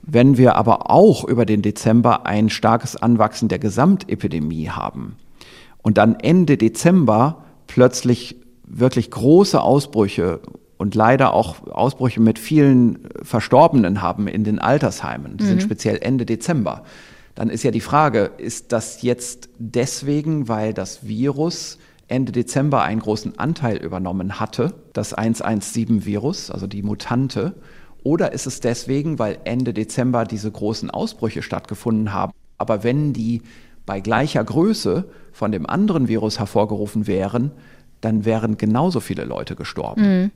[0.00, 5.16] wenn wir aber auch über den Dezember ein starkes Anwachsen der Gesamtepidemie haben
[5.82, 10.40] und dann Ende Dezember plötzlich wirklich große Ausbrüche
[10.78, 15.36] und leider auch Ausbrüche mit vielen Verstorbenen haben in den Altersheimen.
[15.36, 15.48] Die mhm.
[15.48, 16.84] sind speziell Ende Dezember.
[17.34, 21.78] Dann ist ja die Frage, ist das jetzt deswegen, weil das Virus
[22.08, 27.54] Ende Dezember einen großen Anteil übernommen hatte, das 117-Virus, also die Mutante,
[28.04, 32.32] oder ist es deswegen, weil Ende Dezember diese großen Ausbrüche stattgefunden haben?
[32.56, 33.42] Aber wenn die
[33.84, 37.50] bei gleicher Größe von dem anderen Virus hervorgerufen wären,
[38.00, 40.02] dann wären genauso viele Leute gestorben.
[40.02, 40.30] Mhm.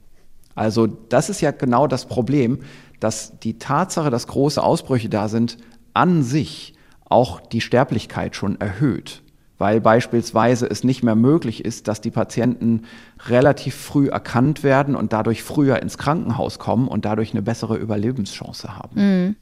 [0.60, 2.58] Also das ist ja genau das Problem,
[3.00, 5.56] dass die Tatsache, dass große Ausbrüche da sind,
[5.94, 6.74] an sich
[7.08, 9.22] auch die Sterblichkeit schon erhöht,
[9.56, 12.82] weil beispielsweise es nicht mehr möglich ist, dass die Patienten
[13.26, 18.76] relativ früh erkannt werden und dadurch früher ins Krankenhaus kommen und dadurch eine bessere Überlebenschance
[18.76, 19.00] haben.
[19.00, 19.36] Mhm.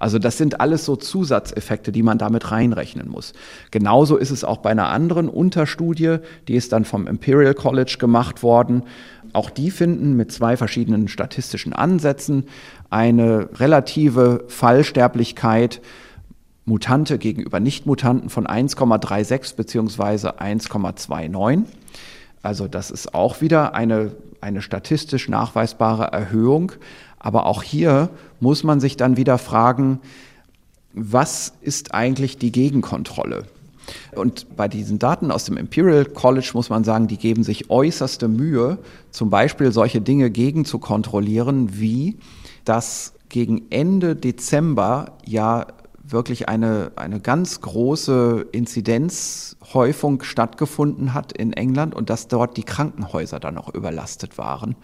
[0.00, 3.34] Also das sind alles so Zusatzeffekte, die man damit reinrechnen muss.
[3.70, 6.16] Genauso ist es auch bei einer anderen Unterstudie,
[6.48, 8.84] die ist dann vom Imperial College gemacht worden.
[9.32, 12.46] Auch die finden mit zwei verschiedenen statistischen Ansätzen
[12.88, 15.80] eine relative Fallsterblichkeit
[16.64, 21.64] Mutante gegenüber Nichtmutanten von 1,36 beziehungsweise 1,29.
[22.42, 26.72] Also das ist auch wieder eine, eine statistisch nachweisbare Erhöhung.
[27.18, 28.08] Aber auch hier
[28.40, 30.00] muss man sich dann wieder fragen,
[30.92, 33.44] was ist eigentlich die Gegenkontrolle?
[34.14, 38.28] Und bei diesen Daten aus dem Imperial College muss man sagen, die geben sich äußerste
[38.28, 38.78] Mühe,
[39.10, 42.18] zum Beispiel solche Dinge gegen zu kontrollieren, wie
[42.64, 45.66] dass gegen Ende Dezember ja
[46.12, 53.38] wirklich eine, eine ganz große Inzidenzhäufung stattgefunden hat in England und dass dort die Krankenhäuser
[53.38, 54.76] dann auch überlastet waren.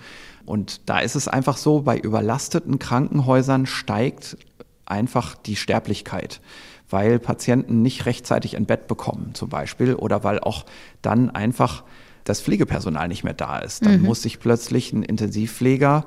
[0.44, 4.36] Und da ist es einfach so, bei überlasteten Krankenhäusern steigt
[4.84, 6.40] einfach die Sterblichkeit,
[6.88, 10.64] weil Patienten nicht rechtzeitig ein Bett bekommen zum Beispiel oder weil auch
[11.02, 11.84] dann einfach
[12.24, 13.84] das Pflegepersonal nicht mehr da ist.
[13.86, 14.06] Dann mhm.
[14.06, 16.04] muss sich plötzlich ein Intensivpfleger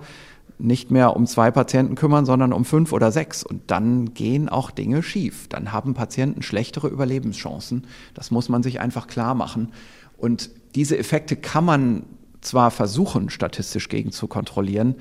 [0.59, 3.43] nicht mehr um zwei Patienten kümmern, sondern um fünf oder sechs.
[3.43, 5.47] Und dann gehen auch Dinge schief.
[5.47, 7.87] Dann haben Patienten schlechtere Überlebenschancen.
[8.13, 9.71] Das muss man sich einfach klar machen.
[10.17, 12.03] Und diese Effekte kann man
[12.41, 14.95] zwar versuchen, statistisch gegen zu kontrollieren,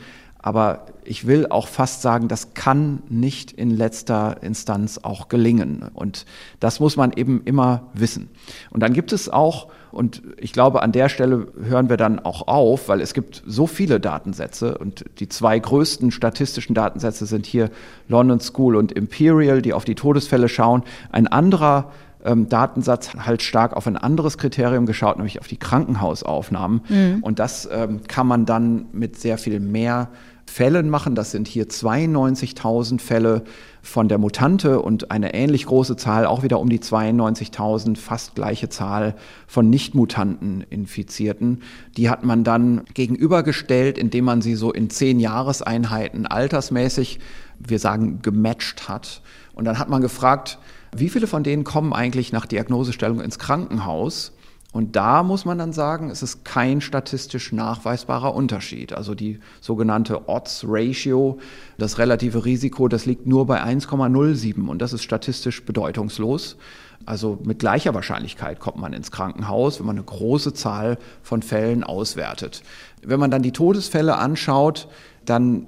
[0.48, 5.90] aber ich will auch fast sagen, das kann nicht in letzter Instanz auch gelingen.
[5.92, 6.24] Und
[6.58, 8.30] das muss man eben immer wissen.
[8.70, 12.48] Und dann gibt es auch, und ich glaube, an der Stelle hören wir dann auch
[12.48, 17.68] auf, weil es gibt so viele Datensätze und die zwei größten statistischen Datensätze sind hier
[18.08, 20.82] London School und Imperial, die auf die Todesfälle schauen.
[21.12, 21.92] Ein anderer
[22.24, 26.80] ähm, Datensatz halt stark auf ein anderes Kriterium geschaut, nämlich auf die Krankenhausaufnahmen.
[26.88, 27.18] Mhm.
[27.20, 30.08] Und das ähm, kann man dann mit sehr viel mehr
[30.48, 31.14] Fällen machen.
[31.14, 33.44] Das sind hier 92.000 Fälle
[33.82, 38.68] von der Mutante und eine ähnlich große Zahl, auch wieder um die 92.000, fast gleiche
[38.68, 39.14] Zahl
[39.46, 41.62] von Nichtmutanten Infizierten.
[41.96, 47.20] Die hat man dann gegenübergestellt, indem man sie so in zehn Jahreseinheiten altersmäßig,
[47.58, 49.22] wir sagen, gematcht hat.
[49.54, 50.58] Und dann hat man gefragt,
[50.96, 54.32] wie viele von denen kommen eigentlich nach Diagnosestellung ins Krankenhaus?
[54.78, 58.92] Und da muss man dann sagen, es ist kein statistisch nachweisbarer Unterschied.
[58.92, 61.40] Also die sogenannte Odds Ratio,
[61.78, 66.58] das relative Risiko, das liegt nur bei 1,07 und das ist statistisch bedeutungslos.
[67.06, 71.82] Also mit gleicher Wahrscheinlichkeit kommt man ins Krankenhaus, wenn man eine große Zahl von Fällen
[71.82, 72.62] auswertet.
[73.02, 74.86] Wenn man dann die Todesfälle anschaut,
[75.24, 75.66] dann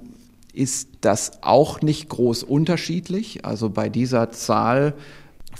[0.53, 3.43] ist das auch nicht groß unterschiedlich.
[3.43, 4.93] Also bei dieser Zahl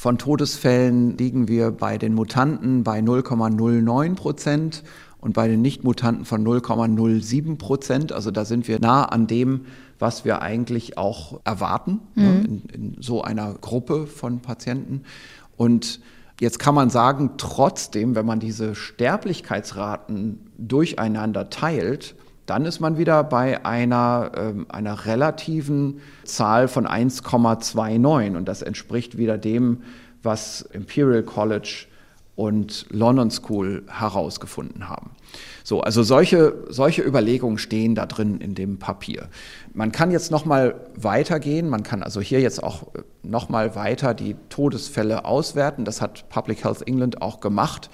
[0.02, 4.82] von Todesfällen liegen wir bei den Mutanten bei 0,09 Prozent
[5.20, 8.12] und bei den Nichtmutanten von 0,07 Prozent.
[8.12, 9.66] Also da sind wir nah an dem,
[10.00, 12.32] was wir eigentlich auch erwarten ne, mhm.
[12.32, 15.04] ne, in, in so einer Gruppe von Patienten.
[15.56, 16.00] Und
[16.40, 22.16] Jetzt kann man sagen, trotzdem, wenn man diese Sterblichkeitsraten durcheinander teilt,
[22.52, 29.18] dann ist man wieder bei einer, äh, einer relativen Zahl von 1,29 und das entspricht
[29.18, 29.84] wieder dem,
[30.22, 31.86] was Imperial College
[32.36, 35.12] und London School herausgefunden haben.
[35.64, 39.30] So, also solche, solche Überlegungen stehen da drin in dem Papier.
[39.74, 41.70] Man kann jetzt noch mal weitergehen.
[41.70, 45.86] Man kann also hier jetzt auch äh, noch mal weiter die Todesfälle auswerten.
[45.86, 47.90] Das hat Public Health England auch gemacht.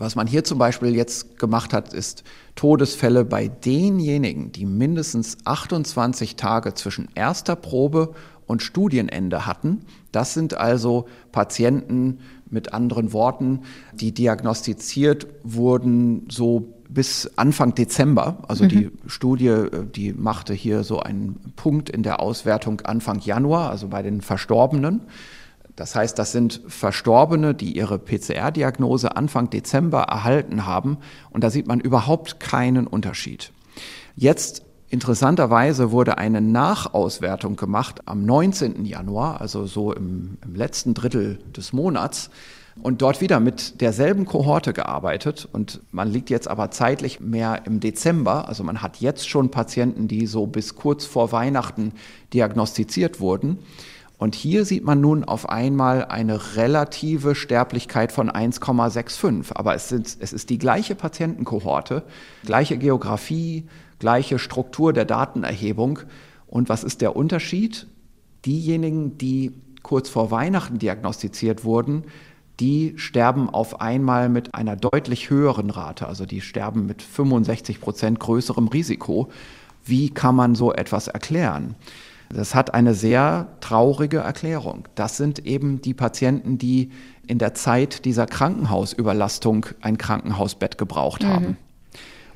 [0.00, 2.24] Was man hier zum Beispiel jetzt gemacht hat, ist
[2.54, 8.14] Todesfälle bei denjenigen, die mindestens 28 Tage zwischen erster Probe
[8.46, 9.82] und Studienende hatten.
[10.10, 13.60] Das sind also Patienten mit anderen Worten,
[13.92, 18.38] die diagnostiziert wurden so bis Anfang Dezember.
[18.48, 18.68] Also mhm.
[18.70, 23.88] die Studie, äh, die machte hier so einen Punkt in der Auswertung Anfang Januar, also
[23.88, 25.02] bei den Verstorbenen.
[25.80, 30.98] Das heißt, das sind Verstorbene, die ihre PCR-Diagnose Anfang Dezember erhalten haben.
[31.30, 33.50] Und da sieht man überhaupt keinen Unterschied.
[34.14, 34.62] Jetzt
[34.92, 38.84] Interessanterweise wurde eine Nachauswertung gemacht am 19.
[38.84, 42.28] Januar, also so im, im letzten Drittel des Monats
[42.82, 45.48] und dort wieder mit derselben Kohorte gearbeitet.
[45.52, 48.48] Und man liegt jetzt aber zeitlich mehr im Dezember.
[48.48, 51.92] Also man hat jetzt schon Patienten, die so bis kurz vor Weihnachten
[52.34, 53.58] diagnostiziert wurden.
[54.20, 59.52] Und hier sieht man nun auf einmal eine relative Sterblichkeit von 1,65.
[59.54, 62.02] Aber es, sind, es ist die gleiche Patientenkohorte,
[62.44, 63.66] gleiche Geografie,
[63.98, 66.00] gleiche Struktur der Datenerhebung.
[66.46, 67.86] Und was ist der Unterschied?
[68.44, 69.52] Diejenigen, die
[69.82, 72.04] kurz vor Weihnachten diagnostiziert wurden,
[72.60, 78.20] die sterben auf einmal mit einer deutlich höheren Rate, also die sterben mit 65 Prozent
[78.20, 79.30] größerem Risiko.
[79.82, 81.74] Wie kann man so etwas erklären?
[82.32, 84.88] Das hat eine sehr traurige Erklärung.
[84.94, 86.90] Das sind eben die Patienten, die
[87.26, 91.46] in der Zeit dieser Krankenhausüberlastung ein Krankenhausbett gebraucht haben.
[91.46, 91.56] Mhm.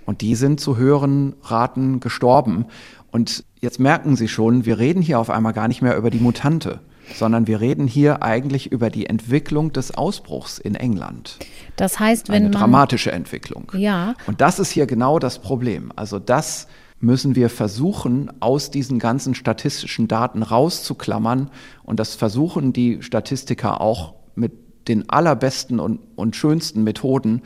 [0.05, 2.67] Und die sind zu höheren Raten gestorben.
[3.11, 6.21] Und jetzt merken Sie schon, wir reden hier auf einmal gar nicht mehr über die
[6.21, 6.81] Mutante
[7.13, 11.39] sondern wir reden hier eigentlich über die Entwicklung des Ausbruchs in England.
[11.77, 13.71] Das heißt, wenn eine man, dramatische Entwicklung.
[13.75, 14.15] Ja.
[14.27, 15.93] Und das ist hier genau das Problem.
[15.97, 16.67] Also das
[17.01, 21.51] müssen wir versuchen, aus diesen ganzen statistischen Daten rauszuklammern.
[21.83, 24.53] Und das versuchen die Statistiker auch mit
[24.89, 27.43] den allerbesten und, und schönsten Methoden.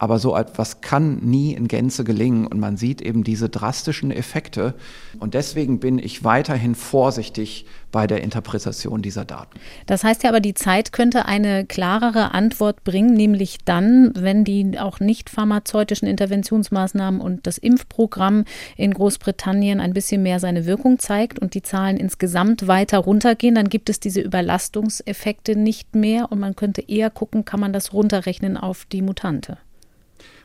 [0.00, 4.72] Aber so etwas kann nie in Gänze gelingen und man sieht eben diese drastischen Effekte.
[5.18, 9.60] Und deswegen bin ich weiterhin vorsichtig bei der Interpretation dieser Daten.
[9.84, 14.78] Das heißt ja aber, die Zeit könnte eine klarere Antwort bringen, nämlich dann, wenn die
[14.78, 18.46] auch nicht pharmazeutischen Interventionsmaßnahmen und das Impfprogramm
[18.78, 23.68] in Großbritannien ein bisschen mehr seine Wirkung zeigt und die Zahlen insgesamt weiter runtergehen, dann
[23.68, 28.56] gibt es diese Überlastungseffekte nicht mehr und man könnte eher gucken, kann man das runterrechnen
[28.56, 29.58] auf die Mutante.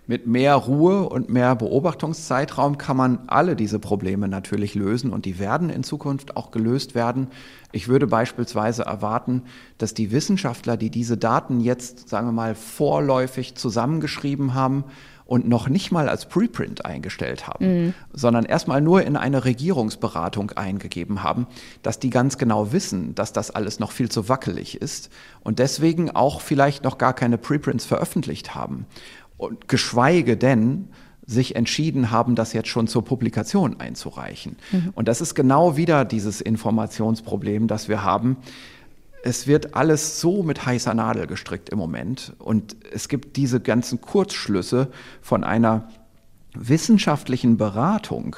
[0.08, 5.40] Mit mehr Ruhe und mehr Beobachtungszeitraum kann man alle diese Probleme natürlich lösen und die
[5.40, 7.28] werden in Zukunft auch gelöst werden.
[7.72, 9.44] Ich würde beispielsweise erwarten,
[9.78, 14.86] dass die Wissenschaftler, die diese Daten jetzt, sagen wir mal, vorläufig zusammengeschrieben haben,
[15.26, 17.94] und noch nicht mal als Preprint eingestellt haben, mhm.
[18.14, 21.48] sondern erstmal nur in eine Regierungsberatung eingegeben haben,
[21.82, 25.10] dass die ganz genau wissen, dass das alles noch viel zu wackelig ist
[25.42, 28.86] und deswegen auch vielleicht noch gar keine Preprints veröffentlicht haben
[29.38, 30.90] und geschweige denn
[31.26, 34.58] sich entschieden haben, das jetzt schon zur Publikation einzureichen.
[34.72, 34.92] Mhm.
[34.94, 38.38] Und das ist genau wieder dieses Informationsproblem, das wir haben.
[39.24, 44.00] Es wird alles so mit heißer Nadel gestrickt im Moment und es gibt diese ganzen
[44.00, 44.92] Kurzschlüsse
[45.22, 45.90] von einer
[46.54, 48.36] wissenschaftlichen Beratung,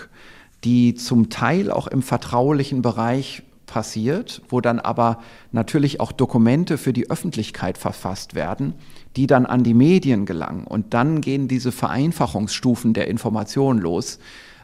[0.63, 5.19] die zum Teil auch im vertraulichen Bereich passiert, wo dann aber
[5.52, 8.73] natürlich auch Dokumente für die Öffentlichkeit verfasst werden,
[9.15, 10.65] die dann an die Medien gelangen.
[10.65, 14.18] Und dann gehen diese Vereinfachungsstufen der Information los.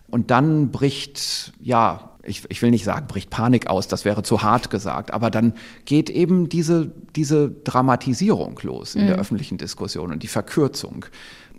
[0.09, 4.41] Und dann bricht, ja, ich, ich will nicht sagen, bricht Panik aus, das wäre zu
[4.41, 5.53] hart gesagt, aber dann
[5.85, 9.07] geht eben diese, diese Dramatisierung los in mhm.
[9.07, 11.05] der öffentlichen Diskussion und die Verkürzung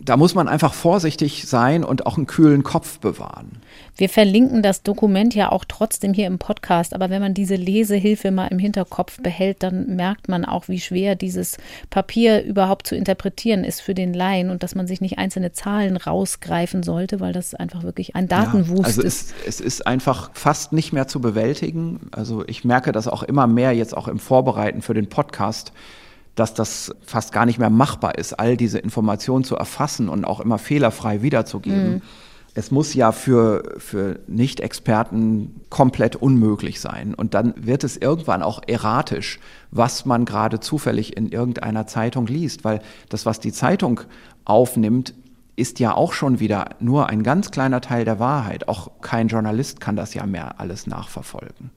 [0.01, 3.61] da muss man einfach vorsichtig sein und auch einen kühlen Kopf bewahren.
[3.97, 8.31] Wir verlinken das Dokument ja auch trotzdem hier im Podcast, aber wenn man diese Lesehilfe
[8.31, 11.57] mal im Hinterkopf behält, dann merkt man auch, wie schwer dieses
[11.89, 15.95] Papier überhaupt zu interpretieren ist für den Laien und dass man sich nicht einzelne Zahlen
[15.95, 19.33] rausgreifen sollte, weil das einfach wirklich ein Datenwust ja, also ist.
[19.45, 22.09] Es, es ist einfach fast nicht mehr zu bewältigen.
[22.11, 25.71] Also ich merke das auch immer mehr jetzt auch im Vorbereiten für den Podcast
[26.35, 30.39] dass das fast gar nicht mehr machbar ist, all diese Informationen zu erfassen und auch
[30.39, 31.95] immer fehlerfrei wiederzugeben.
[31.95, 32.01] Mhm.
[32.57, 37.13] Es muss ja für, für Nicht-Experten komplett unmöglich sein.
[37.13, 39.39] Und dann wird es irgendwann auch erratisch,
[39.71, 42.63] was man gerade zufällig in irgendeiner Zeitung liest.
[42.63, 44.01] Weil das, was die Zeitung
[44.45, 45.13] aufnimmt,
[45.57, 48.69] ist ja auch schon wieder nur ein ganz kleiner Teil der Wahrheit.
[48.69, 51.71] Auch kein Journalist kann das ja mehr alles nachverfolgen.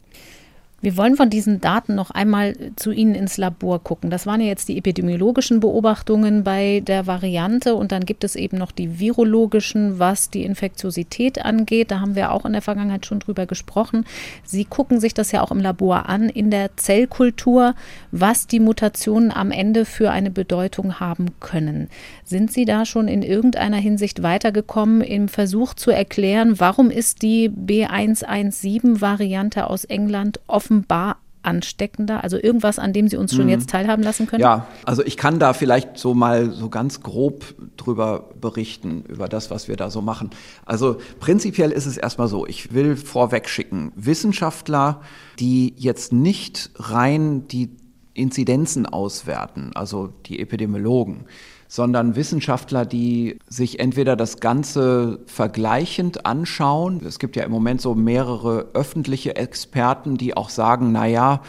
[0.81, 4.11] Wir wollen von diesen Daten noch einmal zu Ihnen ins Labor gucken.
[4.11, 8.59] Das waren ja jetzt die epidemiologischen Beobachtungen bei der Variante und dann gibt es eben
[8.59, 11.91] noch die virologischen, was die Infektiosität angeht.
[11.91, 14.07] Da haben wir auch in der Vergangenheit schon drüber gesprochen.
[14.45, 17.75] Sie gucken sich das ja auch im Labor an, in der Zellkultur,
[18.13, 21.89] was die Mutationen am Ende für eine Bedeutung haben können.
[22.23, 27.51] Sind Sie da schon in irgendeiner Hinsicht weitergekommen im Versuch zu erklären, warum ist die
[27.51, 32.23] B117-Variante aus England offen offenbar ansteckender?
[32.25, 33.51] Also irgendwas, an dem Sie uns schon mhm.
[33.51, 34.43] jetzt teilhaben lassen können?
[34.43, 39.51] Ja, also ich kann da vielleicht so mal so ganz grob drüber berichten, über das,
[39.51, 40.31] was wir da so machen.
[40.67, 45.01] Also prinzipiell ist es erstmal so, ich will vorweg schicken, Wissenschaftler,
[45.39, 47.71] die jetzt nicht rein die
[48.15, 51.27] Inzidenzen auswerten, also die Epidemiologen,
[51.69, 57.03] sondern Wissenschaftler, die sich entweder das Ganze vergleichend anschauen.
[57.07, 61.43] Es gibt ja im Moment so mehrere öffentliche Experten, die auch sagen, na ja,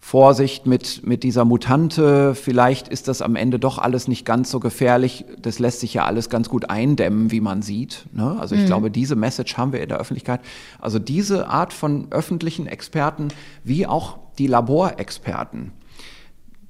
[0.00, 4.60] Vorsicht mit, mit dieser Mutante, vielleicht ist das am Ende doch alles nicht ganz so
[4.60, 5.24] gefährlich.
[5.42, 8.06] Das lässt sich ja alles ganz gut eindämmen, wie man sieht.
[8.12, 8.36] Ne?
[8.38, 8.66] Also ich mhm.
[8.66, 10.40] glaube, diese Message haben wir in der Öffentlichkeit.
[10.80, 13.28] Also diese Art von öffentlichen Experten,
[13.64, 15.72] wie auch die Laborexperten,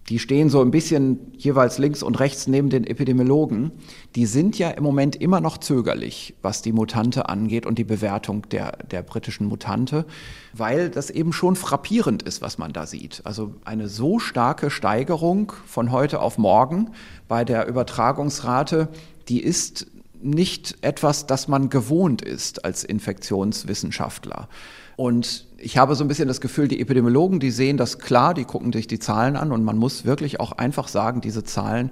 [0.09, 3.73] die stehen so ein bisschen jeweils links und rechts neben den Epidemiologen,
[4.15, 8.49] die sind ja im Moment immer noch zögerlich, was die Mutante angeht und die Bewertung
[8.49, 10.07] der, der britischen Mutante,
[10.55, 13.21] weil das eben schon frappierend ist, was man da sieht.
[13.25, 16.91] Also eine so starke Steigerung von heute auf morgen
[17.29, 18.89] bei der Übertragungsrate,
[19.29, 19.87] die ist
[20.21, 24.49] nicht etwas, das man gewohnt ist als Infektionswissenschaftler.
[24.99, 28.43] Und ich habe so ein bisschen das Gefühl, die Epidemiologen, die sehen das klar, die
[28.43, 31.91] gucken sich die Zahlen an und man muss wirklich auch einfach sagen, diese Zahlen,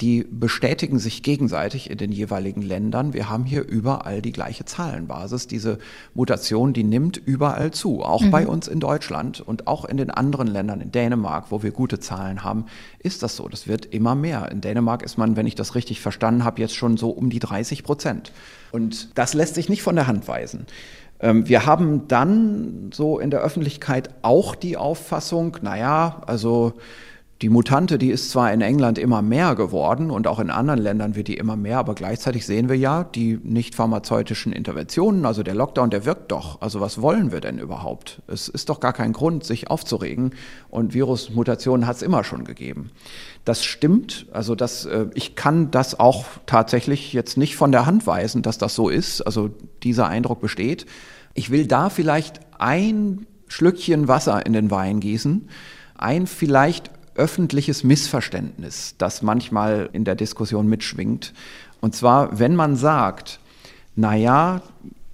[0.00, 3.12] die bestätigen sich gegenseitig in den jeweiligen Ländern.
[3.12, 5.48] Wir haben hier überall die gleiche Zahlenbasis.
[5.48, 5.76] Diese
[6.14, 8.30] Mutation, die nimmt überall zu, auch mhm.
[8.30, 12.00] bei uns in Deutschland und auch in den anderen Ländern, in Dänemark, wo wir gute
[12.00, 12.64] Zahlen haben,
[12.98, 13.48] ist das so.
[13.48, 14.50] Das wird immer mehr.
[14.50, 17.38] In Dänemark ist man, wenn ich das richtig verstanden habe, jetzt schon so um die
[17.38, 18.32] 30 Prozent.
[18.72, 20.66] Und das lässt sich nicht von der Hand weisen.
[21.20, 26.74] Ähm, wir haben dann so in der Öffentlichkeit auch die Auffassung, naja, also
[27.42, 31.16] die Mutante, die ist zwar in England immer mehr geworden und auch in anderen Ländern
[31.16, 35.54] wird die immer mehr, aber gleichzeitig sehen wir ja, die nicht pharmazeutischen Interventionen, also der
[35.54, 36.62] Lockdown, der wirkt doch.
[36.62, 38.22] Also was wollen wir denn überhaupt?
[38.26, 40.34] Es ist doch gar kein Grund, sich aufzuregen
[40.70, 42.90] und Virusmutationen hat es immer schon gegeben.
[43.44, 48.06] Das stimmt, also das, äh, ich kann das auch tatsächlich jetzt nicht von der Hand
[48.06, 49.20] weisen, dass das so ist.
[49.20, 49.50] Also
[49.82, 50.86] dieser Eindruck besteht.
[51.34, 55.48] Ich will da vielleicht ein Schlückchen Wasser in den Wein gießen,
[55.98, 61.32] ein vielleicht öffentliches Missverständnis, das manchmal in der Diskussion mitschwingt.
[61.80, 63.40] Und zwar, wenn man sagt,
[63.94, 64.62] na ja,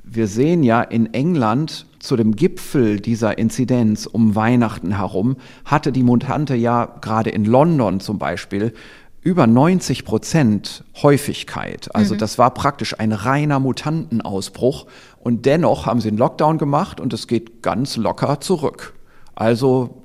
[0.04, 6.02] wir sehen ja in England zu dem Gipfel dieser Inzidenz um Weihnachten herum, hatte die
[6.02, 8.74] Mutante ja gerade in London zum Beispiel
[9.22, 11.94] über 90 Prozent Häufigkeit.
[11.94, 12.18] Also mhm.
[12.18, 14.86] das war praktisch ein reiner Mutantenausbruch.
[15.20, 18.94] Und dennoch haben sie einen Lockdown gemacht und es geht ganz locker zurück.
[19.36, 20.02] Also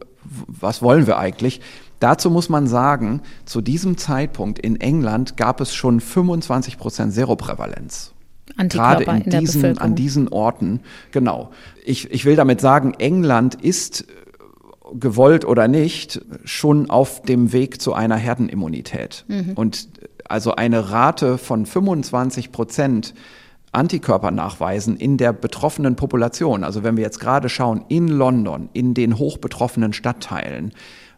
[0.48, 1.62] was wollen wir eigentlich?
[2.00, 8.14] Dazu muss man sagen, zu diesem Zeitpunkt in England gab es schon 25 Prozent Seroprävalenz.
[8.70, 10.82] Gerade in, in diesen, an diesen Orten.
[11.12, 11.52] Genau.
[11.86, 14.06] Ich, ich will damit sagen, England ist
[14.94, 19.26] gewollt oder nicht, schon auf dem Weg zu einer Herdenimmunität.
[19.28, 19.54] Mhm.
[19.56, 19.90] Und
[20.30, 23.14] also eine Rate von 25 Prozent
[23.72, 26.64] Antikörper nachweisen in der betroffenen Population.
[26.64, 30.72] Also wenn wir jetzt gerade schauen, in London, in den hochbetroffenen Stadtteilen,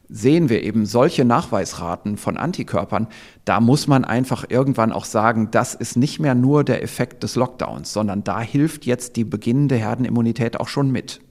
[0.09, 3.07] sehen wir eben solche Nachweisraten von Antikörpern,
[3.45, 7.35] da muss man einfach irgendwann auch sagen, das ist nicht mehr nur der Effekt des
[7.35, 11.21] Lockdowns, sondern da hilft jetzt die beginnende Herdenimmunität auch schon mit.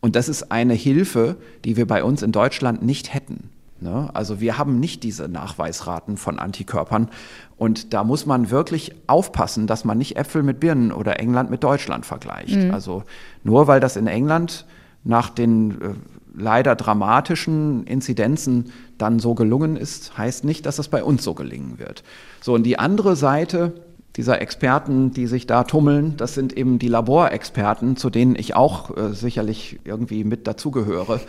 [0.00, 3.50] Und das ist eine Hilfe, die wir bei uns in Deutschland nicht hätten.
[3.80, 4.10] Ne?
[4.12, 7.08] Also wir haben nicht diese Nachweisraten von Antikörpern.
[7.56, 11.62] Und da muss man wirklich aufpassen, dass man nicht Äpfel mit Birnen oder England mit
[11.62, 12.56] Deutschland vergleicht.
[12.56, 12.72] Mhm.
[12.72, 13.04] Also
[13.44, 14.66] nur weil das in England
[15.04, 15.94] nach den äh,
[16.38, 21.78] leider dramatischen Inzidenzen dann so gelungen ist, heißt nicht, dass das bei uns so gelingen
[21.78, 22.02] wird.
[22.40, 23.74] So, und die andere Seite
[24.16, 28.96] dieser Experten, die sich da tummeln, das sind eben die Laborexperten, zu denen ich auch
[28.96, 31.20] äh, sicherlich irgendwie mit dazugehöre.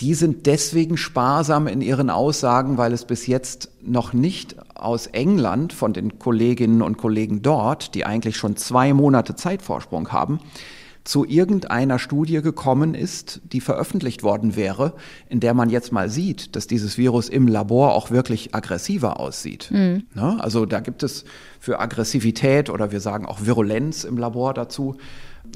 [0.00, 5.74] Die sind deswegen sparsam in ihren Aussagen, weil es bis jetzt noch nicht aus England
[5.74, 10.40] von den Kolleginnen und Kollegen dort, die eigentlich schon zwei Monate Zeitvorsprung haben,
[11.04, 14.94] zu irgendeiner Studie gekommen ist, die veröffentlicht worden wäre,
[15.28, 19.70] in der man jetzt mal sieht, dass dieses Virus im Labor auch wirklich aggressiver aussieht.
[19.72, 20.04] Mhm.
[20.14, 20.36] Ne?
[20.40, 21.24] Also da gibt es
[21.58, 24.96] für Aggressivität oder wir sagen auch Virulenz im Labor dazu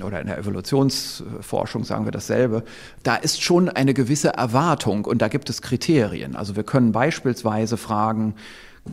[0.04, 2.64] oder in der Evolutionsforschung sagen wir dasselbe,
[3.02, 6.34] da ist schon eine gewisse Erwartung und da gibt es Kriterien.
[6.34, 8.34] Also wir können beispielsweise fragen,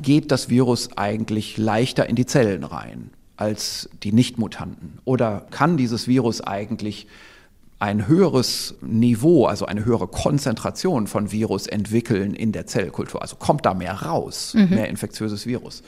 [0.01, 3.11] geht das Virus eigentlich leichter in die Zellen rein?
[3.37, 4.99] Als die Nichtmutanten?
[5.05, 7.07] Oder kann dieses Virus eigentlich
[7.79, 13.21] ein höheres Niveau, also eine höhere Konzentration von Virus entwickeln in der Zellkultur?
[13.21, 14.69] Also kommt da mehr raus, mhm.
[14.69, 15.83] mehr infektiöses Virus?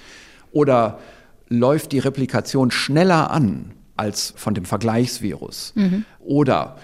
[0.52, 1.00] Oder
[1.48, 5.74] läuft die Replikation schneller an als von dem Vergleichsvirus?
[5.76, 6.06] Mhm.
[6.20, 6.78] Oder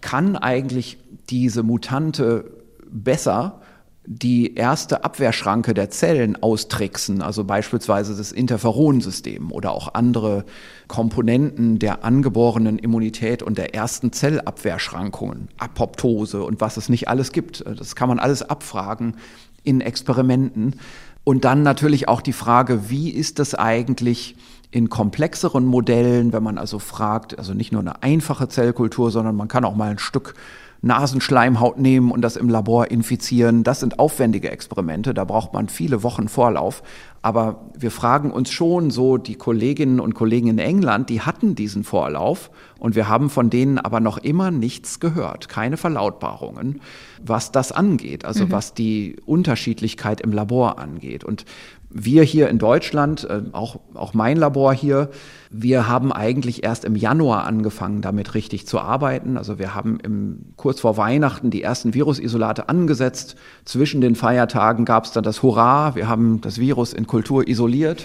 [0.00, 2.50] kann eigentlich diese Mutante
[2.90, 3.60] besser
[4.06, 10.44] die erste Abwehrschranke der Zellen austricksen, also beispielsweise das Interferonsystem oder auch andere
[10.88, 17.64] Komponenten der angeborenen Immunität und der ersten Zellabwehrschrankungen, Apoptose und was es nicht alles gibt.
[17.66, 19.16] Das kann man alles abfragen
[19.62, 20.76] in Experimenten.
[21.24, 24.36] Und dann natürlich auch die Frage, wie ist das eigentlich
[24.70, 29.48] in komplexeren Modellen, wenn man also fragt, also nicht nur eine einfache Zellkultur, sondern man
[29.48, 30.34] kann auch mal ein Stück
[30.84, 33.64] Nasenschleimhaut nehmen und das im Labor infizieren.
[33.64, 36.82] Das sind aufwendige Experimente, da braucht man viele Wochen Vorlauf.
[37.22, 41.82] Aber wir fragen uns schon so, die Kolleginnen und Kollegen in England, die hatten diesen
[41.82, 46.82] Vorlauf und wir haben von denen aber noch immer nichts gehört, keine Verlautbarungen,
[47.24, 48.52] was das angeht, also mhm.
[48.52, 51.24] was die Unterschiedlichkeit im Labor angeht.
[51.24, 51.46] Und
[51.94, 55.10] wir hier in Deutschland, äh, auch, auch mein Labor hier,
[55.50, 59.38] wir haben eigentlich erst im Januar angefangen, damit richtig zu arbeiten.
[59.38, 63.36] Also wir haben im, kurz vor Weihnachten die ersten Virusisolate angesetzt.
[63.64, 68.04] Zwischen den Feiertagen gab es dann das Hurra, wir haben das Virus in Kultur isoliert.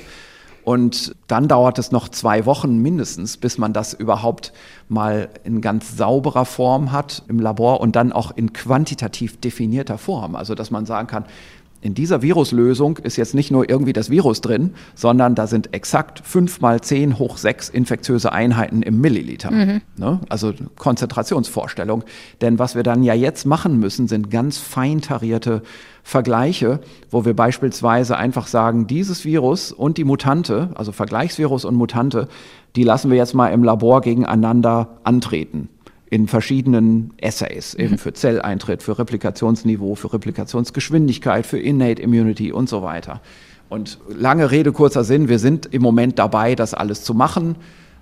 [0.64, 4.54] Und dann dauert es noch zwei Wochen mindestens, bis man das überhaupt
[4.88, 10.36] mal in ganz sauberer Form hat im Labor und dann auch in quantitativ definierter Form.
[10.36, 11.26] Also dass man sagen kann,
[11.82, 16.22] in dieser Viruslösung ist jetzt nicht nur irgendwie das Virus drin, sondern da sind exakt
[16.26, 19.52] fünf mal zehn hoch sechs infektiöse Einheiten im Milliliter.
[19.52, 19.82] Mhm.
[19.96, 20.20] Ne?
[20.28, 22.04] Also Konzentrationsvorstellung.
[22.42, 25.62] Denn was wir dann ja jetzt machen müssen, sind ganz fein tarierte
[26.04, 26.82] Vergleiche,
[27.12, 32.28] wo wir beispielsweise einfach sagen, dieses Virus und die Mutante, also Vergleichsvirus und Mutante,
[32.76, 35.70] die lassen wir jetzt mal im Labor gegeneinander antreten
[36.10, 37.98] in verschiedenen Essays, eben mhm.
[38.00, 43.22] für Zelleintritt, für Replikationsniveau, für Replikationsgeschwindigkeit, für Innate Immunity und so weiter.
[43.70, 47.56] Und lange Rede, kurzer Sinn, wir sind im Moment dabei, das alles zu machen,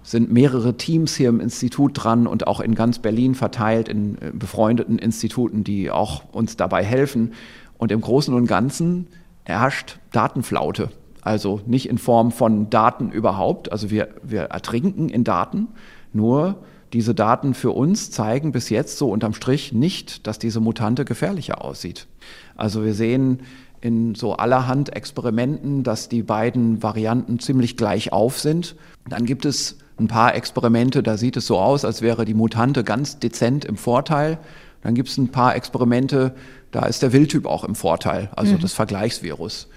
[0.03, 4.31] sind mehrere Teams hier im Institut dran und auch in ganz Berlin verteilt, in äh,
[4.33, 7.33] befreundeten Instituten, die auch uns dabei helfen.
[7.77, 9.07] Und im Großen und Ganzen
[9.43, 10.91] herrscht Datenflaute.
[11.21, 15.67] Also nicht in Form von Daten überhaupt, also wir, wir ertrinken in Daten,
[16.13, 16.55] nur
[16.93, 21.63] diese Daten für uns zeigen bis jetzt so unterm Strich nicht, dass diese Mutante gefährlicher
[21.63, 22.07] aussieht.
[22.55, 23.41] Also wir sehen
[23.81, 28.75] in so allerhand Experimenten, dass die beiden Varianten ziemlich gleich auf sind.
[29.07, 32.83] Dann gibt es ein paar Experimente, da sieht es so aus, als wäre die Mutante
[32.83, 34.39] ganz dezent im Vorteil.
[34.81, 36.35] Dann gibt es ein paar Experimente,
[36.71, 38.59] da ist der Wildtyp auch im Vorteil, also mhm.
[38.59, 39.67] das Vergleichsvirus.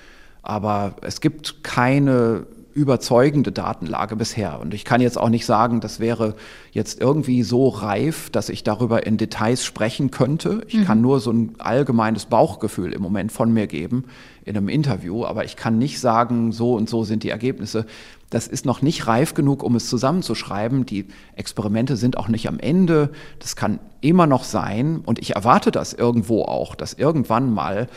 [0.42, 4.60] Aber es gibt keine überzeugende Datenlage bisher.
[4.60, 6.34] Und ich kann jetzt auch nicht sagen, das wäre
[6.72, 10.62] jetzt irgendwie so reif, dass ich darüber in Details sprechen könnte.
[10.66, 10.84] Ich mhm.
[10.84, 14.04] kann nur so ein allgemeines Bauchgefühl im Moment von mir geben
[14.44, 17.86] in einem Interview, aber ich kann nicht sagen, so und so sind die Ergebnisse.
[18.30, 20.86] Das ist noch nicht reif genug, um es zusammenzuschreiben.
[20.86, 23.10] Die Experimente sind auch nicht am Ende.
[23.40, 25.02] Das kann immer noch sein.
[25.04, 27.88] Und ich erwarte das irgendwo auch, dass irgendwann mal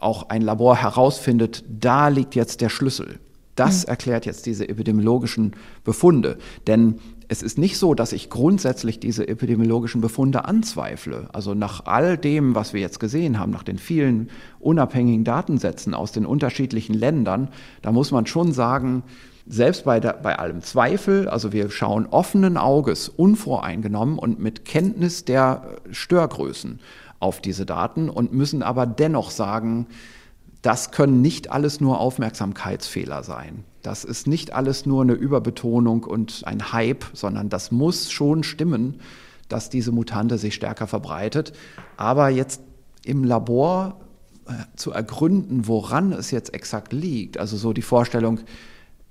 [0.00, 3.18] auch ein Labor herausfindet, da liegt jetzt der Schlüssel.
[3.56, 3.90] Das mhm.
[3.90, 5.52] erklärt jetzt diese epidemiologischen
[5.84, 6.38] Befunde.
[6.66, 6.98] Denn
[7.28, 11.28] es ist nicht so, dass ich grundsätzlich diese epidemiologischen Befunde anzweifle.
[11.32, 16.10] Also nach all dem, was wir jetzt gesehen haben, nach den vielen unabhängigen Datensätzen aus
[16.10, 17.48] den unterschiedlichen Ländern,
[17.82, 19.04] da muss man schon sagen,
[19.46, 25.24] selbst bei, der, bei allem Zweifel, also wir schauen offenen Auges, unvoreingenommen und mit Kenntnis
[25.24, 26.80] der Störgrößen
[27.20, 29.86] auf diese Daten und müssen aber dennoch sagen,
[30.62, 33.64] das können nicht alles nur Aufmerksamkeitsfehler sein.
[33.82, 39.00] Das ist nicht alles nur eine Überbetonung und ein Hype, sondern das muss schon stimmen,
[39.48, 41.52] dass diese Mutante sich stärker verbreitet.
[41.96, 42.60] Aber jetzt
[43.04, 44.00] im Labor
[44.46, 48.40] äh, zu ergründen, woran es jetzt exakt liegt, also so die Vorstellung,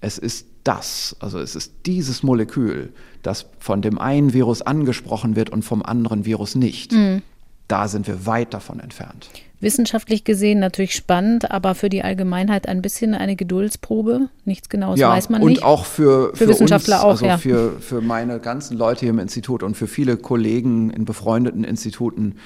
[0.01, 2.93] es ist das, also es ist dieses Molekül,
[3.23, 6.91] das von dem einen Virus angesprochen wird und vom anderen Virus nicht.
[6.91, 7.21] Mhm.
[7.67, 9.29] da sind wir weit davon entfernt.
[9.61, 14.29] Wissenschaftlich gesehen natürlich spannend, aber für die Allgemeinheit ein bisschen eine Geduldsprobe.
[14.45, 15.59] Nichts Genaues ja, weiß man und nicht.
[15.59, 17.37] Und auch für, für, für Wissenschaftler uns, auch, also ja.
[17.37, 22.37] für, für meine ganzen Leute hier im Institut und für viele Kollegen in befreundeten Instituten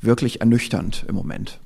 [0.00, 1.58] wirklich ernüchternd im Moment.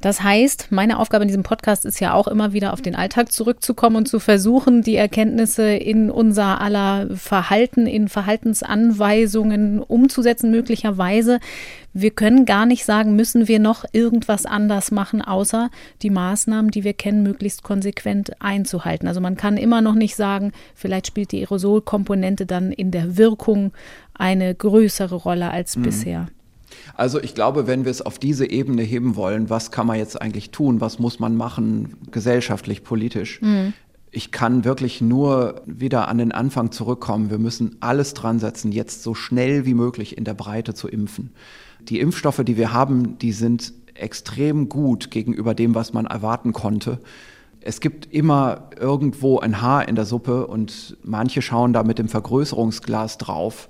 [0.00, 3.32] Das heißt, meine Aufgabe in diesem Podcast ist ja auch immer wieder auf den Alltag
[3.32, 11.38] zurückzukommen und zu versuchen, die Erkenntnisse in unser aller Verhalten, in Verhaltensanweisungen umzusetzen, möglicherweise.
[11.92, 15.70] Wir können gar nicht sagen, müssen wir noch irgendwas anders machen, außer
[16.00, 19.06] die Maßnahmen, die wir kennen, möglichst konsequent einzuhalten.
[19.06, 23.72] Also man kann immer noch nicht sagen, vielleicht spielt die Aerosolkomponente dann in der Wirkung
[24.14, 25.82] eine größere Rolle als mhm.
[25.82, 26.26] bisher.
[26.94, 30.20] Also ich glaube, wenn wir es auf diese Ebene heben wollen, was kann man jetzt
[30.20, 33.72] eigentlich tun, was muss man machen, gesellschaftlich, politisch, mhm.
[34.10, 37.30] ich kann wirklich nur wieder an den Anfang zurückkommen.
[37.30, 41.32] Wir müssen alles dran setzen, jetzt so schnell wie möglich in der Breite zu impfen.
[41.80, 46.98] Die Impfstoffe, die wir haben, die sind extrem gut gegenüber dem, was man erwarten konnte.
[47.60, 52.08] Es gibt immer irgendwo ein Haar in der Suppe und manche schauen da mit dem
[52.08, 53.68] Vergrößerungsglas drauf.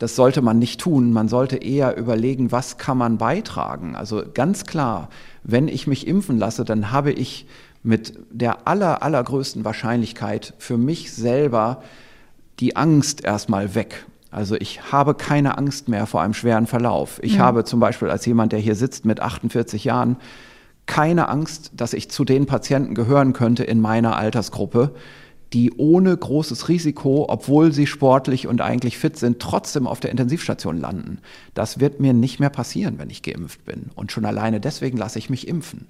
[0.00, 1.12] Das sollte man nicht tun.
[1.12, 3.94] Man sollte eher überlegen, was kann man beitragen.
[3.94, 5.10] Also ganz klar,
[5.44, 7.46] wenn ich mich impfen lasse, dann habe ich
[7.82, 11.82] mit der aller, allergrößten Wahrscheinlichkeit für mich selber
[12.60, 14.06] die Angst erstmal weg.
[14.30, 17.20] Also ich habe keine Angst mehr vor einem schweren Verlauf.
[17.22, 17.40] Ich mhm.
[17.42, 20.16] habe zum Beispiel als jemand, der hier sitzt mit 48 Jahren,
[20.86, 24.94] keine Angst, dass ich zu den Patienten gehören könnte in meiner Altersgruppe,
[25.52, 30.78] die ohne großes Risiko, obwohl sie sportlich und eigentlich fit sind, trotzdem auf der Intensivstation
[30.78, 31.18] landen.
[31.54, 33.90] Das wird mir nicht mehr passieren, wenn ich geimpft bin.
[33.96, 35.88] Und schon alleine deswegen lasse ich mich impfen.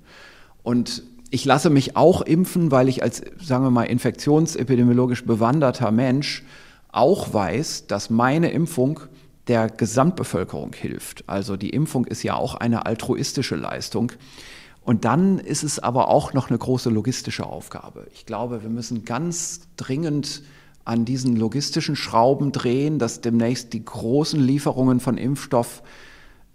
[0.63, 6.43] Und ich lasse mich auch impfen, weil ich als, sagen wir mal, infektionsepidemiologisch bewanderter Mensch
[6.91, 9.01] auch weiß, dass meine Impfung
[9.47, 11.29] der Gesamtbevölkerung hilft.
[11.29, 14.13] Also die Impfung ist ja auch eine altruistische Leistung.
[14.83, 18.07] Und dann ist es aber auch noch eine große logistische Aufgabe.
[18.15, 20.43] Ich glaube, wir müssen ganz dringend
[20.85, 25.83] an diesen logistischen Schrauben drehen, dass demnächst die großen Lieferungen von Impfstoff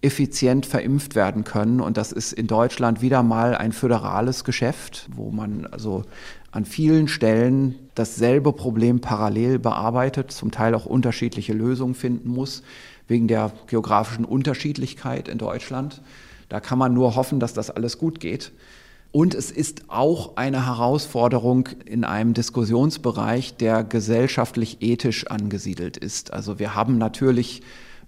[0.01, 1.79] effizient verimpft werden können.
[1.79, 6.03] Und das ist in Deutschland wieder mal ein föderales Geschäft, wo man also
[6.51, 12.61] an vielen Stellen dasselbe Problem parallel bearbeitet, zum Teil auch unterschiedliche Lösungen finden muss,
[13.07, 16.01] wegen der geografischen Unterschiedlichkeit in Deutschland.
[16.49, 18.51] Da kann man nur hoffen, dass das alles gut geht.
[19.15, 26.33] Und es ist auch eine Herausforderung in einem Diskussionsbereich, der gesellschaftlich ethisch angesiedelt ist.
[26.33, 27.61] Also wir haben natürlich,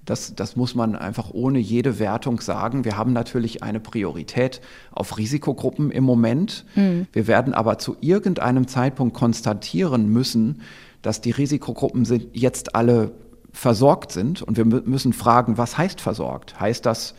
[0.03, 4.59] das, das muss man einfach ohne jede Wertung sagen, wir haben natürlich eine Priorität
[4.91, 6.65] auf Risikogruppen im Moment.
[6.75, 7.07] Mhm.
[7.13, 10.61] Wir werden aber zu irgendeinem Zeitpunkt konstatieren müssen,
[11.03, 13.13] dass die Risikogruppen sind, jetzt alle
[13.53, 14.41] versorgt sind.
[14.41, 16.59] Und wir müssen fragen, was heißt versorgt?
[16.59, 17.15] Heißt das,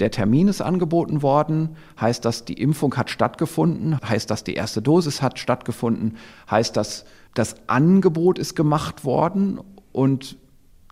[0.00, 4.82] der Termin ist angeboten worden, heißt das, die Impfung hat stattgefunden, heißt das, die erste
[4.82, 6.16] Dosis hat stattgefunden,
[6.50, 7.04] heißt das,
[7.34, 9.60] das Angebot ist gemacht worden
[9.92, 10.36] und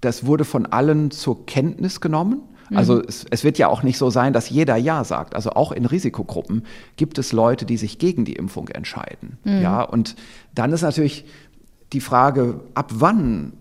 [0.00, 2.42] das wurde von allen zur Kenntnis genommen.
[2.74, 3.04] Also mhm.
[3.08, 5.34] es, es, wird ja auch nicht so sein, dass jeder Ja sagt.
[5.34, 6.64] Also auch in Risikogruppen
[6.96, 9.38] gibt es Leute, die sich gegen die Impfung entscheiden.
[9.44, 9.62] Mhm.
[9.62, 10.16] Ja, und
[10.54, 11.24] dann ist natürlich
[11.92, 13.54] die Frage, ab wann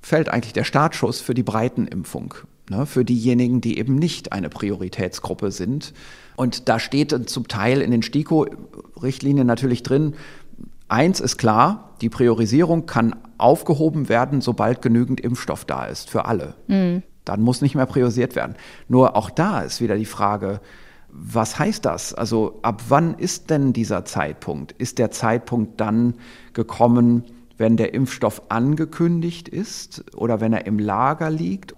[0.00, 2.34] fällt eigentlich der Startschuss für die Breitenimpfung?
[2.70, 5.92] Ne, für diejenigen, die eben nicht eine Prioritätsgruppe sind.
[6.36, 10.14] Und da steht zum Teil in den STIKO-Richtlinien natürlich drin,
[10.88, 16.54] eins ist klar, die Priorisierung kann aufgehoben werden, sobald genügend Impfstoff da ist, für alle.
[16.68, 17.02] Mhm.
[17.24, 18.54] Dann muss nicht mehr priorisiert werden.
[18.88, 20.60] Nur auch da ist wieder die Frage,
[21.08, 22.14] was heißt das?
[22.14, 24.72] Also ab wann ist denn dieser Zeitpunkt?
[24.72, 26.14] Ist der Zeitpunkt dann
[26.52, 27.24] gekommen,
[27.56, 31.74] wenn der Impfstoff angekündigt ist oder wenn er im Lager liegt?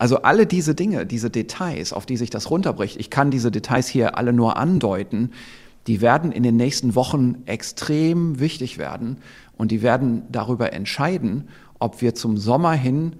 [0.00, 3.86] Also alle diese Dinge, diese Details, auf die sich das runterbricht, ich kann diese Details
[3.86, 5.32] hier alle nur andeuten,
[5.86, 9.18] die werden in den nächsten Wochen extrem wichtig werden
[9.58, 11.48] und die werden darüber entscheiden,
[11.78, 13.16] ob wir zum Sommer hin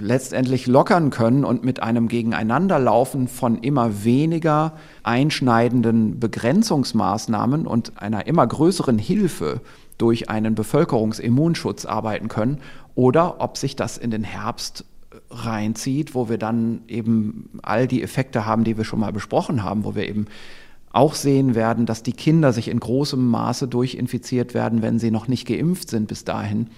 [0.00, 4.72] letztendlich lockern können und mit einem Gegeneinanderlaufen von immer weniger
[5.04, 9.60] einschneidenden Begrenzungsmaßnahmen und einer immer größeren Hilfe
[9.96, 12.58] durch einen Bevölkerungsimmunschutz arbeiten können
[12.96, 14.84] oder ob sich das in den Herbst
[15.30, 19.84] reinzieht, wo wir dann eben all die Effekte haben, die wir schon mal besprochen haben,
[19.84, 20.26] wo wir eben
[20.92, 25.28] auch sehen werden, dass die Kinder sich in großem Maße durchinfiziert werden, wenn sie noch
[25.28, 26.68] nicht geimpft sind bis dahin.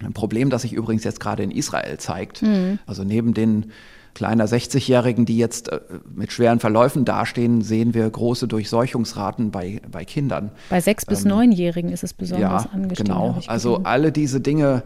[0.00, 2.42] Ein Problem, das sich übrigens jetzt gerade in Israel zeigt.
[2.42, 2.78] Mhm.
[2.86, 3.72] Also neben den
[4.14, 5.80] kleiner 60-Jährigen, die jetzt äh,
[6.14, 10.50] mit schweren Verläufen dastehen, sehen wir große Durchseuchungsraten bei, bei Kindern.
[10.70, 13.12] Bei sechs bis ähm, neunjährigen ist es besonders ja, angestiegen.
[13.12, 14.82] Genau, also alle diese Dinge,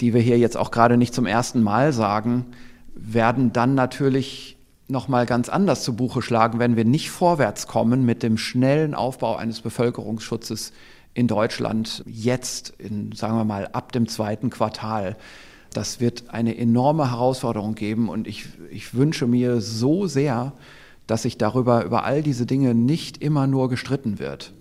[0.00, 2.46] die wir hier jetzt auch gerade nicht zum ersten Mal sagen,
[2.94, 4.56] werden dann natürlich
[4.88, 9.36] nochmal ganz anders zu Buche schlagen, wenn wir nicht vorwärts kommen mit dem schnellen Aufbau
[9.36, 10.72] eines Bevölkerungsschutzes
[11.14, 15.16] in Deutschland jetzt, in, sagen wir mal, ab dem zweiten Quartal.
[15.72, 20.52] Das wird eine enorme Herausforderung geben und ich, ich wünsche mir so sehr,
[21.06, 24.52] dass sich darüber, über all diese Dinge nicht immer nur gestritten wird.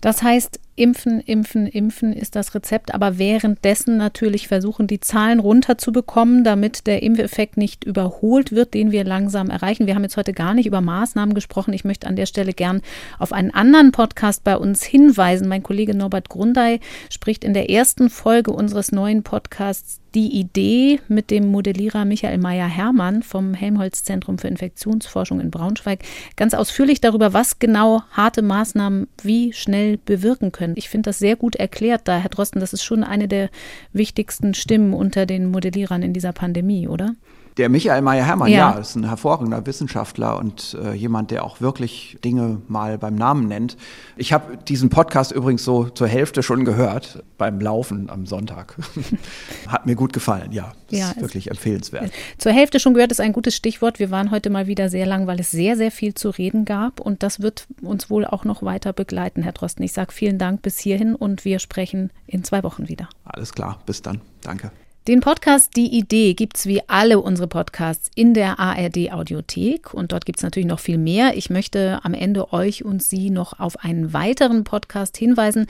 [0.00, 6.42] Das heißt, Impfen, impfen, impfen ist das Rezept, aber währenddessen natürlich versuchen, die Zahlen runterzubekommen,
[6.42, 9.86] damit der Impfeffekt nicht überholt wird, den wir langsam erreichen.
[9.86, 11.74] Wir haben jetzt heute gar nicht über Maßnahmen gesprochen.
[11.74, 12.80] Ich möchte an der Stelle gern
[13.20, 15.46] auf einen anderen Podcast bei uns hinweisen.
[15.46, 21.30] Mein Kollege Norbert Grundei spricht in der ersten Folge unseres neuen Podcasts die Idee mit
[21.30, 26.04] dem Modellierer Michael Meyer-Hermann vom Helmholtz-Zentrum für Infektionsforschung in Braunschweig
[26.36, 30.74] ganz ausführlich darüber, was genau harte Maßnahmen wie schnell bewirken können können.
[30.76, 32.60] Ich finde das sehr gut erklärt da, Herr Drosten.
[32.60, 33.50] Das ist schon eine der
[33.92, 37.14] wichtigsten Stimmen unter den Modellierern in dieser Pandemie, oder?
[37.56, 38.72] Der Michael Meyer-Hermann, ja.
[38.72, 38.78] ja.
[38.78, 43.76] ist ein hervorragender Wissenschaftler und äh, jemand, der auch wirklich Dinge mal beim Namen nennt.
[44.16, 48.76] Ich habe diesen Podcast übrigens so zur Hälfte schon gehört beim Laufen am Sonntag.
[49.68, 50.72] Hat mir gut gefallen, ja.
[50.90, 52.10] Das ja, ist wirklich empfehlenswert.
[52.38, 54.00] Zur Hälfte schon gehört ist ein gutes Stichwort.
[54.00, 57.00] Wir waren heute mal wieder sehr lang, weil es sehr, sehr viel zu reden gab
[57.00, 59.84] und das wird uns wohl auch noch weiter begleiten, Herr Drosten.
[59.84, 63.08] Ich sage vielen Dank bis hierhin und wir sprechen in zwei Wochen wieder.
[63.24, 64.20] Alles klar, bis dann.
[64.42, 64.72] Danke.
[65.06, 70.12] Den Podcast Die Idee gibt es wie alle unsere Podcasts in der ARD Audiothek und
[70.12, 71.36] dort gibt es natürlich noch viel mehr.
[71.36, 75.66] Ich möchte am Ende euch und Sie noch auf einen weiteren Podcast hinweisen.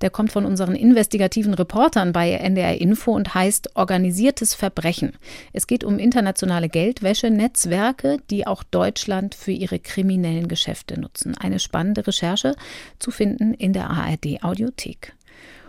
[0.00, 5.12] Der kommt von unseren investigativen Reportern bei NDR Info und heißt Organisiertes Verbrechen.
[5.52, 11.36] Es geht um internationale Geldwäsche-Netzwerke, die auch Deutschland für ihre kriminellen Geschäfte nutzen.
[11.36, 12.54] Eine spannende Recherche
[12.98, 15.12] zu finden in der ARD Audiothek.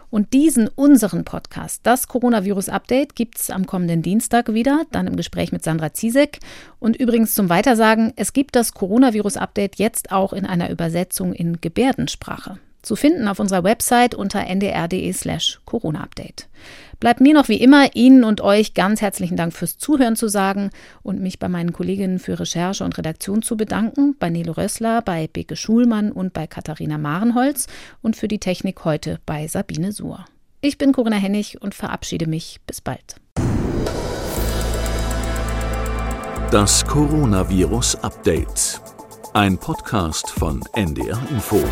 [0.09, 5.51] Und diesen, unseren Podcast, das Coronavirus-Update, gibt es am kommenden Dienstag wieder, dann im Gespräch
[5.51, 6.39] mit Sandra Ziesek.
[6.79, 12.57] Und übrigens zum Weitersagen, es gibt das Coronavirus-Update jetzt auch in einer Übersetzung in Gebärdensprache.
[12.81, 16.47] Zu finden auf unserer Website unter ndr.de slash Corona-Update.
[16.99, 20.69] Bleibt mir noch wie immer Ihnen und euch ganz herzlichen Dank fürs Zuhören zu sagen
[21.01, 25.27] und mich bei meinen Kolleginnen für Recherche und Redaktion zu bedanken, bei Nelo Rössler, bei
[25.31, 27.67] Beke Schulmann und bei Katharina Marenholz
[28.01, 30.25] und für die Technik heute bei Sabine Suhr.
[30.59, 32.59] Ich bin Corinna Hennig und verabschiede mich.
[32.67, 33.15] Bis bald.
[36.51, 38.81] Das Coronavirus Update.
[39.33, 41.63] Ein Podcast von NDR Info.